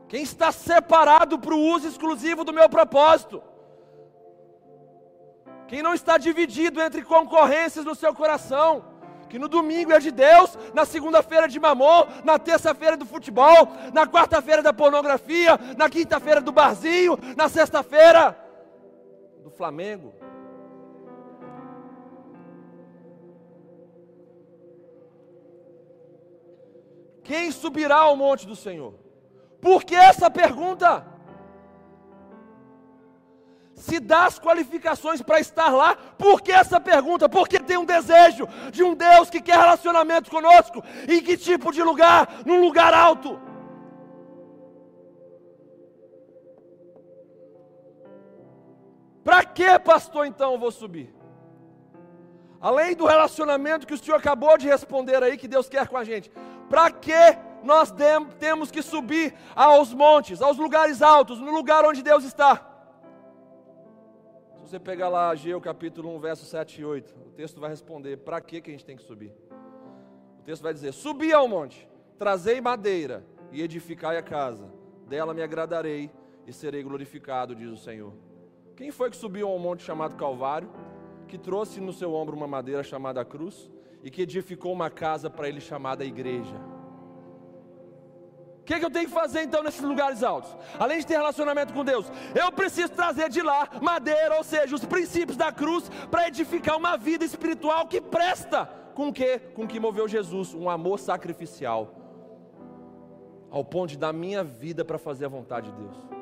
Quem 0.07 0.23
está 0.23 0.51
separado 0.51 1.39
para 1.39 1.55
o 1.55 1.63
uso 1.73 1.87
exclusivo 1.87 2.43
do 2.43 2.51
meu 2.51 2.67
propósito. 2.67 3.41
Quem 5.67 5.81
não 5.81 5.93
está 5.93 6.17
dividido 6.17 6.81
entre 6.81 7.01
concorrências 7.01 7.85
no 7.85 7.95
seu 7.95 8.13
coração 8.13 8.91
que 9.31 9.39
no 9.39 9.47
domingo 9.47 9.93
é 9.93 9.99
de 9.99 10.11
Deus, 10.11 10.57
na 10.73 10.83
segunda-feira 10.83 11.47
de 11.47 11.57
mamon, 11.57 12.05
na 12.25 12.37
terça-feira 12.37 12.97
do 12.97 13.05
futebol, 13.05 13.71
na 13.93 14.05
quarta-feira 14.05 14.61
da 14.61 14.73
pornografia, 14.73 15.57
na 15.77 15.89
quinta-feira 15.89 16.41
do 16.41 16.51
barzinho, 16.51 17.17
na 17.37 17.47
sexta-feira 17.47 18.37
Flamengo. 19.61 20.11
Quem 27.23 27.51
subirá 27.51 27.97
ao 27.97 28.15
monte 28.15 28.47
do 28.47 28.55
Senhor? 28.55 28.95
Por 29.61 29.83
que 29.83 29.93
essa 29.93 30.31
pergunta? 30.31 31.05
se 33.75 33.99
dá 33.99 34.25
as 34.25 34.39
qualificações 34.39 35.23
para 35.23 35.39
estar 35.39 35.69
lá, 35.69 35.95
por 35.95 36.39
que 36.39 36.51
essa 36.51 36.79
pergunta? 36.79 37.27
Porque 37.27 37.59
tem 37.59 37.77
um 37.77 37.85
desejo 37.85 38.47
de 38.71 38.83
um 38.83 38.93
Deus 38.93 39.27
que 39.27 39.41
quer 39.41 39.57
relacionamento 39.57 40.29
conosco. 40.29 40.83
Em 41.07 41.19
que 41.21 41.35
tipo 41.35 41.71
de 41.71 41.81
lugar? 41.81 42.41
Num 42.45 42.61
lugar 42.61 42.93
alto. 42.93 43.39
Para 49.31 49.45
que, 49.45 49.79
pastor, 49.79 50.25
então 50.25 50.51
eu 50.51 50.59
vou 50.59 50.71
subir? 50.71 51.15
Além 52.59 52.93
do 52.93 53.05
relacionamento 53.05 53.87
que 53.87 53.93
o 53.93 53.97
senhor 53.97 54.17
acabou 54.17 54.57
de 54.57 54.67
responder 54.67 55.23
aí, 55.23 55.37
que 55.37 55.47
Deus 55.47 55.69
quer 55.69 55.87
com 55.87 55.95
a 55.95 56.03
gente, 56.03 56.29
para 56.69 56.91
que 56.91 57.13
nós 57.63 57.93
temos 58.37 58.69
que 58.69 58.81
subir 58.81 59.33
aos 59.55 59.93
montes, 59.93 60.41
aos 60.41 60.57
lugares 60.57 61.01
altos, 61.01 61.39
no 61.39 61.49
lugar 61.49 61.85
onde 61.85 62.03
Deus 62.03 62.25
está? 62.25 62.67
você 64.59 64.77
pegar 64.77 65.07
lá 65.07 65.29
Ageu 65.29 65.61
capítulo 65.61 66.13
1, 66.17 66.19
verso 66.19 66.45
7 66.45 66.81
e 66.81 66.83
8, 66.83 67.15
o 67.27 67.31
texto 67.31 67.61
vai 67.61 67.69
responder 67.69 68.17
para 68.17 68.41
que, 68.41 68.59
que 68.59 68.69
a 68.69 68.73
gente 68.73 68.83
tem 68.83 68.97
que 68.97 69.03
subir. 69.03 69.33
O 70.39 70.43
texto 70.43 70.61
vai 70.61 70.73
dizer: 70.73 70.91
Subi 70.91 71.31
ao 71.31 71.47
monte, 71.47 71.87
trazei 72.19 72.59
madeira 72.59 73.25
e 73.49 73.61
edificai 73.61 74.17
a 74.17 74.21
casa, 74.21 74.69
dela 75.07 75.33
me 75.33 75.41
agradarei 75.41 76.11
e 76.45 76.51
serei 76.51 76.83
glorificado, 76.83 77.55
diz 77.55 77.69
o 77.69 77.77
Senhor. 77.77 78.13
Quem 78.81 78.89
foi 78.89 79.11
que 79.11 79.15
subiu 79.15 79.47
a 79.47 79.51
um 79.51 79.59
monte 79.59 79.83
chamado 79.83 80.15
Calvário, 80.15 80.67
que 81.27 81.37
trouxe 81.37 81.79
no 81.79 81.93
seu 81.93 82.15
ombro 82.15 82.35
uma 82.35 82.47
madeira 82.47 82.81
chamada 82.81 83.23
cruz 83.23 83.69
e 84.01 84.09
que 84.09 84.23
edificou 84.23 84.73
uma 84.73 84.89
casa 84.89 85.29
para 85.29 85.47
ele 85.47 85.61
chamada 85.61 86.03
igreja? 86.03 86.55
O 88.59 88.63
que, 88.63 88.79
que, 88.79 88.83
eu 88.83 88.89
tenho 88.89 89.07
que 89.07 89.13
fazer 89.13 89.43
então 89.43 89.61
nesses 89.61 89.83
lugares 89.83 90.23
altos? 90.23 90.57
Além 90.79 90.97
de 90.97 91.05
ter 91.05 91.13
relacionamento 91.13 91.73
com 91.73 91.85
Deus, 91.85 92.11
eu 92.33 92.51
preciso 92.51 92.91
trazer 92.93 93.29
de 93.29 93.43
lá 93.43 93.69
madeira, 93.79 94.37
ou 94.37 94.43
seja, 94.43 94.75
os 94.75 94.83
princípios 94.83 95.37
da 95.37 95.51
cruz, 95.51 95.87
para 96.09 96.27
edificar 96.27 96.75
uma 96.75 96.97
vida 96.97 97.23
espiritual 97.23 97.85
que 97.85 98.01
presta 98.01 98.65
com 98.95 99.09
o 99.09 99.13
que? 99.13 99.37
Com 99.53 99.65
o 99.65 99.67
que 99.67 99.79
moveu 99.79 100.07
Jesus, 100.07 100.55
um 100.55 100.67
amor 100.67 100.97
sacrificial, 100.97 101.93
ao 103.51 103.63
ponto 103.63 103.91
de 103.91 103.99
dar 103.99 104.11
minha 104.11 104.43
vida 104.43 104.83
para 104.83 104.97
fazer 104.97 105.25
a 105.25 105.29
vontade 105.29 105.69
de 105.69 105.77
Deus. 105.77 106.20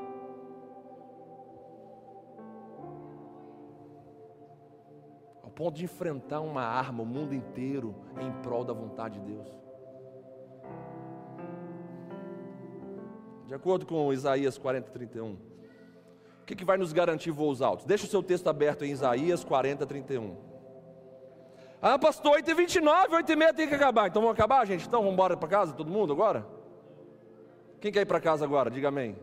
Ponto 5.59 5.75
de 5.75 5.83
enfrentar 5.83 6.39
uma 6.39 6.61
arma, 6.61 7.03
o 7.03 7.05
mundo 7.05 7.35
inteiro, 7.35 7.93
em 8.17 8.31
prol 8.41 8.63
da 8.63 8.71
vontade 8.71 9.19
de 9.19 9.25
Deus. 9.25 9.45
De 13.45 13.53
acordo 13.53 13.85
com 13.85 14.13
Isaías 14.13 14.57
40, 14.57 14.89
31. 14.89 15.33
O 15.33 15.37
que, 16.45 16.55
que 16.55 16.63
vai 16.63 16.77
nos 16.77 16.93
garantir 16.93 17.31
voos 17.31 17.61
altos? 17.61 17.85
Deixa 17.85 18.05
o 18.05 18.07
seu 18.07 18.23
texto 18.23 18.47
aberto 18.47 18.85
em 18.85 18.91
Isaías 18.91 19.43
40, 19.43 19.85
31. 19.85 20.37
Ah, 21.81 21.99
pastor, 21.99 22.35
8 22.35 22.49
e 22.49 22.53
29, 22.53 23.15
8 23.15 23.29
e 23.29 23.35
meia 23.35 23.53
tem 23.53 23.67
que 23.67 23.75
acabar. 23.75 24.07
Então 24.07 24.21
vamos 24.21 24.37
acabar, 24.37 24.65
gente? 24.65 24.87
Então 24.87 25.01
vamos 25.01 25.13
embora 25.13 25.35
para 25.35 25.49
casa, 25.49 25.73
todo 25.73 25.91
mundo 25.91 26.13
agora? 26.13 26.47
Quem 27.81 27.91
quer 27.91 28.03
ir 28.03 28.05
para 28.05 28.21
casa 28.21 28.45
agora? 28.45 28.71
Diga 28.71 28.87
amém. 28.87 29.17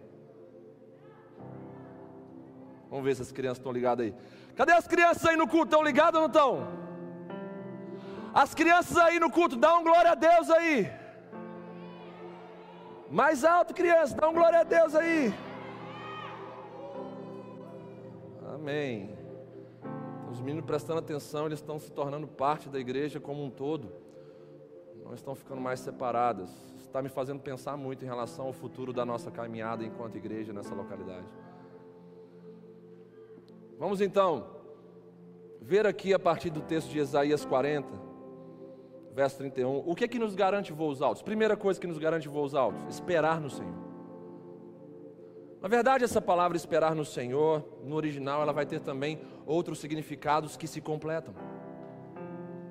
Vamos 2.90 3.06
ver 3.06 3.16
se 3.16 3.22
as 3.22 3.32
crianças 3.32 3.56
estão 3.56 3.72
ligadas 3.72 4.04
aí. 4.04 4.14
Cadê 4.56 4.72
as 4.72 4.88
crianças 4.88 5.24
aí 5.26 5.36
no 5.36 5.46
culto? 5.46 5.66
Estão 5.66 5.82
ligadas 5.82 6.14
ou 6.14 6.22
não 6.22 6.26
estão? 6.28 6.76
As 8.32 8.54
crianças 8.54 8.96
aí 8.96 9.20
no 9.20 9.30
culto, 9.30 9.56
dá 9.56 9.76
um 9.78 9.84
glória 9.84 10.12
a 10.12 10.14
Deus 10.14 10.50
aí. 10.50 10.90
Mais 13.10 13.44
alto, 13.44 13.74
criança, 13.74 14.16
dá 14.16 14.28
um 14.28 14.32
glória 14.32 14.60
a 14.60 14.64
Deus 14.64 14.94
aí. 14.94 15.32
Amém. 18.54 19.16
Os 20.30 20.40
meninos 20.40 20.64
prestando 20.64 20.98
atenção, 20.98 21.46
eles 21.46 21.60
estão 21.60 21.78
se 21.78 21.92
tornando 21.92 22.26
parte 22.26 22.68
da 22.68 22.78
igreja 22.78 23.20
como 23.20 23.44
um 23.44 23.50
todo. 23.50 23.92
Não 25.04 25.14
estão 25.14 25.34
ficando 25.34 25.60
mais 25.60 25.80
separadas. 25.80 26.50
Está 26.78 27.00
me 27.00 27.08
fazendo 27.08 27.40
pensar 27.40 27.76
muito 27.76 28.04
em 28.04 28.08
relação 28.08 28.46
ao 28.46 28.52
futuro 28.52 28.92
da 28.92 29.04
nossa 29.04 29.30
caminhada 29.30 29.84
enquanto 29.84 30.16
igreja 30.16 30.52
nessa 30.52 30.74
localidade. 30.74 31.26
Vamos 33.78 34.00
então 34.00 34.46
ver 35.60 35.86
aqui 35.86 36.14
a 36.14 36.18
partir 36.18 36.50
do 36.50 36.60
texto 36.60 36.90
de 36.90 36.98
Isaías 36.98 37.44
40 37.44 38.06
verso 39.16 39.38
31. 39.38 39.82
O 39.86 39.94
que 39.94 40.04
é 40.04 40.08
que 40.08 40.18
nos 40.18 40.34
garante 40.34 40.74
voos 40.74 41.00
altos? 41.00 41.22
Primeira 41.22 41.56
coisa 41.56 41.80
que 41.80 41.86
nos 41.86 41.96
garante 41.96 42.28
voos 42.28 42.54
altos: 42.54 42.82
esperar 42.94 43.40
no 43.40 43.48
Senhor. 43.48 43.86
Na 45.60 45.68
verdade, 45.68 46.04
essa 46.04 46.20
palavra 46.20 46.56
esperar 46.56 46.94
no 46.94 47.04
Senhor, 47.04 47.64
no 47.82 47.96
original, 47.96 48.42
ela 48.42 48.52
vai 48.52 48.66
ter 48.66 48.78
também 48.78 49.18
outros 49.46 49.78
significados 49.78 50.56
que 50.56 50.66
se 50.66 50.82
completam. 50.82 51.34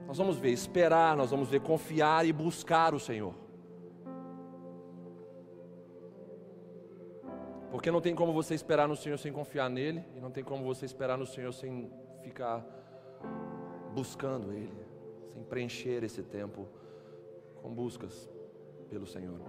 Nós 0.08 0.18
vamos 0.18 0.38
ver 0.38 0.52
esperar, 0.52 1.18
nós 1.18 1.32
vamos 1.32 1.50
ver 1.50 1.62
confiar 1.62 2.26
e 2.28 2.32
buscar 2.32 2.94
o 2.94 3.00
Senhor. 3.00 3.34
Porque 7.76 7.92
não 7.92 8.00
tem 8.00 8.16
como 8.16 8.32
você 8.32 8.56
esperar 8.56 8.88
no 8.88 8.96
Senhor 8.96 9.18
sem 9.18 9.34
confiar 9.34 9.70
nele, 9.70 10.02
e 10.16 10.22
não 10.22 10.32
tem 10.32 10.42
como 10.42 10.64
você 10.64 10.86
esperar 10.86 11.18
no 11.18 11.26
Senhor 11.26 11.52
sem 11.52 11.92
ficar 12.24 12.66
buscando 13.94 14.54
Ele 14.54 14.72
sem 15.34 15.44
preencher 15.44 16.02
esse 16.02 16.24
tempo 16.24 16.70
com 17.62 17.74
buscas 17.74 18.30
pelo 18.90 19.06
Senhor. 19.06 19.42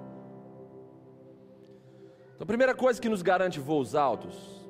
Então, 2.34 2.42
a 2.42 2.46
primeira 2.46 2.74
coisa 2.74 3.00
que 3.00 3.08
nos 3.08 3.22
garante 3.22 3.60
voos 3.60 3.94
altos, 3.94 4.66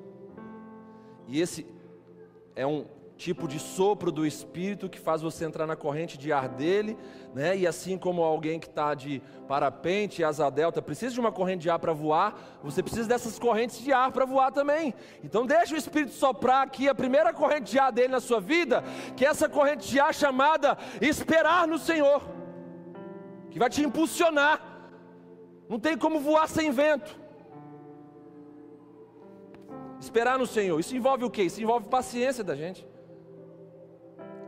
e 1.26 1.40
esse 1.40 1.66
é 2.54 2.66
um 2.66 2.84
tipo 3.16 3.48
de 3.48 3.58
sopro 3.58 4.12
do 4.12 4.26
Espírito 4.26 4.90
que 4.90 4.98
faz 4.98 5.22
você 5.22 5.44
entrar 5.44 5.66
na 5.66 5.74
corrente 5.74 6.18
de 6.18 6.32
ar 6.32 6.48
dele, 6.48 6.96
né? 7.34 7.56
E 7.56 7.66
assim 7.66 7.96
como 7.96 8.22
alguém 8.22 8.60
que 8.60 8.66
está 8.66 8.94
de 8.94 9.22
parapente, 9.48 10.22
asa 10.22 10.50
delta, 10.50 10.82
precisa 10.82 11.14
de 11.14 11.20
uma 11.20 11.32
corrente 11.32 11.62
de 11.62 11.70
ar 11.70 11.78
para 11.78 11.94
voar, 11.94 12.58
você 12.62 12.82
precisa 12.82 13.08
dessas 13.08 13.38
correntes 13.38 13.78
de 13.78 13.92
ar 13.92 14.12
para 14.12 14.26
voar 14.26 14.52
também. 14.52 14.94
Então 15.24 15.46
deixa 15.46 15.74
o 15.74 15.78
Espírito 15.78 16.12
soprar 16.12 16.62
aqui 16.62 16.88
a 16.88 16.94
primeira 16.94 17.32
corrente 17.32 17.70
de 17.70 17.78
ar 17.78 17.90
dele 17.90 18.08
na 18.08 18.20
sua 18.20 18.40
vida, 18.40 18.84
que 19.16 19.24
é 19.24 19.28
essa 19.28 19.48
corrente 19.48 19.88
de 19.88 19.98
ar 19.98 20.14
chamada 20.14 20.76
esperar 21.00 21.66
no 21.66 21.78
Senhor, 21.78 22.22
que 23.50 23.58
vai 23.58 23.70
te 23.70 23.82
impulsionar. 23.82 24.60
Não 25.68 25.80
tem 25.80 25.96
como 25.96 26.20
voar 26.20 26.48
sem 26.48 26.70
vento. 26.70 27.18
Esperar 29.98 30.38
no 30.38 30.46
Senhor, 30.46 30.78
isso 30.78 30.94
envolve 30.94 31.24
o 31.24 31.30
quê? 31.30 31.44
Isso 31.44 31.62
envolve 31.62 31.88
paciência 31.88 32.44
da 32.44 32.54
gente. 32.54 32.86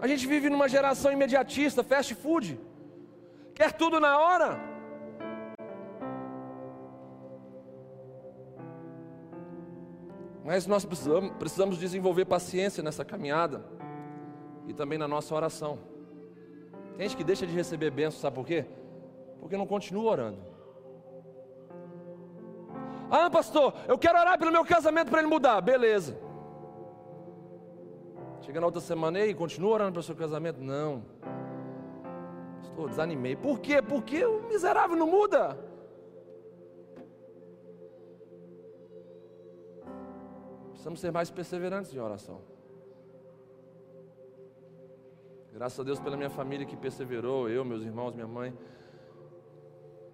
A 0.00 0.06
gente 0.06 0.26
vive 0.26 0.48
numa 0.48 0.68
geração 0.68 1.12
imediatista, 1.12 1.82
fast 1.82 2.14
food. 2.14 2.58
Quer 3.54 3.72
tudo 3.72 3.98
na 3.98 4.18
hora. 4.18 4.60
Mas 10.44 10.66
nós 10.66 10.84
precisamos, 10.84 11.32
precisamos 11.32 11.78
desenvolver 11.78 12.24
paciência 12.24 12.82
nessa 12.82 13.04
caminhada. 13.04 13.64
e 14.66 14.74
também 14.74 14.98
na 14.98 15.08
nossa 15.08 15.34
oração. 15.34 15.78
Tem 16.96 17.08
gente 17.08 17.16
que 17.16 17.24
deixa 17.24 17.46
de 17.46 17.54
receber 17.54 17.90
bênção, 17.90 18.20
sabe 18.20 18.36
por 18.36 18.46
quê? 18.46 18.66
Porque 19.40 19.56
não 19.56 19.66
continua 19.66 20.10
orando. 20.10 20.38
Ah, 23.10 23.30
pastor, 23.30 23.72
eu 23.86 23.96
quero 23.96 24.18
orar 24.18 24.38
pelo 24.38 24.52
meu 24.52 24.64
casamento 24.66 25.10
para 25.10 25.20
ele 25.20 25.28
mudar. 25.28 25.60
Beleza. 25.62 26.27
Chega 28.48 28.60
na 28.60 28.66
outra 28.66 28.80
semana 28.80 29.20
e 29.26 29.34
continua 29.34 29.72
orando 29.72 29.92
pelo 29.92 30.02
seu 30.02 30.16
casamento? 30.16 30.58
Não. 30.58 31.04
Pastor, 32.62 32.88
desanimei. 32.88 33.36
Por 33.36 33.60
quê? 33.60 33.82
Porque 33.82 34.24
o 34.24 34.48
miserável 34.48 34.96
não 34.96 35.06
muda. 35.06 35.54
Precisamos 40.70 40.98
ser 40.98 41.12
mais 41.12 41.30
perseverantes 41.30 41.94
em 41.94 41.98
oração. 41.98 42.40
Graças 45.52 45.78
a 45.80 45.82
Deus 45.82 46.00
pela 46.00 46.16
minha 46.16 46.30
família 46.30 46.64
que 46.64 46.74
perseverou, 46.74 47.50
eu, 47.50 47.66
meus 47.66 47.82
irmãos, 47.82 48.14
minha 48.14 48.26
mãe, 48.26 48.56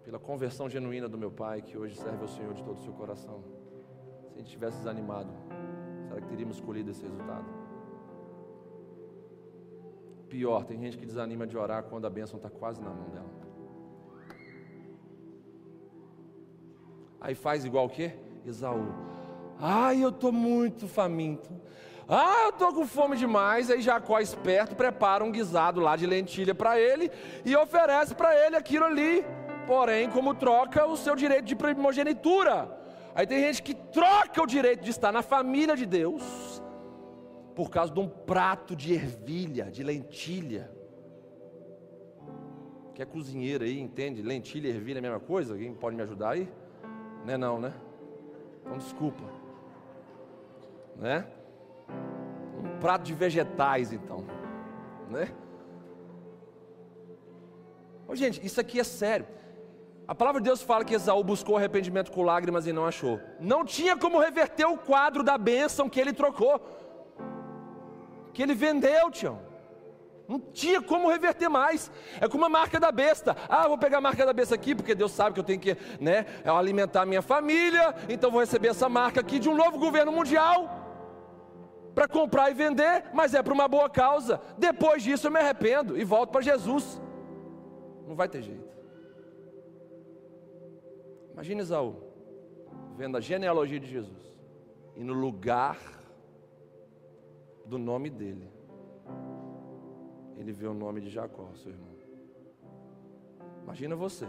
pela 0.03 0.19
conversão 0.19 0.69
genuína 0.69 1.09
do 1.09 1.17
meu 1.17 1.31
pai, 1.31 1.63
que 1.63 1.79
hoje 1.79 1.95
serve 1.95 2.23
ao 2.23 2.29
Senhor 2.29 2.53
de 2.53 2.65
todo 2.65 2.79
o 2.79 2.83
seu 2.83 2.95
coração. 2.95 3.45
Se 4.31 4.35
a 4.35 4.39
gente 4.39 4.51
tivesse 4.51 4.79
desanimado, 4.79 5.33
será 6.09 6.21
que 6.21 6.27
teríamos 6.27 6.57
escolhido 6.57 6.91
esse 6.91 7.05
resultado? 7.05 7.54
Pior, 10.35 10.65
tem 10.65 10.81
gente 10.81 10.99
que 10.99 11.07
desanima 11.07 11.47
de 11.47 11.57
orar 11.57 11.85
quando 11.85 12.09
a 12.09 12.11
bênção 12.11 12.39
está 12.39 12.51
quase 12.51 12.83
na 12.83 12.91
mão 12.91 13.09
dela. 13.11 13.31
Aí 17.21 17.37
faz 17.37 17.65
igual 17.65 17.87
o 17.87 17.89
quê? 17.89 18.17
Esaú. 18.45 18.93
Ai, 19.61 20.03
eu 20.03 20.09
estou 20.09 20.33
muito 20.33 20.89
faminto. 20.89 21.49
Ah, 22.09 22.47
eu 22.47 22.49
estou 22.49 22.75
com 22.75 22.85
fome 22.85 23.17
demais. 23.17 23.71
Aí 23.71 23.81
Jacó, 23.81 24.19
esperto, 24.19 24.75
prepara 24.75 25.23
um 25.23 25.31
guisado 25.31 25.81
lá 25.81 25.95
de 25.95 26.05
lentilha 26.05 26.53
para 26.53 26.81
ele 26.81 27.13
e 27.45 27.55
oferece 27.55 28.13
para 28.13 28.35
ele 28.45 28.57
aquilo 28.57 28.87
ali. 28.87 29.25
Porém, 29.69 30.11
como 30.11 30.35
troca 30.35 30.85
o 30.85 30.97
seu 30.97 31.15
direito 31.15 31.45
de 31.45 31.55
primogenitura. 31.55 32.77
Aí 33.15 33.25
tem 33.25 33.39
gente 33.39 33.63
que 33.63 33.73
troca 33.73 34.43
o 34.43 34.47
direito 34.49 34.83
de 34.83 34.91
estar 34.91 35.13
na 35.13 35.23
família 35.23 35.77
de 35.77 35.87
Deus 35.87 36.54
por 37.55 37.71
causa 37.71 37.93
de 37.93 38.01
um 38.01 38.09
prato 38.09 38.75
de 38.75 38.95
ervilha, 38.95 39.71
de 39.71 39.83
lentilha. 39.83 40.71
Que 42.95 43.03
é 43.03 43.05
cozinheiro 43.05 43.65
aí, 43.65 43.81
entende? 43.81 44.23
Lentilha 44.23 44.69
e 44.69 44.71
ervilha 44.71 44.99
é 44.99 45.01
a 45.01 45.03
mesma 45.03 45.21
coisa? 45.21 45.55
Alguém 45.55 45.75
pode 45.75 45.97
me 45.97 46.03
ajudar 46.03 46.31
aí? 46.31 46.49
Não 47.25 47.35
é 47.35 47.37
não, 47.37 47.61
né? 47.61 47.73
Então 48.61 48.77
desculpa. 48.79 49.23
Né? 50.97 51.27
Um 52.63 52.79
prato 52.79 53.03
de 53.03 53.15
vegetais, 53.15 53.93
então. 53.93 54.25
Né? 55.09 55.33
Ô, 58.07 58.15
gente, 58.15 58.45
isso 58.45 58.61
aqui 58.61 58.79
é 58.79 58.85
sério. 58.85 59.27
A 60.07 60.15
palavra 60.15 60.41
de 60.41 60.45
Deus 60.45 60.61
fala 60.61 60.85
que 60.85 60.95
Esaú 60.95 61.25
buscou 61.25 61.57
arrependimento 61.57 62.13
com 62.13 62.23
lágrimas 62.23 62.67
e 62.67 62.73
não 62.73 62.85
achou. 62.85 63.19
Não 63.41 63.65
tinha 63.65 63.97
como 63.97 64.19
reverter 64.19 64.67
o 64.67 64.77
quadro 64.77 65.23
da 65.23 65.39
bênção 65.39 65.89
que 65.89 65.99
ele 65.99 66.13
trocou, 66.13 66.61
que 68.35 68.43
ele 68.43 68.55
vendeu, 68.55 69.11
Tião. 69.11 69.39
Não 70.27 70.41
tinha 70.41 70.81
como 70.83 71.09
reverter 71.09 71.49
mais. 71.49 71.91
É 72.21 72.29
como 72.29 72.45
a 72.45 72.49
marca 72.49 72.81
da 72.81 72.91
besta. 72.91 73.37
Ah, 73.49 73.69
vou 73.69 73.79
pegar 73.79 73.99
a 73.99 74.01
marca 74.01 74.25
da 74.27 74.33
besta 74.33 74.55
aqui, 74.55 74.75
porque 74.75 74.95
Deus 74.95 75.13
sabe 75.13 75.35
que 75.35 75.41
eu 75.41 75.45
tenho 75.45 75.61
que 75.61 75.77
né, 76.01 76.27
alimentar 76.45 77.03
a 77.03 77.07
minha 77.07 77.23
família, 77.23 77.95
então 78.09 78.31
vou 78.31 78.41
receber 78.41 78.69
essa 78.69 78.89
marca 78.89 79.21
aqui 79.21 79.39
de 79.39 79.49
um 79.49 79.55
novo 79.55 79.79
governo 79.79 80.13
mundial 80.13 80.83
para 81.95 82.09
comprar 82.09 82.51
e 82.51 82.55
vender, 82.55 83.05
mas 83.13 83.35
é 83.35 83.43
para 83.43 83.53
uma 83.53 83.69
boa 83.69 83.89
causa. 83.89 84.41
Depois 84.59 85.03
disso 85.03 85.29
eu 85.29 85.31
me 85.31 85.39
arrependo 85.39 85.97
e 85.97 86.05
volto 86.05 86.31
para 86.31 86.41
Jesus. 86.41 87.01
Não 88.07 88.17
vai 88.17 88.29
ter 88.29 88.43
jeito. 88.43 88.75
Imagina 91.33 91.63
Isaú, 91.63 91.97
vendo 92.97 93.17
a 93.17 93.21
genealogia 93.21 93.79
de 93.79 93.89
Jesus, 93.89 94.33
e 94.97 95.03
no 95.03 95.13
lugar 95.13 95.77
do 97.65 97.79
nome 97.79 98.11
dele, 98.11 98.51
ele 100.37 100.53
vê 100.53 100.67
o 100.67 100.75
nome 100.75 101.01
de 101.01 101.09
Jacó, 101.09 101.51
seu 101.55 101.73
irmão. 101.73 101.95
Imagina 103.63 103.97
você, 103.97 104.27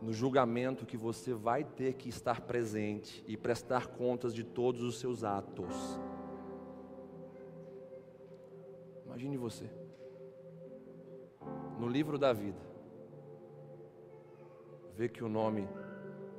no 0.00 0.12
julgamento 0.12 0.86
que 0.86 0.96
você 0.96 1.34
vai 1.34 1.64
ter 1.64 1.94
que 1.94 2.08
estar 2.08 2.40
presente 2.42 3.24
e 3.26 3.36
prestar 3.36 3.88
contas 3.88 4.32
de 4.32 4.44
todos 4.44 4.82
os 4.82 4.98
seus 4.98 5.24
atos. 5.24 6.00
Imagine 9.04 9.36
você, 9.36 9.68
no 11.78 11.88
livro 11.88 12.16
da 12.16 12.32
vida, 12.32 12.60
ver 14.94 15.08
que 15.08 15.24
o 15.24 15.28
nome 15.28 15.68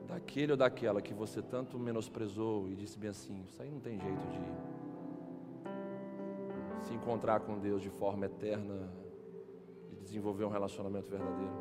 daquele 0.08 0.54
ou 0.54 0.58
daquela 0.58 1.01
que 1.01 1.14
você 1.14 1.41
tanto 1.41 1.78
menosprezou 1.78 2.70
e 2.70 2.76
disse 2.76 2.97
bem 2.97 3.10
assim: 3.10 3.43
Isso 3.47 3.62
aí 3.62 3.70
não 3.70 3.80
tem 3.80 3.99
jeito 3.99 4.28
de 4.28 4.39
se 6.84 6.93
encontrar 6.93 7.39
com 7.39 7.57
Deus 7.57 7.81
de 7.81 7.89
forma 7.89 8.25
eterna 8.25 8.91
e 9.91 9.95
desenvolver 9.95 10.43
um 10.43 10.49
relacionamento 10.49 11.09
verdadeiro. 11.09 11.53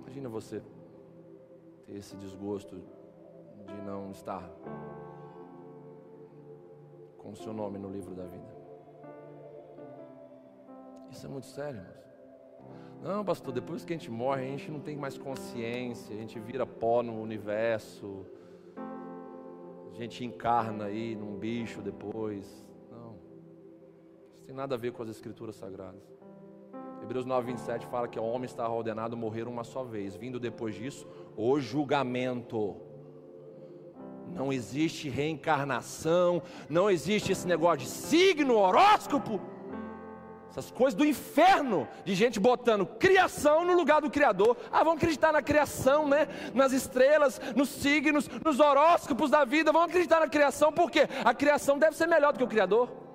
Imagina 0.00 0.28
você 0.28 0.60
ter 1.86 1.96
esse 1.96 2.16
desgosto 2.16 2.82
de 3.64 3.80
não 3.82 4.10
estar 4.10 4.42
com 7.16 7.30
o 7.30 7.36
seu 7.36 7.52
nome 7.52 7.78
no 7.78 7.88
livro 7.88 8.14
da 8.14 8.24
vida. 8.24 8.56
Isso 11.10 11.26
é 11.26 11.28
muito 11.28 11.46
sério, 11.46 11.80
irmãos. 11.80 11.98
Não, 13.02 13.24
pastor, 13.24 13.52
depois 13.52 13.84
que 13.84 13.92
a 13.92 13.96
gente 13.96 14.10
morre, 14.10 14.42
a 14.42 14.48
gente 14.48 14.70
não 14.70 14.80
tem 14.80 14.96
mais 14.96 15.16
consciência, 15.16 16.14
a 16.14 16.18
gente 16.18 16.38
vira 16.40 16.66
pó 16.66 17.02
no 17.02 17.20
universo, 17.20 18.26
a 19.92 19.94
gente 19.94 20.24
encarna 20.24 20.86
aí 20.86 21.14
num 21.14 21.36
bicho 21.36 21.80
depois. 21.80 22.67
Tem 24.48 24.56
nada 24.56 24.76
a 24.76 24.78
ver 24.78 24.92
com 24.92 25.02
as 25.02 25.10
escrituras 25.10 25.56
sagradas. 25.56 26.00
Hebreus 27.02 27.26
9, 27.26 27.48
27 27.48 27.86
fala 27.88 28.08
que 28.08 28.18
o 28.18 28.24
homem 28.24 28.46
está 28.46 28.66
ordenado 28.66 29.14
a 29.14 29.18
morrer 29.18 29.46
uma 29.46 29.62
só 29.62 29.84
vez, 29.84 30.16
vindo 30.16 30.40
depois 30.40 30.74
disso 30.74 31.06
o 31.36 31.60
julgamento. 31.60 32.74
Não 34.32 34.50
existe 34.50 35.10
reencarnação, 35.10 36.42
não 36.66 36.88
existe 36.88 37.30
esse 37.30 37.46
negócio 37.46 37.80
de 37.80 37.88
signo, 37.88 38.56
horóscopo. 38.56 39.38
Essas 40.48 40.70
coisas 40.70 40.94
do 40.94 41.04
inferno, 41.04 41.86
de 42.02 42.14
gente 42.14 42.40
botando 42.40 42.86
criação 42.86 43.66
no 43.66 43.76
lugar 43.76 44.00
do 44.00 44.08
Criador. 44.08 44.56
Ah, 44.72 44.82
vamos 44.82 44.96
acreditar 44.96 45.30
na 45.30 45.42
criação, 45.42 46.08
né? 46.08 46.26
Nas 46.54 46.72
estrelas, 46.72 47.38
nos 47.54 47.68
signos, 47.68 48.26
nos 48.42 48.58
horóscopos 48.60 49.28
da 49.28 49.44
vida. 49.44 49.72
Vamos 49.72 49.90
acreditar 49.90 50.20
na 50.20 50.28
criação, 50.28 50.72
porque 50.72 51.06
a 51.22 51.34
criação 51.34 51.78
deve 51.78 51.94
ser 51.94 52.06
melhor 52.06 52.32
do 52.32 52.38
que 52.38 52.44
o 52.44 52.48
Criador. 52.48 53.07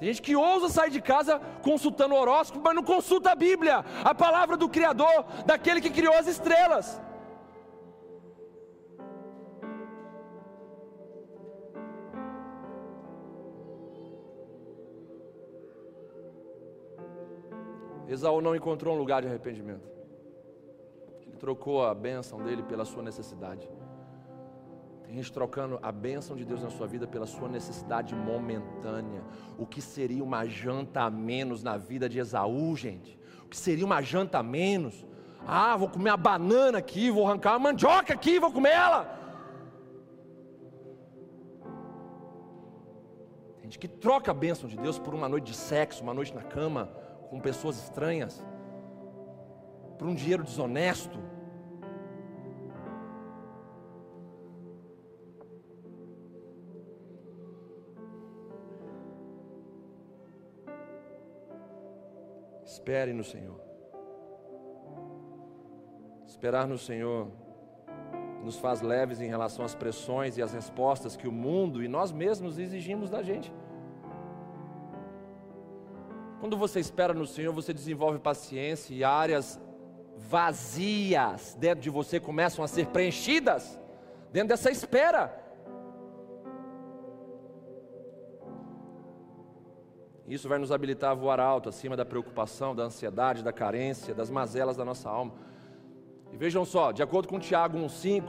Tem 0.00 0.08
gente 0.08 0.22
que 0.22 0.34
ousa 0.34 0.70
sair 0.70 0.90
de 0.90 1.02
casa 1.02 1.38
consultando 1.62 2.14
horóscopo, 2.14 2.64
mas 2.64 2.74
não 2.74 2.82
consulta 2.82 3.32
a 3.32 3.34
Bíblia, 3.34 3.84
a 4.02 4.14
palavra 4.14 4.56
do 4.56 4.66
Criador, 4.66 5.26
daquele 5.44 5.78
que 5.78 5.90
criou 5.90 6.14
as 6.14 6.26
estrelas. 6.26 6.98
Esaú 18.08 18.40
não 18.40 18.56
encontrou 18.56 18.94
um 18.94 18.98
lugar 18.98 19.20
de 19.20 19.28
arrependimento. 19.28 19.86
Ele 21.26 21.36
trocou 21.36 21.84
a 21.84 21.94
bênção 21.94 22.42
dele 22.42 22.62
pela 22.62 22.86
sua 22.86 23.02
necessidade. 23.02 23.70
Gente 25.12 25.32
trocando 25.32 25.76
a 25.82 25.90
bênção 25.90 26.36
de 26.36 26.44
Deus 26.44 26.62
na 26.62 26.70
sua 26.70 26.86
vida 26.86 27.04
pela 27.04 27.26
sua 27.26 27.48
necessidade 27.48 28.14
momentânea. 28.14 29.22
O 29.58 29.66
que 29.66 29.82
seria 29.82 30.22
uma 30.22 30.46
janta 30.46 31.02
a 31.02 31.10
menos 31.10 31.64
na 31.64 31.76
vida 31.76 32.08
de 32.08 32.20
Esaú, 32.20 32.76
gente? 32.76 33.18
O 33.44 33.48
que 33.48 33.56
seria 33.56 33.84
uma 33.84 34.00
janta 34.00 34.38
a 34.38 34.42
menos? 34.42 35.04
Ah, 35.44 35.76
vou 35.76 35.88
comer 35.88 36.10
uma 36.10 36.16
banana 36.16 36.78
aqui, 36.78 37.10
vou 37.10 37.26
arrancar 37.26 37.54
uma 37.54 37.70
mandioca 37.70 38.14
aqui, 38.14 38.38
vou 38.38 38.52
comer 38.52 38.70
ela. 38.70 39.18
Tem 43.54 43.64
gente 43.64 43.80
que 43.80 43.88
troca 43.88 44.30
a 44.30 44.34
bênção 44.34 44.68
de 44.68 44.76
Deus 44.76 44.96
por 44.96 45.12
uma 45.12 45.28
noite 45.28 45.46
de 45.46 45.56
sexo, 45.56 46.04
uma 46.04 46.14
noite 46.14 46.32
na 46.32 46.42
cama 46.42 46.86
com 47.28 47.40
pessoas 47.40 47.82
estranhas, 47.82 48.44
por 49.98 50.06
um 50.06 50.14
dinheiro 50.14 50.44
desonesto. 50.44 51.18
Espere 62.80 63.12
no 63.12 63.22
Senhor. 63.22 63.60
Esperar 66.26 66.66
no 66.66 66.78
Senhor 66.78 67.28
nos 68.42 68.58
faz 68.58 68.80
leves 68.80 69.20
em 69.20 69.28
relação 69.28 69.62
às 69.66 69.74
pressões 69.74 70.38
e 70.38 70.42
às 70.42 70.54
respostas 70.54 71.14
que 71.14 71.28
o 71.28 71.32
mundo 71.32 71.84
e 71.84 71.88
nós 71.88 72.10
mesmos 72.10 72.58
exigimos 72.58 73.10
da 73.10 73.22
gente. 73.22 73.52
Quando 76.40 76.56
você 76.56 76.80
espera 76.80 77.12
no 77.12 77.26
Senhor, 77.26 77.52
você 77.52 77.74
desenvolve 77.74 78.18
paciência 78.18 78.94
e 78.94 79.04
áreas 79.04 79.60
vazias 80.16 81.54
dentro 81.60 81.82
de 81.82 81.90
você 81.90 82.18
começam 82.18 82.64
a 82.64 82.68
ser 82.68 82.86
preenchidas 82.86 83.78
dentro 84.32 84.48
dessa 84.48 84.70
espera. 84.70 85.38
Isso 90.30 90.48
vai 90.48 90.60
nos 90.60 90.70
habilitar 90.70 91.10
a 91.10 91.14
voar 91.14 91.40
alto, 91.40 91.68
acima 91.68 91.96
da 91.96 92.04
preocupação, 92.04 92.72
da 92.72 92.84
ansiedade, 92.84 93.42
da 93.42 93.52
carência, 93.52 94.14
das 94.14 94.30
mazelas 94.30 94.76
da 94.76 94.84
nossa 94.84 95.10
alma. 95.10 95.32
E 96.32 96.36
vejam 96.36 96.64
só, 96.64 96.92
de 96.92 97.02
acordo 97.02 97.26
com 97.26 97.40
Tiago 97.40 97.76
1,5, 97.76 98.22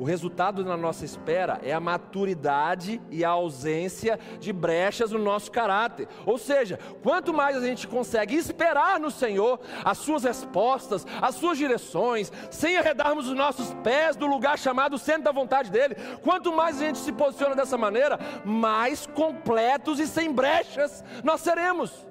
o 0.00 0.04
resultado 0.04 0.64
da 0.64 0.78
nossa 0.78 1.04
espera 1.04 1.60
é 1.62 1.74
a 1.74 1.78
maturidade 1.78 2.98
e 3.10 3.22
a 3.22 3.28
ausência 3.28 4.18
de 4.38 4.50
brechas 4.50 5.12
no 5.12 5.18
nosso 5.18 5.52
caráter. 5.52 6.08
Ou 6.24 6.38
seja, 6.38 6.78
quanto 7.02 7.34
mais 7.34 7.54
a 7.54 7.60
gente 7.60 7.86
consegue 7.86 8.34
esperar 8.34 8.98
no 8.98 9.10
Senhor 9.10 9.60
as 9.84 9.98
suas 9.98 10.24
respostas, 10.24 11.06
as 11.20 11.34
suas 11.34 11.58
direções, 11.58 12.32
sem 12.50 12.78
arredarmos 12.78 13.28
os 13.28 13.36
nossos 13.36 13.74
pés 13.84 14.16
do 14.16 14.26
lugar 14.26 14.58
chamado 14.58 14.96
centro 14.96 15.24
da 15.24 15.32
vontade 15.32 15.70
dele, 15.70 15.94
quanto 16.22 16.50
mais 16.50 16.80
a 16.80 16.86
gente 16.86 16.98
se 16.98 17.12
posiciona 17.12 17.54
dessa 17.54 17.76
maneira, 17.76 18.18
mais 18.42 19.04
completos 19.04 20.00
e 20.00 20.06
sem 20.06 20.32
brechas 20.32 21.04
nós 21.22 21.42
seremos. 21.42 22.06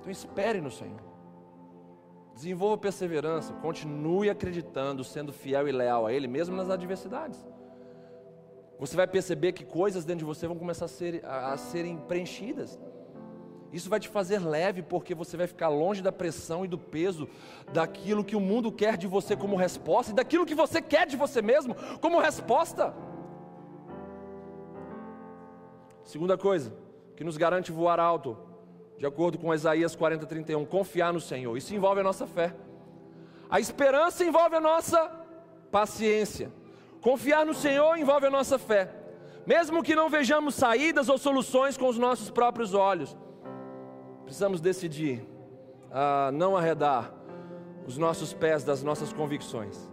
Então 0.00 0.10
espere 0.10 0.60
no 0.60 0.72
Senhor. 0.72 1.03
Desenvolva 2.34 2.76
perseverança, 2.76 3.52
continue 3.54 4.28
acreditando, 4.28 5.04
sendo 5.04 5.32
fiel 5.32 5.68
e 5.68 5.72
leal 5.72 6.06
a 6.06 6.12
Ele, 6.12 6.26
mesmo 6.26 6.56
nas 6.56 6.68
adversidades. 6.68 7.46
Você 8.78 8.96
vai 8.96 9.06
perceber 9.06 9.52
que 9.52 9.64
coisas 9.64 10.04
dentro 10.04 10.20
de 10.20 10.24
você 10.24 10.46
vão 10.46 10.58
começar 10.58 10.86
a, 10.86 10.88
ser, 10.88 11.24
a, 11.24 11.52
a 11.52 11.56
serem 11.56 11.96
preenchidas. 11.96 12.80
Isso 13.72 13.88
vai 13.88 14.00
te 14.00 14.08
fazer 14.08 14.38
leve, 14.38 14.82
porque 14.82 15.14
você 15.14 15.36
vai 15.36 15.46
ficar 15.46 15.68
longe 15.68 16.02
da 16.02 16.12
pressão 16.12 16.64
e 16.64 16.68
do 16.68 16.78
peso 16.78 17.28
daquilo 17.72 18.24
que 18.24 18.36
o 18.36 18.40
mundo 18.40 18.70
quer 18.70 18.96
de 18.96 19.06
você 19.06 19.36
como 19.36 19.56
resposta 19.56 20.12
e 20.12 20.14
daquilo 20.14 20.46
que 20.46 20.54
você 20.54 20.82
quer 20.82 21.06
de 21.06 21.16
você 21.16 21.40
mesmo 21.40 21.74
como 22.00 22.20
resposta. 22.20 22.94
Segunda 26.04 26.36
coisa, 26.36 26.72
que 27.16 27.24
nos 27.24 27.36
garante 27.36 27.72
voar 27.72 27.98
alto, 27.98 28.36
de 28.96 29.06
acordo 29.06 29.38
com 29.38 29.52
Isaías 29.52 29.96
40, 29.96 30.26
31, 30.26 30.64
confiar 30.64 31.12
no 31.12 31.20
Senhor. 31.20 31.56
Isso 31.56 31.74
envolve 31.74 32.00
a 32.00 32.04
nossa 32.04 32.26
fé. 32.26 32.54
A 33.50 33.58
esperança 33.58 34.24
envolve 34.24 34.54
a 34.54 34.60
nossa 34.60 34.98
paciência. 35.70 36.52
Confiar 37.00 37.44
no 37.44 37.54
Senhor 37.54 37.96
envolve 37.96 38.26
a 38.26 38.30
nossa 38.30 38.58
fé. 38.58 38.90
Mesmo 39.46 39.82
que 39.82 39.94
não 39.94 40.08
vejamos 40.08 40.54
saídas 40.54 41.08
ou 41.08 41.18
soluções 41.18 41.76
com 41.76 41.88
os 41.88 41.98
nossos 41.98 42.30
próprios 42.30 42.72
olhos, 42.72 43.16
precisamos 44.22 44.60
decidir 44.60 45.26
a 45.90 46.30
não 46.32 46.56
arredar 46.56 47.12
os 47.86 47.98
nossos 47.98 48.32
pés 48.32 48.64
das 48.64 48.82
nossas 48.82 49.12
convicções. 49.12 49.90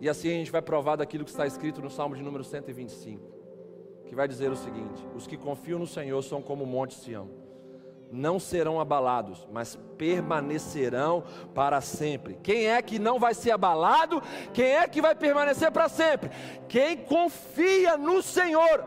E 0.00 0.08
assim 0.08 0.28
a 0.28 0.32
gente 0.32 0.50
vai 0.50 0.62
provar 0.62 0.96
daquilo 0.96 1.24
que 1.24 1.30
está 1.30 1.46
escrito 1.46 1.82
no 1.82 1.90
Salmo 1.90 2.16
de 2.16 2.22
número 2.22 2.44
125, 2.44 3.20
que 4.06 4.14
vai 4.14 4.26
dizer 4.26 4.50
o 4.50 4.56
seguinte: 4.56 5.06
Os 5.14 5.26
que 5.26 5.36
confiam 5.36 5.78
no 5.78 5.86
Senhor 5.86 6.22
são 6.22 6.40
como 6.40 6.64
o 6.64 6.66
monte 6.66 6.94
Sião 6.94 7.45
não 8.10 8.38
serão 8.38 8.80
abalados, 8.80 9.46
mas 9.52 9.76
permanecerão 9.98 11.24
para 11.54 11.80
sempre. 11.80 12.38
Quem 12.42 12.66
é 12.66 12.80
que 12.80 12.98
não 12.98 13.18
vai 13.18 13.34
ser 13.34 13.50
abalado? 13.50 14.22
Quem 14.52 14.76
é 14.76 14.86
que 14.86 15.02
vai 15.02 15.14
permanecer 15.14 15.70
para 15.70 15.88
sempre? 15.88 16.30
Quem 16.68 16.96
confia 16.96 17.96
no 17.96 18.22
Senhor. 18.22 18.84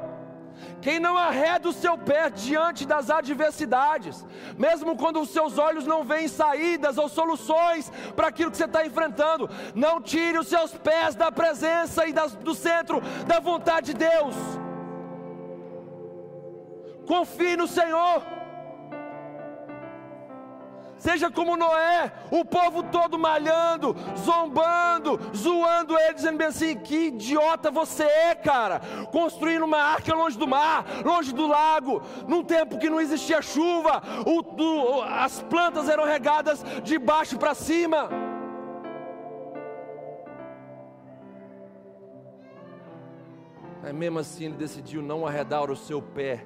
Quem 0.81 0.99
não 0.99 1.17
arreda 1.17 1.69
o 1.69 1.73
seu 1.73 1.97
pé 1.97 2.29
diante 2.29 2.85
das 2.85 3.09
adversidades, 3.09 4.25
mesmo 4.57 4.95
quando 4.95 5.19
os 5.19 5.29
seus 5.29 5.57
olhos 5.57 5.85
não 5.85 6.03
veem 6.03 6.27
saídas 6.27 6.97
ou 6.97 7.09
soluções 7.09 7.91
para 8.15 8.27
aquilo 8.27 8.51
que 8.51 8.57
você 8.57 8.65
está 8.65 8.85
enfrentando, 8.85 9.49
não 9.75 10.01
tire 10.01 10.37
os 10.37 10.47
seus 10.47 10.71
pés 10.73 11.15
da 11.15 11.31
presença 11.31 12.05
e 12.07 12.13
das, 12.13 12.33
do 12.35 12.53
centro 12.53 13.01
da 13.27 13.39
vontade 13.39 13.93
de 13.93 13.99
Deus. 13.99 14.35
Confie 17.05 17.57
no 17.57 17.67
Senhor. 17.67 18.38
Seja 20.99 21.31
como 21.31 21.55
Noé, 21.55 22.11
o 22.29 22.43
povo 22.43 22.83
todo 22.83 23.17
malhando, 23.17 23.95
zombando, 24.17 25.17
zoando 25.33 25.97
ele, 25.97 26.13
dizendo 26.13 26.37
bem 26.37 26.47
assim: 26.47 26.75
que 26.77 27.07
idiota 27.07 27.71
você 27.71 28.03
é, 28.03 28.35
cara, 28.35 28.81
construindo 29.09 29.63
uma 29.63 29.77
arca 29.77 30.13
longe 30.13 30.37
do 30.37 30.45
mar, 30.45 30.85
longe 31.05 31.33
do 31.33 31.47
lago, 31.47 32.01
num 32.27 32.43
tempo 32.43 32.77
que 32.77 32.89
não 32.89 32.99
existia 32.99 33.41
chuva, 33.41 34.03
o, 34.25 34.41
o, 34.61 35.01
as 35.01 35.41
plantas 35.43 35.87
eram 35.87 36.03
regadas 36.03 36.63
de 36.83 36.99
baixo 36.99 37.37
para 37.37 37.53
cima. 37.53 38.09
Mas 43.81 43.93
mesmo 43.93 44.19
assim 44.19 44.45
ele 44.45 44.55
decidiu 44.55 45.01
não 45.01 45.25
arredar 45.25 45.71
o 45.71 45.75
seu 45.77 46.01
pé 46.01 46.45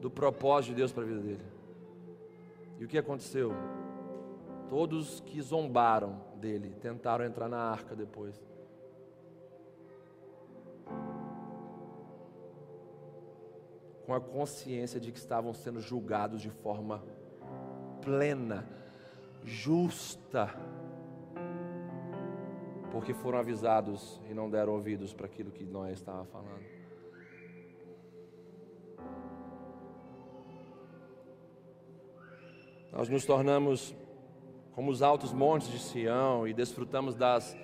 do 0.00 0.08
propósito 0.08 0.70
de 0.70 0.76
Deus 0.76 0.92
para 0.92 1.02
a 1.02 1.06
vida 1.06 1.20
dele. 1.20 1.51
E 2.82 2.84
o 2.84 2.88
que 2.88 2.98
aconteceu? 2.98 3.52
Todos 4.68 5.20
que 5.20 5.40
zombaram 5.40 6.20
dele 6.34 6.74
tentaram 6.80 7.24
entrar 7.24 7.48
na 7.48 7.58
arca 7.60 7.94
depois. 7.94 8.34
Com 14.04 14.12
a 14.12 14.20
consciência 14.20 14.98
de 14.98 15.12
que 15.12 15.18
estavam 15.20 15.54
sendo 15.54 15.80
julgados 15.80 16.42
de 16.42 16.50
forma 16.50 17.04
plena, 18.00 18.68
justa, 19.44 20.52
porque 22.90 23.14
foram 23.14 23.38
avisados 23.38 24.20
e 24.28 24.34
não 24.34 24.50
deram 24.50 24.72
ouvidos 24.72 25.14
para 25.14 25.26
aquilo 25.26 25.52
que 25.52 25.64
Noé 25.64 25.92
estava 25.92 26.24
falando. 26.24 26.71
Nós 32.92 33.08
nos 33.08 33.24
tornamos 33.24 33.96
como 34.72 34.90
os 34.90 35.00
altos 35.00 35.32
montes 35.32 35.68
de 35.68 35.78
Sião 35.78 36.46
e 36.46 36.52
desfrutamos 36.52 37.14
das 37.14 37.56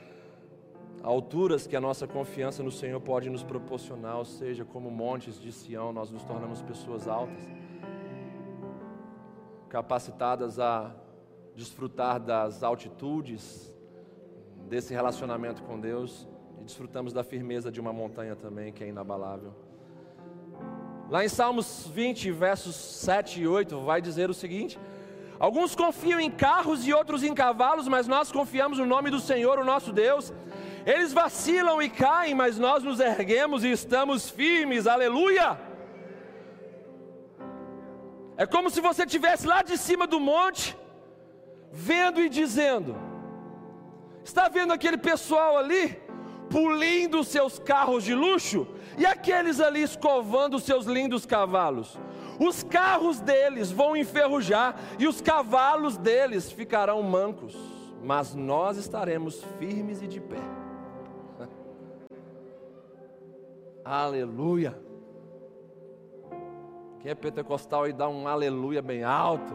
alturas 1.02 1.66
que 1.66 1.76
a 1.76 1.80
nossa 1.80 2.06
confiança 2.06 2.62
no 2.62 2.70
Senhor 2.70 2.98
pode 2.98 3.28
nos 3.28 3.42
proporcionar, 3.42 4.16
ou 4.16 4.24
seja, 4.24 4.64
como 4.64 4.90
montes 4.90 5.38
de 5.38 5.52
Sião, 5.52 5.92
nós 5.92 6.10
nos 6.10 6.24
tornamos 6.24 6.62
pessoas 6.62 7.06
altas, 7.06 7.46
capacitadas 9.68 10.58
a 10.58 10.94
desfrutar 11.54 12.18
das 12.18 12.62
altitudes 12.62 13.70
desse 14.66 14.94
relacionamento 14.94 15.62
com 15.62 15.78
Deus 15.78 16.26
e 16.58 16.64
desfrutamos 16.64 17.12
da 17.12 17.22
firmeza 17.22 17.70
de 17.70 17.80
uma 17.80 17.92
montanha 17.92 18.34
também 18.34 18.72
que 18.72 18.82
é 18.82 18.88
inabalável. 18.88 19.52
Lá 21.10 21.22
em 21.22 21.28
Salmos 21.28 21.86
20, 21.94 22.30
versos 22.32 22.74
7 22.76 23.42
e 23.42 23.48
8, 23.48 23.78
vai 23.80 24.00
dizer 24.00 24.30
o 24.30 24.34
seguinte: 24.34 24.78
Alguns 25.38 25.74
confiam 25.76 26.18
em 26.18 26.30
carros 26.30 26.86
e 26.86 26.92
outros 26.92 27.22
em 27.22 27.32
cavalos, 27.32 27.86
mas 27.86 28.08
nós 28.08 28.32
confiamos 28.32 28.78
no 28.78 28.86
nome 28.86 29.08
do 29.08 29.20
Senhor, 29.20 29.58
o 29.58 29.64
nosso 29.64 29.92
Deus. 29.92 30.32
Eles 30.84 31.12
vacilam 31.12 31.80
e 31.80 31.88
caem, 31.88 32.34
mas 32.34 32.58
nós 32.58 32.82
nos 32.82 32.98
erguemos 32.98 33.62
e 33.62 33.70
estamos 33.70 34.28
firmes. 34.28 34.86
Aleluia! 34.86 35.60
É 38.36 38.46
como 38.46 38.68
se 38.68 38.80
você 38.80 39.04
estivesse 39.04 39.46
lá 39.46 39.62
de 39.62 39.76
cima 39.78 40.06
do 40.06 40.18
monte, 40.18 40.76
vendo 41.70 42.20
e 42.20 42.28
dizendo: 42.28 42.96
Está 44.24 44.48
vendo 44.48 44.72
aquele 44.72 44.96
pessoal 44.96 45.56
ali? 45.56 46.00
Pulindo 46.50 47.22
seus 47.22 47.58
carros 47.58 48.02
de 48.02 48.14
luxo, 48.14 48.66
e 48.96 49.06
aqueles 49.06 49.60
ali 49.60 49.82
escovando 49.82 50.58
seus 50.58 50.86
lindos 50.86 51.26
cavalos 51.26 51.96
os 52.38 52.62
carros 52.62 53.20
deles 53.20 53.70
vão 53.70 53.96
enferrujar 53.96 54.76
e 54.98 55.06
os 55.08 55.20
cavalos 55.20 55.96
deles 55.96 56.50
ficarão 56.50 57.02
mancos, 57.02 57.56
mas 58.02 58.34
nós 58.34 58.76
estaremos 58.76 59.42
firmes 59.58 60.00
e 60.02 60.06
de 60.06 60.20
pé. 60.20 60.36
aleluia. 63.84 64.78
Quem 67.00 67.10
é 67.10 67.14
pentecostal 67.14 67.88
e 67.88 67.92
dá 67.92 68.08
um 68.08 68.26
aleluia 68.26 68.82
bem 68.82 69.02
alto? 69.04 69.54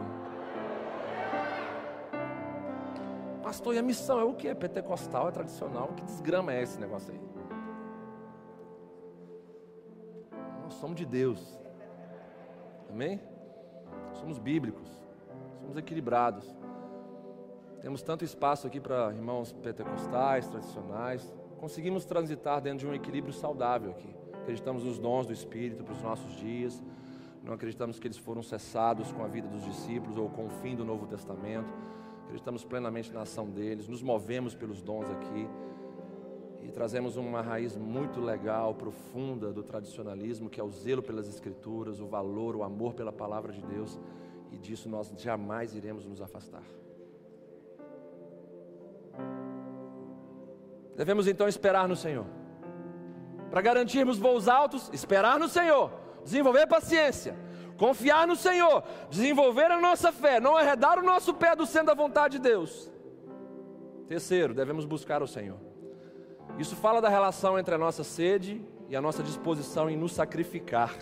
Pastor, 3.42 3.74
e 3.74 3.78
a 3.78 3.82
missão 3.82 4.18
é 4.18 4.24
o 4.24 4.32
que? 4.34 4.48
É 4.48 4.54
pentecostal, 4.54 5.28
é 5.28 5.30
tradicional? 5.30 5.88
Que 5.88 6.04
desgrama 6.04 6.52
é 6.52 6.62
esse 6.62 6.80
negócio 6.80 7.12
aí? 7.12 7.20
Nós 10.62 10.72
somos 10.74 10.96
de 10.96 11.04
Deus. 11.04 11.63
Amém? 12.94 13.20
Somos 14.12 14.38
bíblicos, 14.38 14.88
somos 15.58 15.76
equilibrados. 15.76 16.46
Temos 17.80 18.02
tanto 18.02 18.24
espaço 18.24 18.68
aqui 18.68 18.78
para 18.78 19.12
irmãos 19.12 19.52
pentecostais, 19.52 20.46
tradicionais. 20.46 21.34
Conseguimos 21.58 22.04
transitar 22.04 22.60
dentro 22.60 22.78
de 22.78 22.86
um 22.86 22.94
equilíbrio 22.94 23.32
saudável 23.32 23.90
aqui. 23.90 24.14
Acreditamos 24.34 24.84
nos 24.84 24.96
dons 24.96 25.26
do 25.26 25.32
Espírito 25.32 25.82
para 25.82 25.92
os 25.92 26.02
nossos 26.02 26.36
dias. 26.36 26.80
Não 27.42 27.54
acreditamos 27.54 27.98
que 27.98 28.06
eles 28.06 28.16
foram 28.16 28.44
cessados 28.44 29.10
com 29.10 29.24
a 29.24 29.26
vida 29.26 29.48
dos 29.48 29.64
discípulos 29.64 30.16
ou 30.16 30.30
com 30.30 30.46
o 30.46 30.50
fim 30.62 30.76
do 30.76 30.84
Novo 30.84 31.04
Testamento. 31.04 31.74
Acreditamos 32.26 32.64
plenamente 32.64 33.12
na 33.12 33.22
ação 33.22 33.50
deles. 33.50 33.88
Nos 33.88 34.04
movemos 34.04 34.54
pelos 34.54 34.80
dons 34.80 35.10
aqui. 35.10 35.48
E 36.64 36.70
trazemos 36.70 37.16
uma 37.16 37.42
raiz 37.42 37.76
muito 37.76 38.20
legal, 38.20 38.74
profunda 38.74 39.52
do 39.52 39.62
tradicionalismo, 39.62 40.48
que 40.48 40.58
é 40.58 40.64
o 40.64 40.70
zelo 40.70 41.02
pelas 41.02 41.28
Escrituras, 41.28 42.00
o 42.00 42.06
valor, 42.06 42.56
o 42.56 42.62
amor 42.62 42.94
pela 42.94 43.12
palavra 43.12 43.52
de 43.52 43.62
Deus. 43.62 44.00
E 44.50 44.56
disso 44.56 44.88
nós 44.88 45.12
jamais 45.18 45.74
iremos 45.74 46.06
nos 46.06 46.22
afastar. 46.22 46.62
Devemos 50.96 51.28
então 51.28 51.46
esperar 51.46 51.86
no 51.86 51.94
Senhor. 51.94 52.24
Para 53.50 53.60
garantirmos 53.60 54.18
voos 54.18 54.48
altos, 54.48 54.90
esperar 54.92 55.38
no 55.38 55.48
Senhor, 55.48 55.92
desenvolver 56.24 56.66
paciência, 56.66 57.36
confiar 57.76 58.26
no 58.26 58.36
Senhor, 58.36 58.82
desenvolver 59.10 59.70
a 59.70 59.78
nossa 59.78 60.10
fé, 60.10 60.40
não 60.40 60.56
arredar 60.56 60.98
o 60.98 61.02
nosso 61.02 61.34
pé 61.34 61.54
do 61.54 61.66
centro 61.66 61.88
da 61.88 61.94
vontade 61.94 62.38
de 62.38 62.42
Deus. 62.42 62.90
Terceiro, 64.06 64.54
devemos 64.54 64.86
buscar 64.86 65.22
o 65.22 65.26
Senhor. 65.26 65.73
Isso 66.58 66.76
fala 66.76 67.00
da 67.00 67.08
relação 67.08 67.58
entre 67.58 67.74
a 67.74 67.78
nossa 67.78 68.04
sede 68.04 68.62
e 68.88 68.94
a 68.94 69.00
nossa 69.00 69.22
disposição 69.22 69.90
em 69.90 69.96
nos 69.96 70.12
sacrificar. 70.12 70.94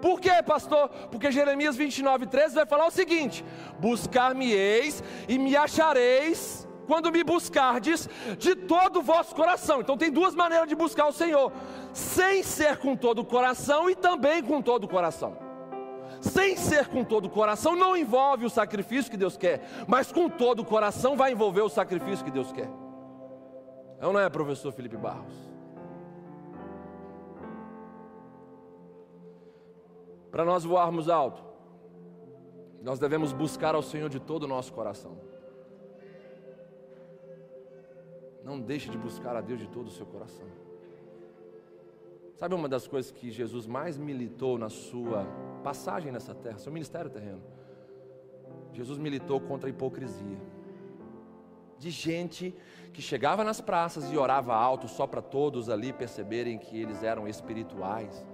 Por 0.00 0.20
quê, 0.20 0.42
pastor? 0.44 0.88
Porque 1.10 1.32
Jeremias 1.32 1.76
29, 1.76 2.26
13 2.26 2.54
vai 2.54 2.66
falar 2.66 2.86
o 2.86 2.90
seguinte: 2.90 3.44
Buscar-me-eis 3.78 5.02
e 5.28 5.38
me 5.38 5.56
achareis 5.56 6.68
quando 6.86 7.10
me 7.10 7.24
buscardes 7.24 8.08
de 8.38 8.54
todo 8.54 8.98
o 8.98 9.02
vosso 9.02 9.34
coração. 9.34 9.80
Então 9.80 9.96
tem 9.96 10.10
duas 10.10 10.34
maneiras 10.34 10.68
de 10.68 10.74
buscar 10.74 11.06
o 11.06 11.12
Senhor: 11.12 11.50
sem 11.92 12.42
ser 12.42 12.76
com 12.78 12.94
todo 12.94 13.20
o 13.20 13.24
coração 13.24 13.88
e 13.88 13.94
também 13.94 14.42
com 14.42 14.60
todo 14.60 14.84
o 14.84 14.88
coração. 14.88 15.38
Sem 16.20 16.56
ser 16.56 16.88
com 16.88 17.04
todo 17.04 17.26
o 17.26 17.30
coração 17.30 17.74
não 17.76 17.96
envolve 17.96 18.46
o 18.46 18.50
sacrifício 18.50 19.10
que 19.10 19.16
Deus 19.16 19.36
quer, 19.36 19.66
mas 19.86 20.10
com 20.10 20.28
todo 20.28 20.60
o 20.60 20.64
coração 20.64 21.16
vai 21.16 21.32
envolver 21.32 21.62
o 21.62 21.68
sacrifício 21.68 22.24
que 22.24 22.30
Deus 22.30 22.52
quer. 22.52 22.83
É 24.00 24.06
ou 24.06 24.12
não 24.12 24.20
é, 24.20 24.28
professor 24.28 24.72
Felipe 24.72 24.96
Barros? 24.96 25.34
Para 30.30 30.44
nós 30.44 30.64
voarmos 30.64 31.08
alto, 31.08 31.42
nós 32.82 32.98
devemos 32.98 33.32
buscar 33.32 33.74
ao 33.74 33.82
Senhor 33.82 34.10
de 34.10 34.18
todo 34.18 34.42
o 34.42 34.48
nosso 34.48 34.72
coração. 34.72 35.16
Não 38.42 38.60
deixe 38.60 38.90
de 38.90 38.98
buscar 38.98 39.36
a 39.36 39.40
Deus 39.40 39.60
de 39.60 39.68
todo 39.68 39.86
o 39.86 39.90
seu 39.90 40.04
coração. 40.04 40.46
Sabe 42.34 42.54
uma 42.54 42.68
das 42.68 42.86
coisas 42.86 43.10
que 43.10 43.30
Jesus 43.30 43.66
mais 43.66 43.96
militou 43.96 44.58
na 44.58 44.68
sua 44.68 45.24
passagem 45.62 46.10
nessa 46.12 46.34
terra, 46.34 46.58
seu 46.58 46.72
ministério 46.72 47.10
terreno? 47.10 47.40
Jesus 48.72 48.98
militou 48.98 49.40
contra 49.40 49.68
a 49.68 49.70
hipocrisia. 49.70 50.38
De 51.84 51.90
gente 51.90 52.54
que 52.94 53.02
chegava 53.02 53.44
nas 53.44 53.60
praças 53.60 54.10
e 54.10 54.16
orava 54.16 54.54
alto 54.54 54.88
só 54.88 55.06
para 55.06 55.20
todos 55.20 55.68
ali 55.68 55.92
perceberem 55.92 56.56
que 56.56 56.80
eles 56.80 57.02
eram 57.02 57.28
espirituais. 57.28 58.24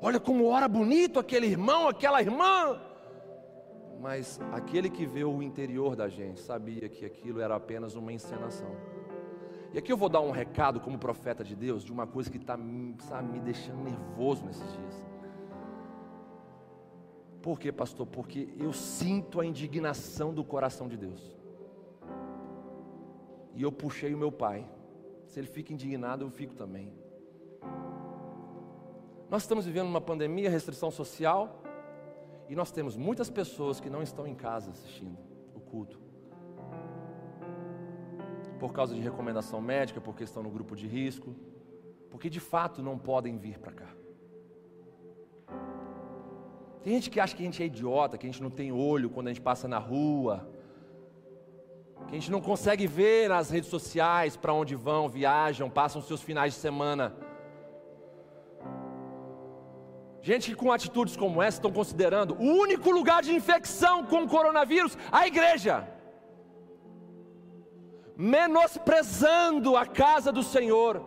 Olha 0.00 0.18
como 0.18 0.46
ora 0.46 0.66
bonito 0.66 1.18
aquele 1.18 1.46
irmão, 1.46 1.88
aquela 1.88 2.22
irmã. 2.22 2.80
Mas 4.00 4.40
aquele 4.50 4.88
que 4.88 5.04
vê 5.04 5.24
o 5.24 5.42
interior 5.42 5.94
da 5.94 6.08
gente 6.08 6.40
sabia 6.40 6.88
que 6.88 7.04
aquilo 7.04 7.38
era 7.38 7.54
apenas 7.54 7.96
uma 7.96 8.14
encenação. 8.14 8.74
E 9.74 9.78
aqui 9.78 9.92
eu 9.92 9.96
vou 9.98 10.08
dar 10.08 10.22
um 10.22 10.30
recado 10.30 10.80
como 10.80 10.98
profeta 10.98 11.44
de 11.44 11.54
Deus 11.54 11.84
de 11.84 11.92
uma 11.92 12.06
coisa 12.06 12.30
que 12.30 12.38
está 12.38 12.56
me 12.56 13.40
deixando 13.40 13.84
nervoso 13.84 14.46
nesses 14.46 14.72
dias. 14.72 15.06
Por 17.42 17.60
quê, 17.60 17.70
pastor? 17.70 18.06
Porque 18.06 18.48
eu 18.58 18.72
sinto 18.72 19.38
a 19.38 19.44
indignação 19.44 20.32
do 20.32 20.42
coração 20.42 20.88
de 20.88 20.96
Deus. 20.96 21.38
E 23.60 23.62
eu 23.62 23.70
puxei 23.70 24.14
o 24.14 24.16
meu 24.16 24.32
pai. 24.32 24.66
Se 25.26 25.38
ele 25.38 25.46
fica 25.46 25.70
indignado, 25.70 26.24
eu 26.24 26.30
fico 26.30 26.54
também. 26.54 26.90
Nós 29.28 29.42
estamos 29.42 29.66
vivendo 29.66 29.86
uma 29.86 30.00
pandemia, 30.00 30.48
restrição 30.48 30.90
social, 30.90 31.62
e 32.48 32.56
nós 32.56 32.72
temos 32.72 32.96
muitas 32.96 33.28
pessoas 33.28 33.78
que 33.78 33.90
não 33.90 34.02
estão 34.02 34.26
em 34.26 34.34
casa 34.34 34.70
assistindo 34.70 35.18
o 35.54 35.60
culto 35.60 36.00
por 38.58 38.72
causa 38.72 38.94
de 38.94 39.02
recomendação 39.02 39.60
médica, 39.60 40.00
porque 40.00 40.24
estão 40.24 40.42
no 40.42 40.50
grupo 40.50 40.74
de 40.74 40.86
risco, 40.86 41.36
porque 42.08 42.30
de 42.30 42.40
fato 42.40 42.82
não 42.82 42.96
podem 42.98 43.36
vir 43.36 43.58
para 43.58 43.72
cá. 43.72 43.90
Tem 46.82 46.94
gente 46.94 47.10
que 47.10 47.20
acha 47.20 47.36
que 47.36 47.42
a 47.42 47.44
gente 47.44 47.62
é 47.62 47.66
idiota, 47.66 48.16
que 48.16 48.26
a 48.26 48.30
gente 48.30 48.42
não 48.42 48.50
tem 48.50 48.72
olho 48.72 49.10
quando 49.10 49.26
a 49.26 49.30
gente 49.30 49.42
passa 49.42 49.68
na 49.68 49.78
rua, 49.78 50.49
que 52.10 52.16
a 52.16 52.18
gente 52.18 52.30
não 52.32 52.40
consegue 52.40 52.88
ver 52.88 53.28
nas 53.28 53.50
redes 53.50 53.70
sociais 53.70 54.36
para 54.36 54.52
onde 54.52 54.74
vão, 54.74 55.08
viajam, 55.08 55.70
passam 55.70 56.02
seus 56.02 56.20
finais 56.20 56.54
de 56.54 56.58
semana. 56.58 57.14
Gente 60.20 60.50
que 60.50 60.56
com 60.56 60.72
atitudes 60.72 61.16
como 61.16 61.40
essa 61.40 61.58
estão 61.58 61.72
considerando 61.72 62.34
o 62.34 62.42
único 62.64 62.90
lugar 62.90 63.22
de 63.22 63.32
infecção 63.32 64.04
com 64.04 64.24
o 64.24 64.28
coronavírus 64.28 64.98
a 65.12 65.24
igreja 65.26 65.88
menosprezando 68.16 69.76
a 69.76 69.86
casa 69.86 70.30
do 70.30 70.42
Senhor. 70.42 71.02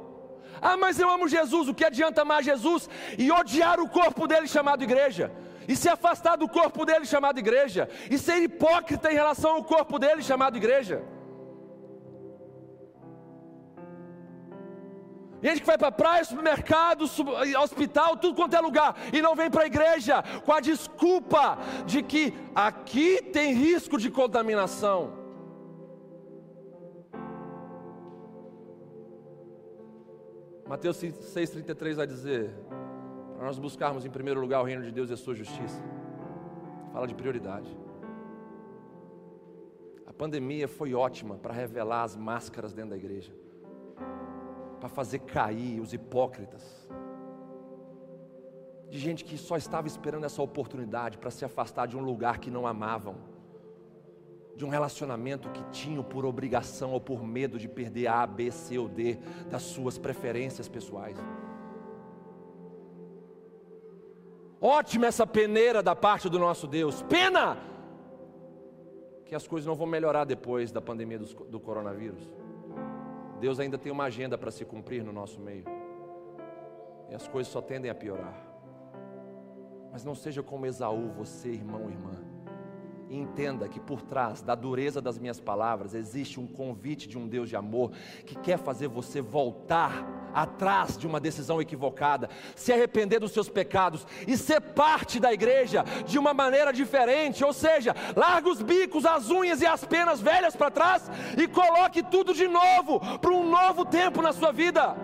Ah, 0.59 0.75
mas 0.77 0.99
eu 0.99 1.09
amo 1.09 1.27
Jesus, 1.27 1.67
o 1.67 1.73
que 1.73 1.85
adianta 1.85 2.23
amar 2.23 2.41
Jesus 2.41 2.89
e 3.19 3.31
odiar 3.31 3.79
o 3.79 3.89
corpo 3.89 4.25
dele 4.25 4.47
chamado 4.47 4.83
igreja? 4.83 5.31
E 5.67 5.75
se 5.75 5.89
afastar 5.89 6.35
do 6.35 6.47
corpo 6.47 6.85
dele 6.85 7.05
chamado 7.05 7.39
igreja? 7.39 7.89
E 8.09 8.17
ser 8.17 8.37
hipócrita 8.37 9.11
em 9.11 9.15
relação 9.15 9.55
ao 9.55 9.63
corpo 9.63 9.97
dele 9.97 10.21
chamado 10.21 10.57
igreja? 10.57 11.03
Gente 15.43 15.59
que 15.59 15.67
vai 15.67 15.77
para 15.77 15.91
praia, 15.91 16.23
supermercado, 16.23 17.03
hospital, 17.61 18.15
tudo 18.15 18.33
quanto 18.33 18.55
é 18.55 18.61
lugar, 18.61 18.95
e 19.11 19.21
não 19.21 19.35
vem 19.35 19.51
para 19.51 19.63
a 19.63 19.65
igreja 19.65 20.23
com 20.45 20.53
a 20.53 20.61
desculpa 20.61 21.57
de 21.85 22.01
que 22.01 22.33
aqui 22.55 23.21
tem 23.21 23.53
risco 23.53 23.97
de 23.97 24.09
contaminação. 24.09 25.21
Mateus 30.65 30.97
6,33 30.97 31.95
vai 31.95 32.07
dizer: 32.07 32.55
para 33.43 33.49
nós 33.49 33.59
buscarmos 33.59 34.05
em 34.05 34.09
primeiro 34.09 34.39
lugar 34.39 34.61
o 34.61 34.63
reino 34.63 34.83
de 34.83 34.89
Deus 34.89 35.09
e 35.09 35.13
a 35.13 35.17
sua 35.17 35.35
justiça. 35.35 35.83
Fala 36.93 37.05
de 37.05 37.13
prioridade. 37.13 37.77
A 40.07 40.13
pandemia 40.13 40.65
foi 40.65 40.93
ótima 40.93 41.35
para 41.35 41.53
revelar 41.53 42.03
as 42.03 42.15
máscaras 42.15 42.73
dentro 42.73 42.91
da 42.91 42.95
igreja, 42.95 43.33
para 44.79 44.87
fazer 44.87 45.19
cair 45.19 45.81
os 45.81 45.93
hipócritas, 45.93 46.89
de 48.89 48.97
gente 48.97 49.25
que 49.25 49.37
só 49.37 49.57
estava 49.57 49.87
esperando 49.87 50.25
essa 50.25 50.41
oportunidade 50.41 51.17
para 51.17 51.29
se 51.29 51.43
afastar 51.43 51.85
de 51.85 51.97
um 51.97 52.01
lugar 52.01 52.37
que 52.37 52.49
não 52.49 52.65
amavam 52.65 53.17
de 54.55 54.63
um 54.63 54.69
relacionamento 54.69 55.49
que 55.49 55.63
tinham 55.65 56.03
por 56.03 56.25
obrigação 56.25 56.93
ou 56.93 57.01
por 57.01 57.25
medo 57.25 57.59
de 57.59 57.67
perder 57.67 58.07
A, 58.07 58.25
B, 58.25 58.51
C 58.51 58.77
ou 58.77 58.87
D 58.87 59.17
das 59.49 59.63
suas 59.63 59.97
preferências 59.97 60.69
pessoais. 60.69 61.17
Ótima 64.65 65.07
essa 65.07 65.27
peneira 65.27 65.83
da 65.83 65.93
parte 65.93 66.29
do 66.29 66.39
nosso 66.39 66.65
Deus. 66.67 67.01
Pena 67.01 67.57
que 69.25 69.35
as 69.35 69.45
coisas 69.45 69.67
não 69.67 69.75
vão 69.75 69.85
melhorar 69.85 70.23
depois 70.23 70.71
da 70.71 70.79
pandemia 70.79 71.19
do, 71.19 71.25
do 71.25 71.59
coronavírus. 71.59 72.31
Deus 73.41 73.59
ainda 73.59 73.77
tem 73.77 73.91
uma 73.91 74.05
agenda 74.05 74.37
para 74.37 74.51
se 74.51 74.63
cumprir 74.63 75.03
no 75.03 75.11
nosso 75.11 75.41
meio. 75.41 75.65
E 77.09 77.13
as 77.13 77.27
coisas 77.27 77.51
só 77.51 77.59
tendem 77.59 77.91
a 77.91 77.95
piorar. 77.95 78.41
Mas 79.91 80.05
não 80.05 80.15
seja 80.15 80.41
como 80.41 80.65
Esaú, 80.65 81.09
você, 81.09 81.49
irmão, 81.49 81.89
irmã 81.89 82.33
entenda 83.09 83.67
que 83.67 83.79
por 83.79 84.01
trás 84.01 84.41
da 84.41 84.55
dureza 84.55 85.01
das 85.01 85.19
minhas 85.19 85.39
palavras 85.39 85.93
existe 85.93 86.39
um 86.39 86.47
convite 86.47 87.07
de 87.07 87.17
um 87.17 87.27
Deus 87.27 87.49
de 87.49 87.55
amor 87.55 87.91
que 88.25 88.33
quer 88.35 88.57
fazer 88.57 88.87
você 88.87 89.21
voltar 89.21 90.22
atrás 90.33 90.97
de 90.97 91.05
uma 91.05 91.19
decisão 91.19 91.61
equivocada, 91.61 92.29
se 92.55 92.71
arrepender 92.71 93.19
dos 93.19 93.31
seus 93.31 93.49
pecados 93.49 94.05
e 94.27 94.37
ser 94.37 94.59
parte 94.61 95.19
da 95.19 95.33
igreja 95.33 95.83
de 96.05 96.17
uma 96.17 96.33
maneira 96.33 96.73
diferente, 96.73 97.43
ou 97.43 97.53
seja, 97.53 97.95
larga 98.15 98.49
os 98.49 98.61
bicos, 98.61 99.05
as 99.05 99.29
unhas 99.29 99.61
e 99.61 99.65
as 99.65 99.85
penas 99.85 100.19
velhas 100.19 100.55
para 100.55 100.71
trás 100.71 101.09
e 101.37 101.47
coloque 101.47 102.03
tudo 102.03 102.33
de 102.33 102.47
novo 102.47 102.99
para 103.19 103.31
um 103.31 103.49
novo 103.49 103.85
tempo 103.85 104.21
na 104.21 104.33
sua 104.33 104.51
vida. 104.51 104.95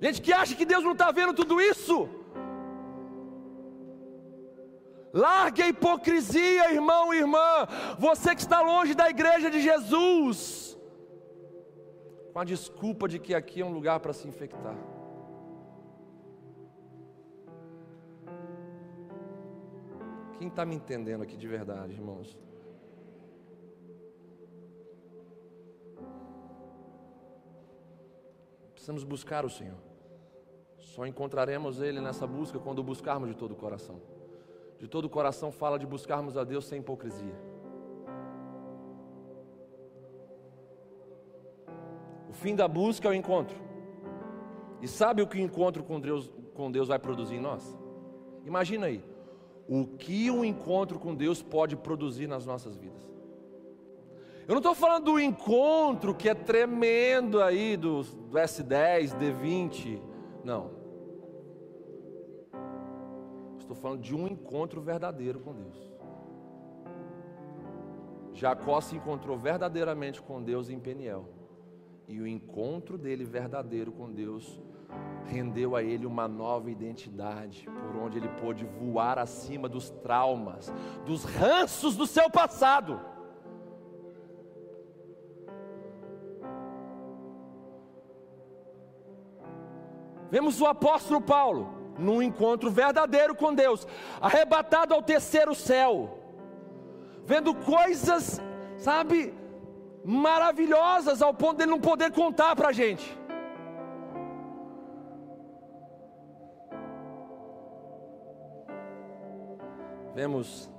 Gente 0.00 0.20
que 0.20 0.32
acha 0.32 0.54
que 0.54 0.66
Deus 0.66 0.84
não 0.84 0.92
está 0.92 1.10
vendo 1.10 1.32
tudo 1.32 1.60
isso, 1.60 2.08
Largue 5.14 5.62
a 5.62 5.68
hipocrisia, 5.68 6.72
irmão 6.72 7.14
e 7.14 7.18
irmã. 7.18 7.68
Você 8.00 8.34
que 8.34 8.40
está 8.40 8.60
longe 8.60 8.94
da 8.94 9.08
igreja 9.08 9.48
de 9.48 9.60
Jesus, 9.60 10.73
com 12.34 12.40
a 12.40 12.44
desculpa 12.44 13.08
de 13.08 13.20
que 13.20 13.32
aqui 13.32 13.60
é 13.62 13.64
um 13.64 13.72
lugar 13.72 14.00
para 14.00 14.12
se 14.12 14.26
infectar. 14.26 14.76
Quem 20.36 20.48
está 20.48 20.66
me 20.66 20.74
entendendo 20.74 21.22
aqui 21.22 21.36
de 21.36 21.46
verdade, 21.46 21.92
irmãos? 21.92 22.36
Precisamos 28.72 29.04
buscar 29.04 29.44
o 29.46 29.48
Senhor. 29.48 29.78
Só 30.76 31.06
encontraremos 31.06 31.80
Ele 31.80 32.00
nessa 32.00 32.26
busca 32.26 32.58
quando 32.58 32.80
o 32.80 32.82
buscarmos 32.82 33.28
de 33.28 33.36
todo 33.36 33.52
o 33.52 33.56
coração 33.56 34.00
de 34.78 34.88
todo 34.88 35.06
o 35.06 35.08
coração 35.08 35.50
fala 35.50 35.78
de 35.78 35.86
buscarmos 35.86 36.36
a 36.36 36.44
Deus 36.44 36.66
sem 36.66 36.80
hipocrisia. 36.80 37.53
Fim 42.44 42.54
da 42.54 42.68
busca 42.68 43.08
é 43.08 43.10
o 43.10 43.14
encontro. 43.14 43.56
E 44.82 44.86
sabe 44.86 45.22
o 45.22 45.26
que 45.26 45.38
o 45.38 45.40
encontro 45.40 45.82
com 45.82 45.98
Deus, 45.98 46.30
com 46.52 46.70
Deus 46.70 46.88
vai 46.88 46.98
produzir 46.98 47.36
em 47.36 47.40
nós? 47.40 47.74
Imagina 48.44 48.84
aí, 48.84 49.02
o 49.66 49.86
que 49.86 50.30
um 50.30 50.44
encontro 50.44 50.98
com 50.98 51.14
Deus 51.14 51.42
pode 51.42 51.74
produzir 51.74 52.26
nas 52.26 52.44
nossas 52.44 52.76
vidas. 52.76 53.02
Eu 54.46 54.50
não 54.50 54.58
estou 54.58 54.74
falando 54.74 55.04
do 55.04 55.18
encontro 55.18 56.14
que 56.14 56.28
é 56.28 56.34
tremendo 56.34 57.42
aí 57.42 57.78
do, 57.78 58.02
do 58.02 58.36
S10, 58.38 59.18
D20, 59.18 59.98
não. 60.44 60.70
Estou 63.58 63.74
falando 63.74 64.02
de 64.02 64.14
um 64.14 64.28
encontro 64.28 64.82
verdadeiro 64.82 65.40
com 65.40 65.54
Deus. 65.54 65.90
Jacó 68.34 68.82
se 68.82 68.96
encontrou 68.96 69.38
verdadeiramente 69.38 70.20
com 70.20 70.42
Deus 70.42 70.68
em 70.68 70.78
Peniel. 70.78 71.43
E 72.06 72.20
o 72.20 72.26
encontro 72.26 72.98
dele 72.98 73.24
verdadeiro 73.24 73.90
com 73.90 74.10
Deus 74.10 74.60
rendeu 75.24 75.74
a 75.74 75.82
ele 75.82 76.06
uma 76.06 76.28
nova 76.28 76.70
identidade, 76.70 77.66
por 77.66 77.96
onde 77.96 78.18
ele 78.18 78.28
pôde 78.28 78.64
voar 78.64 79.18
acima 79.18 79.68
dos 79.68 79.90
traumas, 79.90 80.72
dos 81.06 81.24
ranços 81.24 81.96
do 81.96 82.06
seu 82.06 82.30
passado. 82.30 83.00
Vemos 90.30 90.60
o 90.60 90.66
apóstolo 90.66 91.20
Paulo, 91.20 91.72
num 91.98 92.20
encontro 92.20 92.70
verdadeiro 92.70 93.34
com 93.34 93.54
Deus, 93.54 93.86
arrebatado 94.20 94.92
ao 94.92 95.02
terceiro 95.02 95.54
céu, 95.54 96.18
vendo 97.24 97.54
coisas, 97.54 98.40
sabe, 98.76 99.32
maravilhosas 100.04 101.22
ao 101.22 101.32
ponto 101.32 101.56
de 101.56 101.62
ele 101.64 101.70
não 101.70 101.80
poder 101.80 102.12
contar 102.12 102.54
para 102.54 102.68
a 102.68 102.72
gente. 102.72 103.18
Vemos 110.14 110.70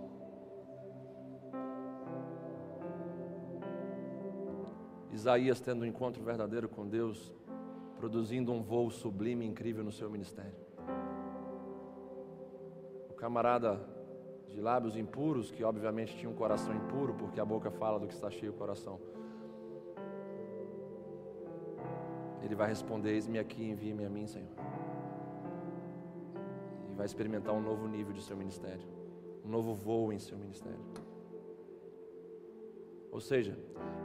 Isaías 5.11 5.59
tendo 5.59 5.81
um 5.81 5.85
encontro 5.85 6.23
verdadeiro 6.23 6.69
com 6.69 6.87
Deus, 6.87 7.33
produzindo 7.97 8.51
um 8.51 8.61
voo 8.61 8.89
sublime 8.89 9.45
e 9.45 9.49
incrível 9.49 9.83
no 9.83 9.91
seu 9.91 10.09
ministério 10.09 10.65
camarada 13.25 13.81
de 14.53 14.61
lábios 14.61 14.95
impuros, 14.95 15.51
que 15.51 15.63
obviamente 15.63 16.15
tinha 16.17 16.29
um 16.29 16.35
coração 16.35 16.73
impuro, 16.73 17.13
porque 17.13 17.39
a 17.39 17.45
boca 17.45 17.69
fala 17.69 17.99
do 17.99 18.07
que 18.07 18.13
está 18.13 18.29
cheio 18.29 18.51
o 18.51 18.55
coração. 18.55 18.99
Ele 22.41 22.55
vai 22.55 22.67
responder: 22.67 23.11
Eis-me 23.11 23.39
aqui, 23.39 23.63
envie-me 23.63 24.05
a 24.05 24.09
mim, 24.09 24.27
Senhor. 24.27 24.47
E 26.91 26.95
vai 26.95 27.05
experimentar 27.05 27.53
um 27.53 27.61
novo 27.61 27.87
nível 27.87 28.13
de 28.13 28.21
seu 28.21 28.37
ministério, 28.37 28.87
um 29.43 29.49
novo 29.49 29.73
voo 29.73 30.13
em 30.13 30.19
seu 30.19 30.37
ministério. 30.37 30.79
Ou 33.11 33.21
seja, 33.21 33.57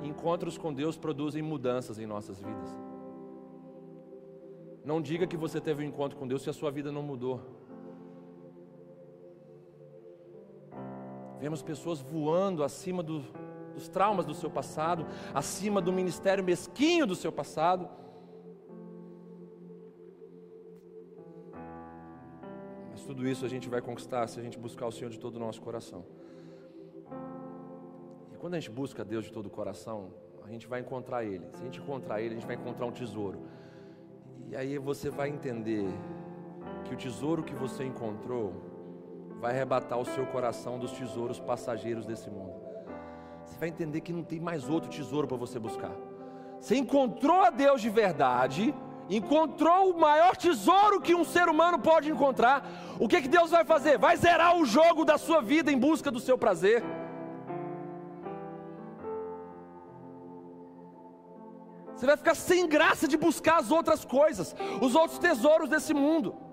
encontros 0.03 0.57
com 0.57 0.73
Deus 0.73 0.97
produzem 0.97 1.43
mudanças 1.43 1.99
em 1.99 2.07
nossas 2.07 2.41
vidas. 2.41 2.77
Não 4.85 5.03
diga 5.03 5.27
que 5.27 5.37
você 5.37 5.61
teve 5.61 5.85
um 5.85 5.89
encontro 5.89 6.17
com 6.17 6.27
Deus 6.27 6.43
se 6.43 6.51
a 6.51 6.53
sua 6.53 6.71
vida 6.71 6.91
não 6.91 7.03
mudou. 7.03 7.41
Vemos 11.41 11.62
pessoas 11.62 12.03
voando 12.03 12.62
acima 12.62 13.03
do, 13.03 13.25
dos 13.75 13.89
traumas 13.89 14.27
do 14.27 14.35
seu 14.35 14.51
passado, 14.51 15.07
acima 15.33 15.81
do 15.81 15.91
ministério 15.91 16.45
mesquinho 16.45 17.07
do 17.07 17.17
seu 17.17 17.33
passado. 17.33 17.89
Mas 22.91 23.03
tudo 23.05 23.27
isso 23.27 23.47
a 23.47 23.49
gente 23.49 23.71
vai 23.71 23.81
conquistar 23.81 24.27
se 24.27 24.39
a 24.39 24.43
gente 24.43 24.59
buscar 24.59 24.87
o 24.87 24.93
Senhor 24.93 25.09
de 25.09 25.19
todo 25.19 25.37
o 25.37 25.39
nosso 25.39 25.62
coração. 25.62 26.05
E 28.35 28.37
quando 28.37 28.53
a 28.53 28.61
gente 28.61 28.71
busca 28.71 29.03
Deus 29.03 29.25
de 29.25 29.33
todo 29.33 29.47
o 29.47 29.51
coração, 29.51 30.12
a 30.45 30.49
gente 30.51 30.67
vai 30.67 30.81
encontrar 30.81 31.25
Ele. 31.25 31.47
Se 31.55 31.62
a 31.62 31.65
gente 31.65 31.81
encontrar 31.81 32.21
Ele, 32.21 32.35
a 32.35 32.39
gente 32.39 32.47
vai 32.47 32.57
encontrar 32.57 32.85
um 32.85 32.93
tesouro. 32.93 33.41
E 34.47 34.55
aí 34.55 34.77
você 34.77 35.09
vai 35.09 35.31
entender 35.31 35.87
que 36.85 36.93
o 36.93 36.99
tesouro 36.99 37.43
que 37.43 37.55
você 37.55 37.83
encontrou 37.83 38.70
vai 39.41 39.53
arrebatar 39.53 39.99
o 39.99 40.05
seu 40.05 40.27
coração 40.27 40.79
dos 40.79 40.93
tesouros 40.93 41.41
passageiros 41.41 42.05
desse 42.05 42.29
mundo. 42.31 42.55
Você 43.47 43.59
vai 43.59 43.71
entender 43.71 44.03
que 44.03 44.12
não 44.12 44.23
tem 44.23 44.39
mais 44.39 44.69
outro 44.69 44.91
tesouro 44.91 45.27
para 45.27 45.37
você 45.37 45.59
buscar. 45.59 45.93
Você 46.61 46.77
encontrou 46.77 47.41
a 47.41 47.49
Deus 47.49 47.81
de 47.81 47.89
verdade, 47.89 48.75
encontrou 49.09 49.91
o 49.91 49.99
maior 49.99 50.37
tesouro 50.37 51.01
que 51.01 51.15
um 51.15 51.25
ser 51.25 51.49
humano 51.49 51.79
pode 51.79 52.11
encontrar. 52.11 52.69
O 52.99 53.09
que, 53.09 53.23
que 53.23 53.29
Deus 53.29 53.51
vai 53.51 53.65
fazer? 53.65 53.97
Vai 53.97 54.15
zerar 54.19 54.59
o 54.59 54.67
jogo 54.67 55.07
da 55.07 55.17
sua 55.17 55.41
vida 55.41 55.73
em 55.73 55.79
busca 55.79 56.11
do 56.11 56.21
seu 56.21 56.37
prazer. 56.37 56.85
Você 61.97 62.05
vai 62.05 62.17
ficar 62.17 62.35
sem 62.35 62.69
graça 62.69 63.09
de 63.09 63.17
buscar 63.17 63.59
as 63.59 63.71
outras 63.71 64.05
coisas, 64.05 64.55
os 64.83 64.95
outros 64.95 65.19
tesouros 65.19 65.69
desse 65.69 65.95
mundo. 65.95 66.49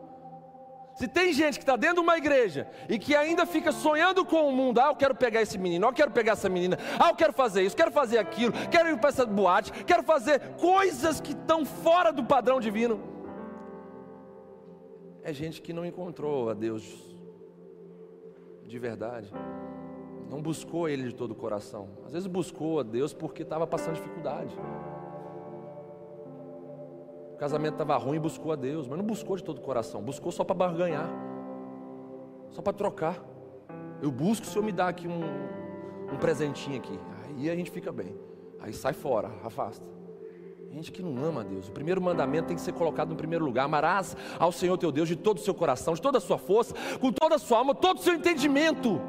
Se 0.97 1.07
tem 1.07 1.31
gente 1.31 1.59
que 1.59 1.63
está 1.63 1.75
dentro 1.75 1.97
de 1.97 2.01
uma 2.01 2.17
igreja 2.17 2.67
e 2.89 2.97
que 2.97 3.15
ainda 3.15 3.45
fica 3.45 3.71
sonhando 3.71 4.25
com 4.25 4.49
o 4.49 4.51
mundo, 4.51 4.79
ah, 4.79 4.87
eu 4.87 4.95
quero 4.95 5.13
pegar 5.13 5.43
esse 5.43 5.55
menino, 5.55 5.85
ah, 5.85 5.89
eu 5.89 5.93
quero 5.93 6.09
pegar 6.09 6.31
essa 6.31 6.49
menina, 6.49 6.75
ah, 6.99 7.09
eu 7.09 7.15
quero 7.15 7.31
fazer 7.33 7.61
isso, 7.61 7.77
quero 7.77 7.91
fazer 7.91 8.17
aquilo, 8.17 8.51
quero 8.71 8.89
ir 8.89 8.97
para 8.97 9.09
essa 9.09 9.23
boate, 9.23 9.71
quero 9.85 10.01
fazer 10.01 10.39
coisas 10.55 11.21
que 11.21 11.33
estão 11.33 11.63
fora 11.63 12.11
do 12.11 12.23
padrão 12.23 12.59
divino. 12.59 12.99
É 15.21 15.31
gente 15.31 15.61
que 15.61 15.71
não 15.71 15.85
encontrou 15.85 16.49
a 16.49 16.55
Deus 16.55 16.83
de 18.65 18.79
verdade, 18.79 19.31
não 20.27 20.41
buscou 20.41 20.89
Ele 20.89 21.03
de 21.03 21.13
todo 21.13 21.31
o 21.31 21.35
coração. 21.35 21.89
Às 22.07 22.13
vezes 22.13 22.27
buscou 22.27 22.79
a 22.79 22.83
Deus 22.83 23.13
porque 23.13 23.43
estava 23.43 23.67
passando 23.67 23.97
dificuldade. 23.97 24.55
O 27.37 27.39
casamento 27.39 27.73
estava 27.73 27.95
ruim 27.97 28.15
e 28.15 28.19
buscou 28.19 28.51
a 28.51 28.55
Deus, 28.55 28.87
mas 28.87 28.97
não 28.97 29.05
buscou 29.05 29.37
de 29.37 29.43
todo 29.43 29.59
o 29.59 29.61
coração, 29.61 30.01
buscou 30.01 30.31
só 30.31 30.43
para 30.43 30.55
barganhar, 30.55 31.07
só 32.49 32.63
para 32.63 32.73
trocar. 32.73 33.23
Eu 34.01 34.09
busco, 34.09 34.47
o 34.47 34.49
Senhor 34.49 34.65
me 34.65 34.71
dá 34.71 34.87
aqui 34.87 35.07
um, 35.07 35.21
um 36.11 36.17
presentinho 36.17 36.77
aqui. 36.77 36.99
Aí 37.27 37.47
a 37.47 37.55
gente 37.55 37.69
fica 37.69 37.91
bem. 37.91 38.17
Aí 38.59 38.73
sai 38.73 38.93
fora, 38.93 39.29
afasta. 39.43 39.85
Gente 40.71 40.91
que 40.91 41.03
não 41.03 41.23
ama 41.23 41.41
a 41.41 41.43
Deus. 41.43 41.69
O 41.69 41.71
primeiro 41.71 42.01
mandamento 42.01 42.47
tem 42.47 42.55
que 42.55 42.61
ser 42.61 42.73
colocado 42.73 43.09
no 43.09 43.15
primeiro 43.15 43.45
lugar. 43.45 43.65
Amarás 43.65 44.17
ao 44.39 44.51
Senhor 44.51 44.75
teu 44.75 44.91
Deus 44.91 45.07
de 45.07 45.15
todo 45.15 45.37
o 45.37 45.41
seu 45.41 45.53
coração, 45.53 45.93
de 45.93 46.01
toda 46.01 46.17
a 46.17 46.21
sua 46.21 46.39
força, 46.39 46.73
com 46.99 47.11
toda 47.11 47.35
a 47.35 47.39
sua 47.39 47.59
alma, 47.59 47.75
todo 47.75 47.99
o 47.99 48.01
seu 48.01 48.15
entendimento. 48.15 48.99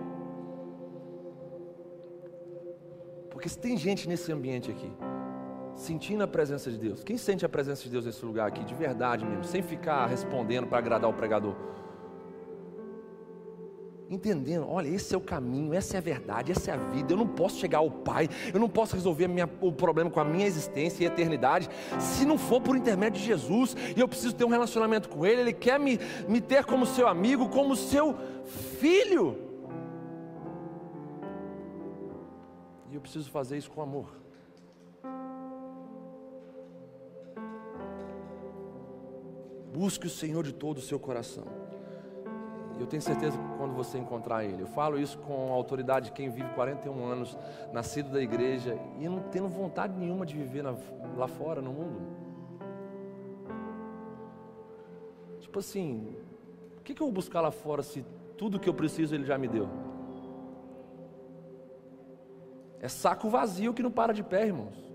Porque 3.31 3.49
se 3.49 3.59
tem 3.59 3.75
gente 3.75 4.07
nesse 4.07 4.31
ambiente 4.31 4.71
aqui 4.71 4.93
sentindo 5.79 6.25
a 6.25 6.27
presença 6.27 6.71
de 6.71 6.77
Deus. 6.77 7.05
Quem 7.05 7.17
sente 7.17 7.47
a 7.47 7.49
presença 7.49 7.85
de 7.85 7.89
Deus 7.89 8.05
nesse 8.05 8.25
lugar 8.25 8.49
aqui, 8.49 8.65
de 8.65 8.75
verdade 8.75 9.25
mesmo, 9.25 9.45
sem 9.45 9.63
ficar 9.63 10.07
respondendo 10.07 10.67
para 10.67 10.79
agradar 10.79 11.09
o 11.09 11.15
pregador? 11.15 11.55
Entendendo, 14.11 14.67
olha, 14.69 14.89
esse 14.89 15.15
é 15.15 15.19
o 15.19 15.21
caminho, 15.21 15.73
essa 15.73 15.97
é 15.97 15.99
a 15.99 16.01
verdade, 16.01 16.51
essa 16.51 16.73
é 16.73 16.75
a 16.75 16.77
vida. 16.79 17.13
Eu 17.13 17.17
não 17.17 17.29
posso 17.29 17.59
chegar 17.59 17.79
ao 17.79 17.91
Pai, 17.91 18.29
eu 18.53 18.59
não 18.59 18.69
posso 18.69 18.97
resolver 18.97 19.29
minha, 19.29 19.49
o 19.61 19.71
problema 19.71 20.11
com 20.11 20.19
a 20.19 20.25
minha 20.25 20.47
existência 20.47 21.05
e 21.05 21.07
eternidade 21.07 21.69
se 22.01 22.25
não 22.25 22.39
for 22.39 22.61
por 22.61 22.75
intermédio 22.75 23.21
de 23.21 23.27
Jesus. 23.27 23.77
E 23.97 24.01
eu 24.01 24.09
preciso 24.09 24.35
ter 24.35 24.45
um 24.45 24.49
relacionamento 24.49 25.09
com 25.09 25.25
Ele. 25.25 25.43
Ele 25.43 25.53
quer 25.53 25.79
me, 25.79 26.01
me 26.27 26.41
ter 26.41 26.65
como 26.65 26.87
seu 26.87 27.07
amigo, 27.07 27.49
como 27.51 27.77
seu 27.77 28.17
filho. 28.81 29.39
E 32.91 32.95
eu 32.95 33.01
preciso 33.01 33.31
fazer 33.31 33.59
isso 33.59 33.71
com 33.71 33.83
amor. 33.83 34.28
Busque 39.73 40.07
o 40.07 40.11
Senhor 40.11 40.45
de 40.45 40.53
todo 40.53 40.78
o 40.78 40.82
seu 40.82 40.99
coração. 40.99 41.45
Eu 42.78 42.86
tenho 42.86 43.03
certeza 43.03 43.36
que 43.36 43.57
quando 43.57 43.74
você 43.74 43.99
encontrar 43.99 44.45
Ele, 44.45 44.62
eu 44.62 44.66
falo 44.66 44.99
isso 44.99 45.19
com 45.19 45.53
autoridade 45.53 46.07
de 46.07 46.12
quem 46.12 46.31
vive 46.31 46.49
41 46.55 47.05
anos, 47.05 47.36
nascido 47.73 48.11
da 48.11 48.23
igreja 48.23 48.78
e 49.01 49.09
não 49.09 49.20
tendo 49.20 49.49
vontade 49.49 49.99
nenhuma 49.99 50.24
de 50.24 50.36
viver 50.36 50.62
na, 50.62 50.74
lá 51.16 51.27
fora, 51.27 51.61
no 51.61 51.73
mundo. 51.73 52.01
Tipo 55.40 55.59
assim, 55.59 56.16
o 56.78 56.82
que, 56.82 56.95
que 56.95 57.03
eu 57.03 57.07
vou 57.07 57.15
buscar 57.15 57.40
lá 57.40 57.51
fora 57.51 57.82
se 57.82 58.05
tudo 58.36 58.61
que 58.61 58.69
eu 58.69 58.74
preciso 58.74 59.15
Ele 59.15 59.24
já 59.24 59.36
me 59.36 59.49
deu? 59.49 59.69
É 62.81 62.89
saco 62.89 63.28
vazio 63.28 63.74
que 63.74 63.82
não 63.82 63.90
para 63.90 64.12
de 64.15 64.23
pé, 64.23 64.47
irmãos. 64.47 64.88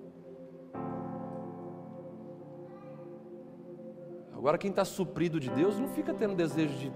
Agora, 4.43 4.57
quem 4.57 4.71
está 4.71 4.83
suprido 4.83 5.39
de 5.39 5.49
Deus 5.49 5.79
não 5.79 5.87
fica 5.87 6.13
tendo 6.13 6.35
desejo 6.35 6.77
de 6.77 6.91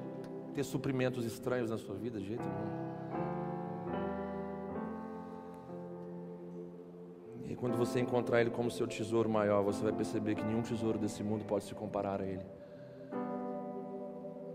ter 0.53 0.65
suprimentos 0.65 1.23
estranhos 1.23 1.69
na 1.69 1.77
sua 1.77 1.95
vida, 1.95 2.19
de 2.19 2.27
jeito 2.27 2.43
nenhum. 2.43 2.87
E 7.45 7.55
quando 7.55 7.77
você 7.77 8.01
encontrar 8.01 8.41
Ele 8.41 8.49
como 8.49 8.69
seu 8.69 8.85
tesouro 8.85 9.29
maior, 9.29 9.63
você 9.63 9.81
vai 9.81 9.93
perceber 9.93 10.35
que 10.35 10.43
nenhum 10.43 10.61
tesouro 10.61 10.99
desse 10.99 11.23
mundo 11.23 11.45
pode 11.45 11.63
se 11.63 11.73
comparar 11.73 12.19
a 12.19 12.25
Ele. 12.25 12.45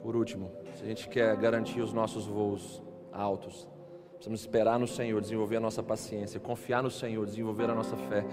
Por 0.03 0.15
último, 0.15 0.53
se 0.75 0.85
a 0.85 0.87
gente 0.87 1.09
quer 1.09 1.35
garantir 1.39 1.81
os 1.81 1.95
nossos 1.95 2.27
voos 2.27 2.83
altos, 3.11 3.67
precisamos 4.23 4.41
esperar 4.41 4.79
no 4.79 4.87
Senhor, 4.87 5.21
desenvolver 5.21 5.57
a 5.57 5.61
nossa 5.61 5.83
paciência, 5.83 6.39
confiar 6.39 6.81
no 6.81 6.91
Senhor, 6.91 7.27
desenvolver 7.27 7.69
a 7.69 7.75
nossa 7.75 7.97
fé. 7.97 8.25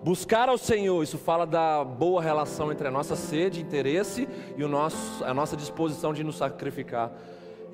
Buscar 0.00 0.48
ao 0.48 0.56
Senhor, 0.56 1.02
isso 1.02 1.18
fala 1.18 1.44
da 1.44 1.82
boa 1.82 2.22
relação 2.22 2.70
entre 2.70 2.86
a 2.86 2.92
nossa 2.92 3.16
sede, 3.16 3.60
interesse 3.60 4.28
e 4.56 4.62
o 4.62 4.68
nosso, 4.68 5.24
a 5.24 5.34
nossa 5.34 5.56
disposição 5.56 6.12
de 6.12 6.22
nos 6.22 6.36
sacrificar. 6.36 7.10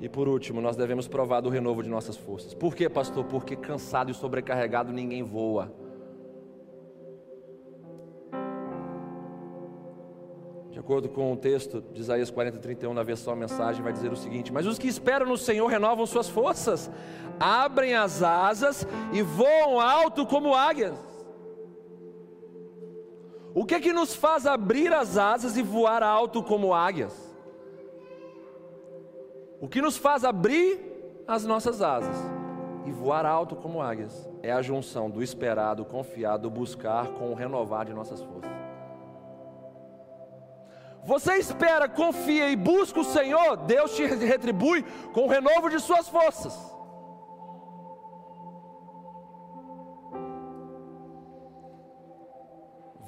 E 0.01 0.09
por 0.09 0.27
último, 0.27 0.59
nós 0.59 0.75
devemos 0.75 1.07
provar 1.07 1.41
do 1.41 1.49
renovo 1.49 1.83
de 1.83 1.89
nossas 1.89 2.17
forças. 2.17 2.55
Por 2.55 2.73
quê, 2.73 2.89
pastor? 2.89 3.23
Porque 3.25 3.55
cansado 3.55 4.09
e 4.09 4.15
sobrecarregado 4.15 4.91
ninguém 4.91 5.21
voa. 5.21 5.71
De 10.79 10.85
acordo 10.85 11.09
com 11.09 11.33
o 11.33 11.35
texto 11.35 11.83
de 11.91 11.99
Isaías 11.99 12.31
40, 12.31 12.57
31, 12.57 12.93
na 12.93 13.03
versão 13.03 13.35
mensagem, 13.35 13.83
vai 13.83 13.91
dizer 13.91 14.13
o 14.13 14.15
seguinte: 14.15 14.53
Mas 14.53 14.65
os 14.65 14.79
que 14.79 14.87
esperam 14.87 15.27
no 15.27 15.37
Senhor 15.37 15.67
renovam 15.67 16.05
suas 16.05 16.29
forças, 16.29 16.89
abrem 17.37 17.95
as 17.95 18.23
asas 18.23 18.87
e 19.11 19.21
voam 19.21 19.81
alto 19.81 20.25
como 20.25 20.55
águias. 20.55 20.97
O 23.53 23.65
que 23.65 23.75
é 23.75 23.81
que 23.81 23.91
nos 23.91 24.15
faz 24.15 24.45
abrir 24.45 24.93
as 24.93 25.17
asas 25.17 25.57
e 25.57 25.61
voar 25.61 26.01
alto 26.01 26.41
como 26.41 26.73
águias? 26.73 27.13
O 29.59 29.67
que 29.67 29.81
nos 29.81 29.97
faz 29.97 30.23
abrir 30.23 30.79
as 31.27 31.43
nossas 31.43 31.81
asas 31.81 32.15
e 32.85 32.91
voar 32.93 33.25
alto 33.25 33.53
como 33.53 33.81
águias 33.81 34.29
é 34.41 34.49
a 34.49 34.61
junção 34.61 35.09
do 35.09 35.21
esperado, 35.21 35.83
confiado, 35.83 36.49
buscar 36.49 37.09
com 37.09 37.33
o 37.33 37.35
renovar 37.35 37.85
de 37.85 37.93
nossas 37.93 38.21
forças. 38.21 38.58
Você 41.09 41.37
espera, 41.37 41.89
confia 41.89 42.51
e 42.51 42.55
busca 42.55 42.99
o 42.99 43.03
Senhor, 43.03 43.57
Deus 43.57 43.95
te 43.95 44.05
retribui 44.05 44.83
com 45.11 45.21
o 45.21 45.27
renovo 45.27 45.67
de 45.67 45.79
suas 45.79 46.07
forças. 46.07 46.55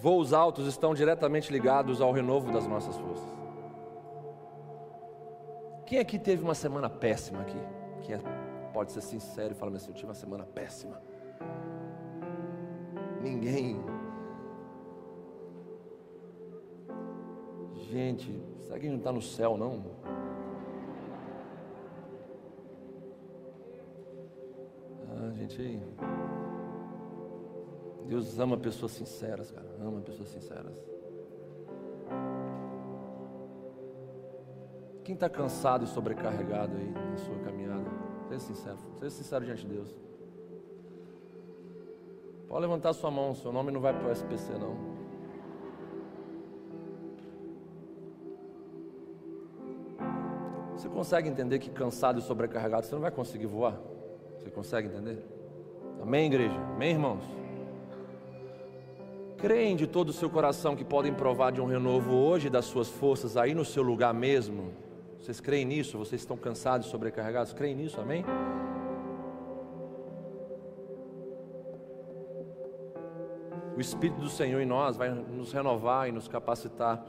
Voos 0.02 0.34
altos 0.34 0.66
estão 0.66 0.96
diretamente 0.96 1.52
ligados 1.52 2.02
ao 2.02 2.12
renovo 2.12 2.52
das 2.52 2.66
nossas 2.66 2.98
forças. 2.98 3.30
Quem 5.86 6.00
aqui 6.00 6.18
teve 6.18 6.42
uma 6.42 6.56
semana 6.56 6.90
péssima 6.90 7.42
aqui? 7.42 7.62
Quem 8.02 8.16
é, 8.16 8.20
pode 8.74 8.92
ser 8.94 9.02
sincero 9.02 9.54
e 9.54 9.56
falar 9.56 9.76
assim, 9.76 9.90
eu 9.90 9.94
tive 9.94 10.08
uma 10.08 10.16
semana 10.16 10.44
péssima. 10.44 11.00
Ninguém. 13.22 13.80
Gente, 17.92 18.32
será 18.62 18.80
que 18.80 18.86
a 18.86 18.90
gente 18.90 18.92
não 18.92 18.98
está 19.00 19.12
no 19.12 19.22
céu 19.22 19.58
não? 19.58 19.84
Ah, 25.10 25.34
gente. 25.36 25.84
Deus 28.08 28.40
ama 28.40 28.56
pessoas 28.56 28.94
sinceras, 28.94 29.52
cara. 29.52 29.68
Ama 29.82 30.00
pessoas 30.00 30.30
sinceras. 30.30 30.74
Quem 35.04 35.14
está 35.14 35.30
cansado 35.30 35.84
e 35.84 35.88
sobrecarregado 35.88 36.78
aí 36.78 36.92
na 36.92 37.18
sua 37.18 37.40
caminhada? 37.40 37.92
Seja 38.30 38.40
sincero. 38.40 38.78
Seja 39.00 39.10
sincero 39.10 39.44
diante 39.44 39.68
de 39.68 39.74
Deus. 39.74 39.94
Pode 42.48 42.62
levantar 42.62 42.94
sua 42.94 43.12
mão. 43.12 43.36
Seu 43.36 43.52
nome 43.52 43.70
não 43.70 43.82
vai 43.82 43.92
para 43.92 44.08
o 44.08 44.12
SPC, 44.14 44.54
não. 44.54 44.91
Você 50.82 50.90
consegue 50.90 51.30
entender 51.30 51.60
que 51.60 51.70
cansado 51.70 52.18
e 52.18 52.24
sobrecarregado 52.24 52.88
você 52.88 52.96
não 52.96 53.04
vai 53.04 53.12
conseguir 53.12 53.46
voar? 53.46 53.80
Você 54.40 54.50
consegue 54.50 54.88
entender? 54.88 55.24
Amém, 56.02 56.26
igreja? 56.26 56.60
Amém, 56.74 56.90
irmãos? 56.90 57.24
creem 59.38 59.76
de 59.76 59.86
todo 59.86 60.10
o 60.10 60.14
seu 60.14 60.28
coração 60.28 60.76
que 60.76 60.84
podem 60.84 61.14
provar 61.14 61.52
de 61.52 61.62
um 61.62 61.66
renovo 61.66 62.12
hoje 62.16 62.50
das 62.50 62.66
suas 62.66 62.88
forças 62.88 63.38
aí 63.38 63.54
no 63.54 63.64
seu 63.64 63.84
lugar 63.84 64.12
mesmo? 64.12 64.72
Vocês 65.20 65.40
creem 65.40 65.66
nisso? 65.66 66.00
Vocês 66.00 66.22
estão 66.22 66.36
cansados 66.36 66.88
e 66.88 66.90
sobrecarregados? 66.90 67.54
Creem 67.54 67.76
nisso? 67.76 68.02
Amém? 68.02 68.26
O 73.78 73.80
Espírito 73.80 74.20
do 74.20 74.30
Senhor 74.30 74.60
em 74.60 74.66
nós 74.66 74.98
vai 74.98 75.10
nos 75.10 75.54
renovar 75.54 76.10
e 76.10 76.12
nos 76.12 76.28
capacitar 76.28 77.06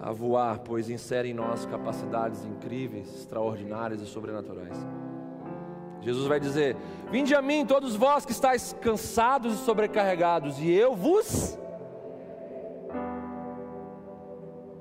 a 0.00 0.12
voar, 0.12 0.60
pois 0.60 0.88
insere 0.88 1.30
em 1.30 1.34
nós 1.34 1.66
capacidades 1.66 2.44
incríveis, 2.44 3.08
extraordinárias 3.14 4.00
e 4.00 4.06
sobrenaturais. 4.06 4.76
Jesus 6.00 6.26
vai 6.26 6.38
dizer: 6.38 6.76
Vinde 7.10 7.34
a 7.34 7.42
mim, 7.42 7.66
todos 7.66 7.96
vós 7.96 8.24
que 8.24 8.32
estáis 8.32 8.72
cansados 8.80 9.54
e 9.54 9.56
sobrecarregados, 9.64 10.58
e 10.60 10.70
eu 10.70 10.94
vos. 10.94 11.58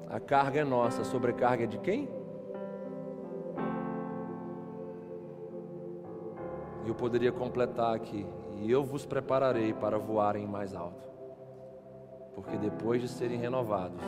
A 0.09 0.19
carga 0.19 0.61
é 0.61 0.63
nossa, 0.63 1.01
a 1.01 1.05
sobrecarga 1.05 1.63
é 1.63 1.67
de 1.67 1.77
quem? 1.79 2.09
E 6.85 6.87
eu 6.87 6.95
poderia 6.95 7.31
completar 7.31 7.95
aqui: 7.95 8.25
E 8.55 8.71
eu 8.71 8.83
vos 8.83 9.05
prepararei 9.05 9.73
para 9.73 9.97
voarem 9.97 10.45
mais 10.45 10.75
alto, 10.75 11.03
porque 12.35 12.55
depois 12.55 13.01
de 13.01 13.07
serem 13.07 13.37
renovados, 13.37 14.01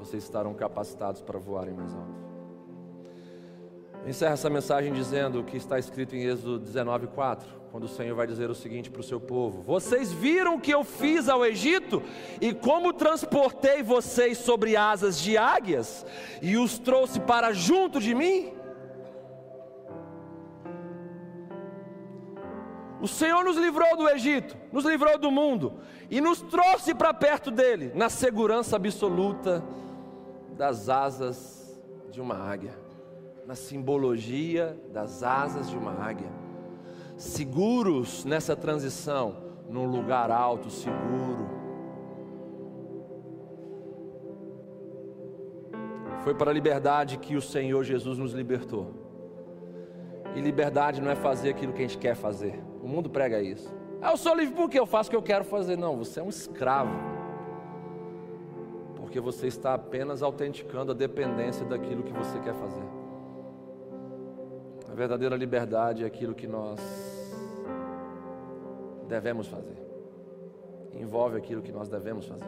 vocês 0.00 0.22
estarão 0.22 0.54
capacitados 0.54 1.20
para 1.20 1.38
voarem 1.38 1.74
mais 1.74 1.94
alto. 1.94 2.20
Encerra 4.06 4.32
essa 4.32 4.48
mensagem 4.48 4.94
dizendo 4.94 5.40
o 5.40 5.44
que 5.44 5.58
está 5.58 5.78
escrito 5.78 6.16
em 6.16 6.24
Êxodo 6.24 6.58
19:4, 6.58 7.44
quando 7.70 7.84
o 7.84 7.88
Senhor 7.88 8.14
vai 8.16 8.26
dizer 8.26 8.48
o 8.48 8.54
seguinte 8.54 8.90
para 8.90 9.00
o 9.00 9.04
seu 9.04 9.20
povo: 9.20 9.60
Vocês 9.60 10.10
viram 10.10 10.54
o 10.54 10.60
que 10.60 10.72
eu 10.72 10.82
fiz 10.82 11.28
ao 11.28 11.44
Egito 11.44 12.02
e 12.40 12.54
como 12.54 12.94
transportei 12.94 13.82
vocês 13.82 14.38
sobre 14.38 14.74
asas 14.74 15.20
de 15.20 15.36
águias 15.36 16.06
e 16.40 16.56
os 16.56 16.78
trouxe 16.78 17.20
para 17.20 17.52
junto 17.52 18.00
de 18.00 18.14
mim? 18.14 18.54
O 23.02 23.08
Senhor 23.08 23.44
nos 23.44 23.56
livrou 23.56 23.96
do 23.96 24.08
Egito, 24.08 24.56
nos 24.72 24.84
livrou 24.84 25.18
do 25.18 25.30
mundo 25.30 25.74
e 26.10 26.20
nos 26.20 26.40
trouxe 26.40 26.94
para 26.94 27.14
perto 27.14 27.50
dele, 27.50 27.92
na 27.94 28.08
segurança 28.10 28.76
absoluta 28.76 29.62
das 30.60 30.90
asas 30.90 31.80
de 32.10 32.20
uma 32.20 32.36
águia 32.36 32.74
na 33.46 33.54
simbologia 33.54 34.78
das 34.92 35.22
asas 35.22 35.70
de 35.70 35.76
uma 35.76 35.90
águia, 35.90 36.30
seguros 37.16 38.26
nessa 38.26 38.54
transição, 38.54 39.38
num 39.70 39.86
lugar 39.86 40.30
alto, 40.30 40.68
seguro. 40.68 41.48
Foi 46.22 46.34
para 46.34 46.50
a 46.50 46.54
liberdade 46.54 47.16
que 47.16 47.36
o 47.36 47.40
Senhor 47.40 47.82
Jesus 47.82 48.18
nos 48.18 48.34
libertou. 48.34 48.92
E 50.36 50.42
liberdade 50.42 51.00
não 51.00 51.10
é 51.10 51.16
fazer 51.16 51.48
aquilo 51.48 51.72
que 51.72 51.78
a 51.78 51.86
gente 51.86 51.96
quer 51.96 52.14
fazer. 52.14 52.62
O 52.82 52.86
mundo 52.86 53.08
prega 53.08 53.40
isso. 53.40 53.74
Ah, 54.02 54.10
eu 54.10 54.16
sou 54.18 54.34
livre 54.34 54.54
porque 54.54 54.78
eu 54.78 54.84
faço 54.84 55.08
o 55.08 55.10
que 55.10 55.16
eu 55.16 55.22
quero 55.22 55.44
fazer. 55.44 55.78
Não, 55.78 55.96
você 55.96 56.20
é 56.20 56.22
um 56.22 56.28
escravo. 56.28 57.09
Porque 59.10 59.18
você 59.18 59.48
está 59.48 59.74
apenas 59.74 60.22
autenticando 60.22 60.92
a 60.92 60.94
dependência 60.94 61.66
daquilo 61.66 62.04
que 62.04 62.12
você 62.12 62.38
quer 62.38 62.54
fazer. 62.54 62.84
A 64.88 64.94
verdadeira 64.94 65.34
liberdade 65.34 66.04
é 66.04 66.06
aquilo 66.06 66.32
que 66.32 66.46
nós 66.46 66.78
devemos 69.08 69.48
fazer. 69.48 69.82
Envolve 70.92 71.36
aquilo 71.36 71.60
que 71.60 71.72
nós 71.72 71.88
devemos 71.88 72.24
fazer. 72.24 72.46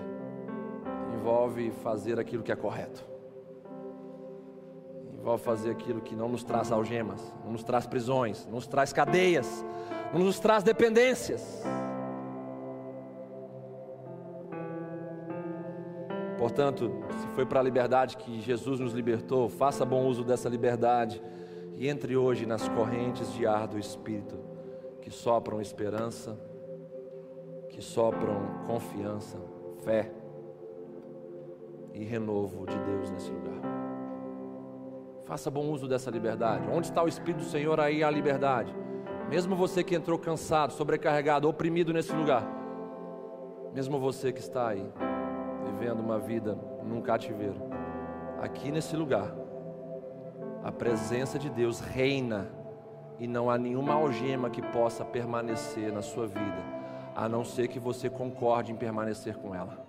Envolve 1.12 1.72
fazer 1.82 2.20
aquilo 2.20 2.44
que 2.44 2.52
é 2.52 2.56
correto. 2.56 3.04
Envolve 5.12 5.42
fazer 5.42 5.72
aquilo 5.72 6.00
que 6.00 6.14
não 6.14 6.28
nos 6.28 6.44
traz 6.44 6.70
algemas, 6.70 7.34
não 7.44 7.50
nos 7.50 7.64
traz 7.64 7.88
prisões, 7.88 8.46
não 8.46 8.54
nos 8.54 8.68
traz 8.68 8.92
cadeias, 8.92 9.64
não 10.14 10.20
nos 10.20 10.38
traz 10.38 10.62
dependências. 10.62 11.64
Portanto, 16.42 16.90
se 17.20 17.26
foi 17.36 17.46
para 17.46 17.60
a 17.60 17.62
liberdade 17.62 18.16
que 18.16 18.40
Jesus 18.40 18.80
nos 18.80 18.92
libertou, 18.92 19.48
faça 19.48 19.84
bom 19.84 20.08
uso 20.08 20.24
dessa 20.24 20.48
liberdade 20.48 21.22
e 21.76 21.88
entre 21.88 22.16
hoje 22.16 22.46
nas 22.46 22.68
correntes 22.68 23.32
de 23.32 23.46
ar 23.46 23.68
do 23.68 23.78
Espírito 23.78 24.36
que 25.00 25.08
sopram 25.08 25.60
esperança, 25.60 26.36
que 27.68 27.80
sopram 27.80 28.64
confiança, 28.66 29.38
fé 29.84 30.10
e 31.94 32.02
renovo 32.02 32.66
de 32.66 32.76
Deus 32.76 33.08
nesse 33.12 33.30
lugar. 33.30 33.60
Faça 35.24 35.48
bom 35.48 35.70
uso 35.70 35.86
dessa 35.86 36.10
liberdade. 36.10 36.68
Onde 36.68 36.88
está 36.88 37.04
o 37.04 37.08
Espírito 37.08 37.44
do 37.44 37.50
Senhor, 37.50 37.78
aí 37.78 38.02
há 38.02 38.10
liberdade. 38.10 38.74
Mesmo 39.30 39.54
você 39.54 39.84
que 39.84 39.94
entrou 39.94 40.18
cansado, 40.18 40.72
sobrecarregado, 40.72 41.48
oprimido 41.48 41.92
nesse 41.92 42.12
lugar, 42.12 42.44
mesmo 43.72 44.00
você 44.00 44.32
que 44.32 44.40
está 44.40 44.70
aí, 44.70 44.84
vivendo 45.64 46.00
uma 46.00 46.18
vida 46.18 46.58
num 46.82 47.00
cativeiro, 47.00 47.56
aqui 48.40 48.70
nesse 48.70 48.96
lugar, 48.96 49.32
a 50.62 50.70
presença 50.70 51.38
de 51.38 51.50
Deus 51.50 51.80
reina 51.80 52.48
e 53.18 53.26
não 53.26 53.50
há 53.50 53.58
nenhuma 53.58 53.94
algema 53.94 54.50
que 54.50 54.62
possa 54.62 55.04
permanecer 55.04 55.92
na 55.92 56.02
sua 56.02 56.26
vida, 56.26 56.58
a 57.14 57.28
não 57.28 57.44
ser 57.44 57.68
que 57.68 57.78
você 57.78 58.08
concorde 58.08 58.72
em 58.72 58.76
permanecer 58.76 59.36
com 59.36 59.54
ela. 59.54 59.86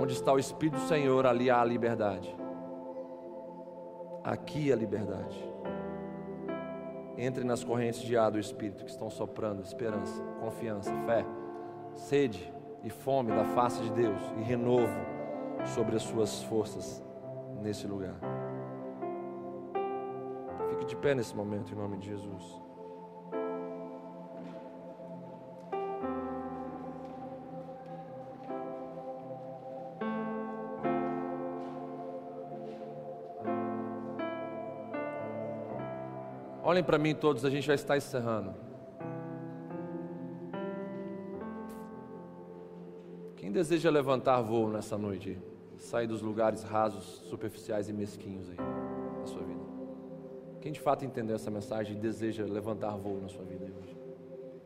Onde 0.00 0.12
está 0.14 0.32
o 0.32 0.38
Espírito 0.38 0.80
do 0.80 0.88
Senhor, 0.88 1.26
ali 1.26 1.50
há 1.50 1.60
a 1.60 1.64
liberdade. 1.64 2.34
Aqui 4.24 4.72
a 4.72 4.76
liberdade. 4.76 5.38
Entre 7.18 7.44
nas 7.44 7.62
correntes 7.62 8.00
de 8.00 8.16
ar 8.16 8.30
do 8.30 8.38
Espírito 8.38 8.84
que 8.84 8.90
estão 8.90 9.10
soprando 9.10 9.62
esperança, 9.62 10.22
confiança, 10.40 10.90
fé, 11.04 11.24
sede 11.94 12.59
e 12.82 12.90
fome 12.90 13.30
da 13.32 13.44
face 13.44 13.82
de 13.82 13.90
Deus 13.92 14.20
e 14.38 14.42
renovo 14.42 14.98
sobre 15.74 15.96
as 15.96 16.02
suas 16.02 16.42
forças 16.44 17.02
nesse 17.60 17.86
lugar. 17.86 18.14
Fique 20.70 20.86
de 20.86 20.96
pé 20.96 21.14
nesse 21.14 21.34
momento 21.34 21.72
em 21.72 21.76
nome 21.76 21.98
de 21.98 22.06
Jesus. 22.06 22.60
Olhem 36.62 36.84
para 36.84 36.98
mim 36.98 37.14
todos, 37.14 37.44
a 37.44 37.50
gente 37.50 37.66
já 37.66 37.74
está 37.74 37.96
encerrando. 37.96 38.69
Deseja 43.60 43.90
levantar 43.90 44.40
voo 44.40 44.70
nessa 44.70 44.96
noite? 44.96 45.36
Sair 45.76 46.06
dos 46.06 46.22
lugares 46.22 46.62
rasos, 46.62 47.04
superficiais 47.28 47.90
e 47.90 47.92
mesquinhos 47.92 48.48
aí 48.48 48.56
na 48.56 49.26
sua 49.26 49.42
vida. 49.42 49.60
Quem 50.62 50.72
de 50.72 50.80
fato 50.80 51.04
entendeu 51.04 51.36
essa 51.36 51.50
mensagem 51.50 51.94
e 51.94 52.00
deseja 52.00 52.42
levantar 52.44 52.96
voo 52.96 53.20
na 53.20 53.28
sua 53.28 53.44
vida 53.44 53.66
hoje? 53.66 53.94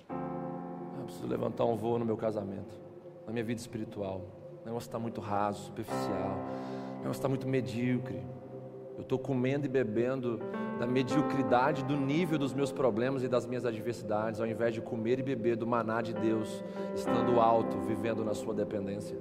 Ah, 0.08 0.98
eu 1.00 1.06
preciso 1.06 1.26
levantar 1.26 1.64
um 1.64 1.74
voo 1.74 1.98
no 1.98 2.04
meu 2.04 2.16
casamento, 2.16 2.72
na 3.26 3.32
minha 3.32 3.44
vida 3.44 3.60
espiritual. 3.60 4.20
O 4.62 4.64
negócio 4.64 4.86
está 4.86 4.98
muito 4.98 5.20
raso, 5.20 5.64
superficial. 5.64 6.38
O 6.94 6.98
negócio 6.98 7.18
está 7.18 7.28
muito 7.28 7.48
medíocre. 7.48 8.22
Eu 8.96 9.02
estou 9.02 9.18
comendo 9.18 9.66
e 9.66 9.68
bebendo 9.68 10.38
da 10.78 10.86
mediocridade 10.86 11.84
do 11.84 11.96
nível 11.96 12.38
dos 12.38 12.52
meus 12.52 12.72
problemas 12.72 13.22
e 13.22 13.28
das 13.28 13.46
minhas 13.46 13.64
adversidades, 13.64 14.40
ao 14.40 14.46
invés 14.46 14.74
de 14.74 14.80
comer 14.80 15.18
e 15.18 15.22
beber 15.22 15.56
do 15.56 15.66
maná 15.66 16.02
de 16.02 16.12
Deus, 16.12 16.64
estando 16.94 17.40
alto, 17.40 17.78
vivendo 17.80 18.24
na 18.24 18.34
sua 18.34 18.54
dependência. 18.54 19.16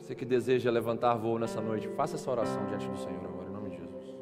Você 0.00 0.16
que 0.16 0.24
deseja 0.24 0.70
levantar 0.70 1.14
voo 1.14 1.38
nessa 1.38 1.60
noite, 1.60 1.88
faça 1.88 2.16
essa 2.16 2.30
oração 2.30 2.66
diante 2.66 2.88
do 2.88 2.96
Senhor 2.98 3.24
agora, 3.24 3.48
em 3.48 3.52
nome 3.52 3.70
de 3.70 3.76
Jesus. 3.76 4.16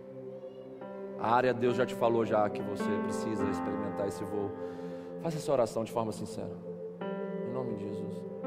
A 1.19 1.35
área 1.35 1.55
Deus 1.55 1.77
já 1.77 1.87
te 1.87 1.95
falou 1.95 2.25
já 2.25 2.49
que 2.51 2.63
você 2.63 2.85
precisa 3.03 3.49
experimentar 3.49 4.07
esse 4.07 4.23
voo. 4.23 4.51
Faça 5.23 5.39
essa 5.39 5.53
oração 5.53 5.83
de 5.83 5.91
forma 5.91 6.13
sincera. 6.13 6.57
Em 7.49 7.53
nome 7.53 7.75
de 7.75 7.85
Jesus. 7.89 8.40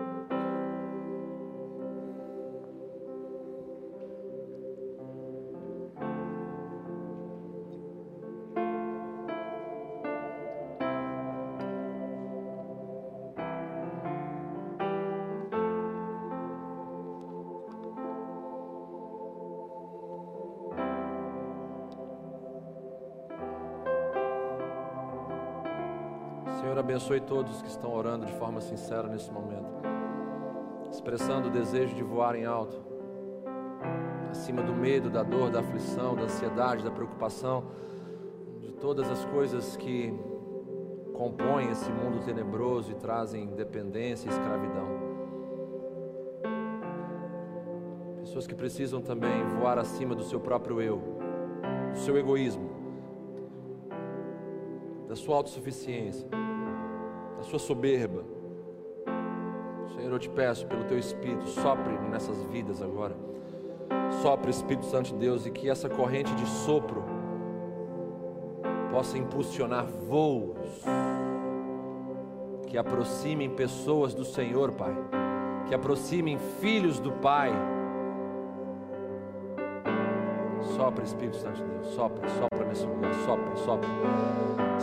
Abençoe 27.04 27.20
todos 27.20 27.62
que 27.62 27.68
estão 27.68 27.94
orando 27.94 28.26
de 28.26 28.32
forma 28.34 28.62
sincera 28.62 29.10
nesse 29.10 29.30
momento, 29.30 29.68
expressando 30.90 31.50
o 31.50 31.52
desejo 31.52 31.94
de 31.94 32.02
voar 32.02 32.34
em 32.34 32.46
alto, 32.46 32.82
acima 34.32 34.64
do 34.64 34.74
medo, 34.74 35.10
da 35.10 35.22
dor, 35.22 35.50
da 35.50 35.60
aflição, 35.60 36.16
da 36.16 36.24
ansiedade, 36.24 36.82
da 36.82 36.90
preocupação, 36.90 37.66
de 38.62 38.72
todas 38.72 39.10
as 39.10 39.26
coisas 39.26 39.76
que 39.76 40.14
compõem 41.14 41.72
esse 41.72 41.92
mundo 41.92 42.24
tenebroso 42.24 42.94
e 42.94 42.96
trazem 42.96 43.48
dependência 43.48 44.30
e 44.30 44.32
escravidão. 44.32 44.88
Pessoas 48.22 48.48
que 48.48 48.56
precisam 48.56 49.02
também 49.02 49.44
voar 49.60 49.78
acima 49.78 50.16
do 50.16 50.24
seu 50.24 50.40
próprio 50.40 50.82
eu, 50.82 51.02
do 51.92 52.00
seu 52.00 52.18
egoísmo, 52.18 52.70
da 55.10 55.18
sua 55.18 55.36
autossuficiência 55.36 56.26
a 57.44 57.46
sua 57.46 57.60
soberba. 57.60 58.24
Senhor, 59.94 60.14
eu 60.14 60.20
te 60.20 60.30
peço 60.30 60.66
pelo 60.66 60.86
teu 60.86 60.98
Espírito, 60.98 61.46
sopre 61.50 61.94
nessas 62.10 62.42
vidas 62.46 62.82
agora. 62.82 63.16
Sopre, 64.22 64.50
Espírito 64.50 64.86
Santo 64.86 65.08
de 65.08 65.16
Deus, 65.16 65.46
e 65.46 65.52
que 65.52 65.70
essa 65.70 65.90
corrente 65.90 66.34
de 66.36 66.46
sopro 66.46 67.04
possa 68.90 69.18
impulsionar 69.18 69.86
voos 69.86 70.58
que 72.68 72.78
aproximem 72.78 73.50
pessoas 73.50 74.14
do 74.14 74.24
Senhor, 74.24 74.72
Pai, 74.72 74.96
que 75.68 75.76
aproximem 75.76 76.40
filhos 76.62 77.00
do 77.00 77.12
Pai. 77.12 77.52
Sopra, 80.94 81.04
Espírito 81.04 81.38
Santo 81.38 81.56
de 81.56 81.64
Deus, 81.64 81.88
sopra, 81.96 82.30
sopra 82.30 82.68
nesse 82.68 82.86
lugar, 82.86 83.14
sopra, 83.26 83.56
sopra. 83.56 83.90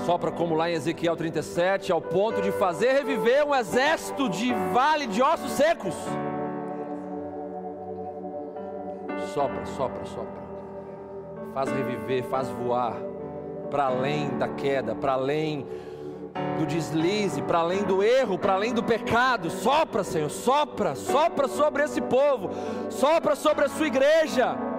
Sopra 0.04 0.32
como 0.32 0.56
lá 0.56 0.68
em 0.68 0.74
Ezequiel 0.74 1.14
37, 1.14 1.92
ao 1.92 2.00
ponto 2.00 2.42
de 2.42 2.50
fazer 2.50 2.92
reviver 2.92 3.46
um 3.46 3.54
exército 3.54 4.28
de 4.28 4.52
vale 4.72 5.06
de 5.06 5.22
ossos 5.22 5.52
secos. 5.52 5.94
Sopra, 9.32 9.64
sopra, 9.66 10.04
sopra. 10.04 10.42
Faz 11.54 11.70
reviver, 11.70 12.24
faz 12.24 12.48
voar 12.48 12.96
para 13.70 13.84
além 13.84 14.36
da 14.36 14.48
queda, 14.48 14.96
para 14.96 15.12
além 15.12 15.64
do 16.58 16.66
deslize, 16.66 17.40
para 17.42 17.60
além 17.60 17.84
do 17.84 18.02
erro, 18.02 18.36
para 18.36 18.54
além 18.54 18.74
do 18.74 18.82
pecado. 18.82 19.48
Sopra, 19.48 20.02
Senhor, 20.02 20.28
sopra, 20.28 20.96
sopra 20.96 21.46
sobre 21.46 21.84
esse 21.84 22.00
povo, 22.00 22.50
sopra 22.88 23.36
sobre 23.36 23.66
a 23.66 23.68
sua 23.68 23.86
igreja. 23.86 24.69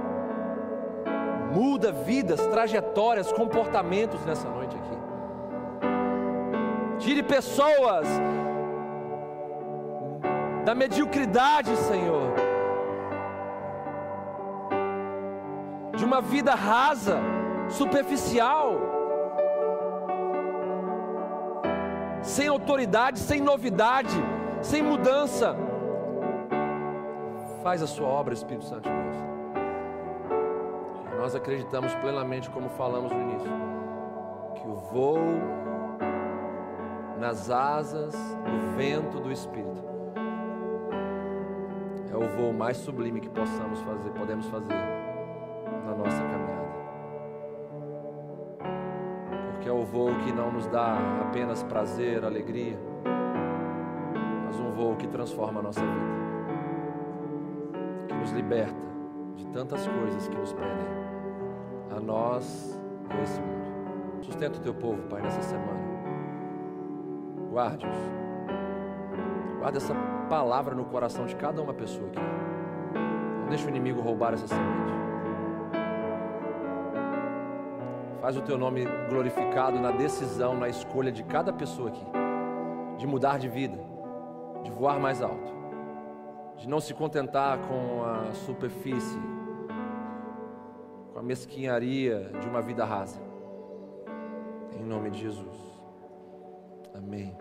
Muda 1.53 1.91
vidas, 1.91 2.45
trajetórias, 2.47 3.31
comportamentos 3.31 4.23
nessa 4.25 4.47
noite 4.49 4.75
aqui. 4.75 4.97
Tire 6.99 7.23
pessoas 7.23 8.07
da 10.63 10.73
mediocridade, 10.75 11.75
Senhor. 11.75 12.33
De 15.97 16.05
uma 16.05 16.21
vida 16.21 16.55
rasa, 16.55 17.19
superficial, 17.69 18.75
sem 22.21 22.47
autoridade, 22.47 23.19
sem 23.19 23.41
novidade, 23.41 24.15
sem 24.61 24.81
mudança. 24.81 25.55
Faz 27.63 27.81
a 27.81 27.87
sua 27.87 28.07
obra, 28.07 28.33
Espírito 28.33 28.65
Santo 28.65 28.89
de 28.89 28.95
Deus. 28.95 29.30
Nós 31.21 31.35
acreditamos 31.35 31.93
plenamente, 31.95 32.49
como 32.49 32.67
falamos 32.69 33.11
no 33.11 33.21
início, 33.21 33.51
que 34.55 34.67
o 34.67 34.73
voo 34.73 35.19
nas 37.19 37.49
asas 37.51 38.13
do 38.43 38.75
vento 38.75 39.19
do 39.19 39.31
Espírito 39.31 39.91
o 42.21 42.27
voo 42.37 42.53
mais 42.53 42.77
sublime 42.77 43.19
que 43.19 43.29
possamos 43.29 43.81
fazer, 43.81 44.11
podemos 44.11 44.45
fazer 44.47 44.75
na 45.85 45.95
nossa 45.95 46.21
caminhada. 46.21 46.71
Porque 49.51 49.67
é 49.67 49.71
o 49.71 49.83
voo 49.83 50.13
que 50.23 50.31
não 50.31 50.51
nos 50.51 50.67
dá 50.67 50.97
apenas 51.21 51.63
prazer, 51.63 52.23
alegria, 52.23 52.77
mas 54.45 54.59
um 54.59 54.71
voo 54.71 54.95
que 54.95 55.07
transforma 55.07 55.59
a 55.61 55.63
nossa 55.63 55.81
vida, 55.81 56.11
que 58.07 58.13
nos 58.13 58.31
liberta 58.31 58.91
de 59.35 59.47
tantas 59.47 59.87
coisas 59.87 60.27
que 60.27 60.35
nos 60.35 60.53
prendem 60.53 61.10
a 61.95 61.99
nós 61.99 62.79
e 63.09 63.23
esse 63.23 63.39
mundo. 63.39 64.23
Sustenta 64.23 64.57
o 64.57 64.61
teu 64.61 64.73
povo, 64.73 65.01
Pai, 65.03 65.21
nessa 65.21 65.41
semana. 65.41 65.81
Guarde-os. 67.51 67.97
Guarda 69.59 69.77
essa 69.77 69.93
palavra 70.29 70.73
no 70.73 70.85
coração 70.85 71.25
de 71.25 71.35
cada 71.35 71.61
uma 71.61 71.73
pessoa 71.73 72.07
aqui. 72.07 72.19
Não 73.41 73.49
deixe 73.49 73.65
o 73.65 73.69
inimigo 73.69 74.01
roubar 74.01 74.33
essa 74.33 74.47
semente. 74.47 74.91
Faz 78.21 78.37
o 78.37 78.41
teu 78.41 78.57
nome 78.57 78.85
glorificado 79.09 79.79
na 79.79 79.91
decisão, 79.91 80.55
na 80.55 80.69
escolha 80.69 81.11
de 81.11 81.23
cada 81.23 81.51
pessoa 81.51 81.89
aqui, 81.89 82.05
de 82.97 83.07
mudar 83.07 83.39
de 83.39 83.49
vida, 83.49 83.79
de 84.63 84.69
voar 84.69 84.99
mais 84.99 85.23
alto, 85.23 85.51
de 86.55 86.69
não 86.69 86.79
se 86.79 86.93
contentar 86.93 87.57
com 87.57 88.03
a 88.05 88.31
superfície, 88.33 89.19
a 91.21 91.23
mesquinharia 91.23 92.31
de 92.41 92.47
uma 92.47 92.63
vida 92.63 92.83
rasa. 92.83 93.21
Em 94.75 94.83
nome 94.83 95.11
de 95.11 95.19
Jesus. 95.19 95.55
Amém. 96.95 97.37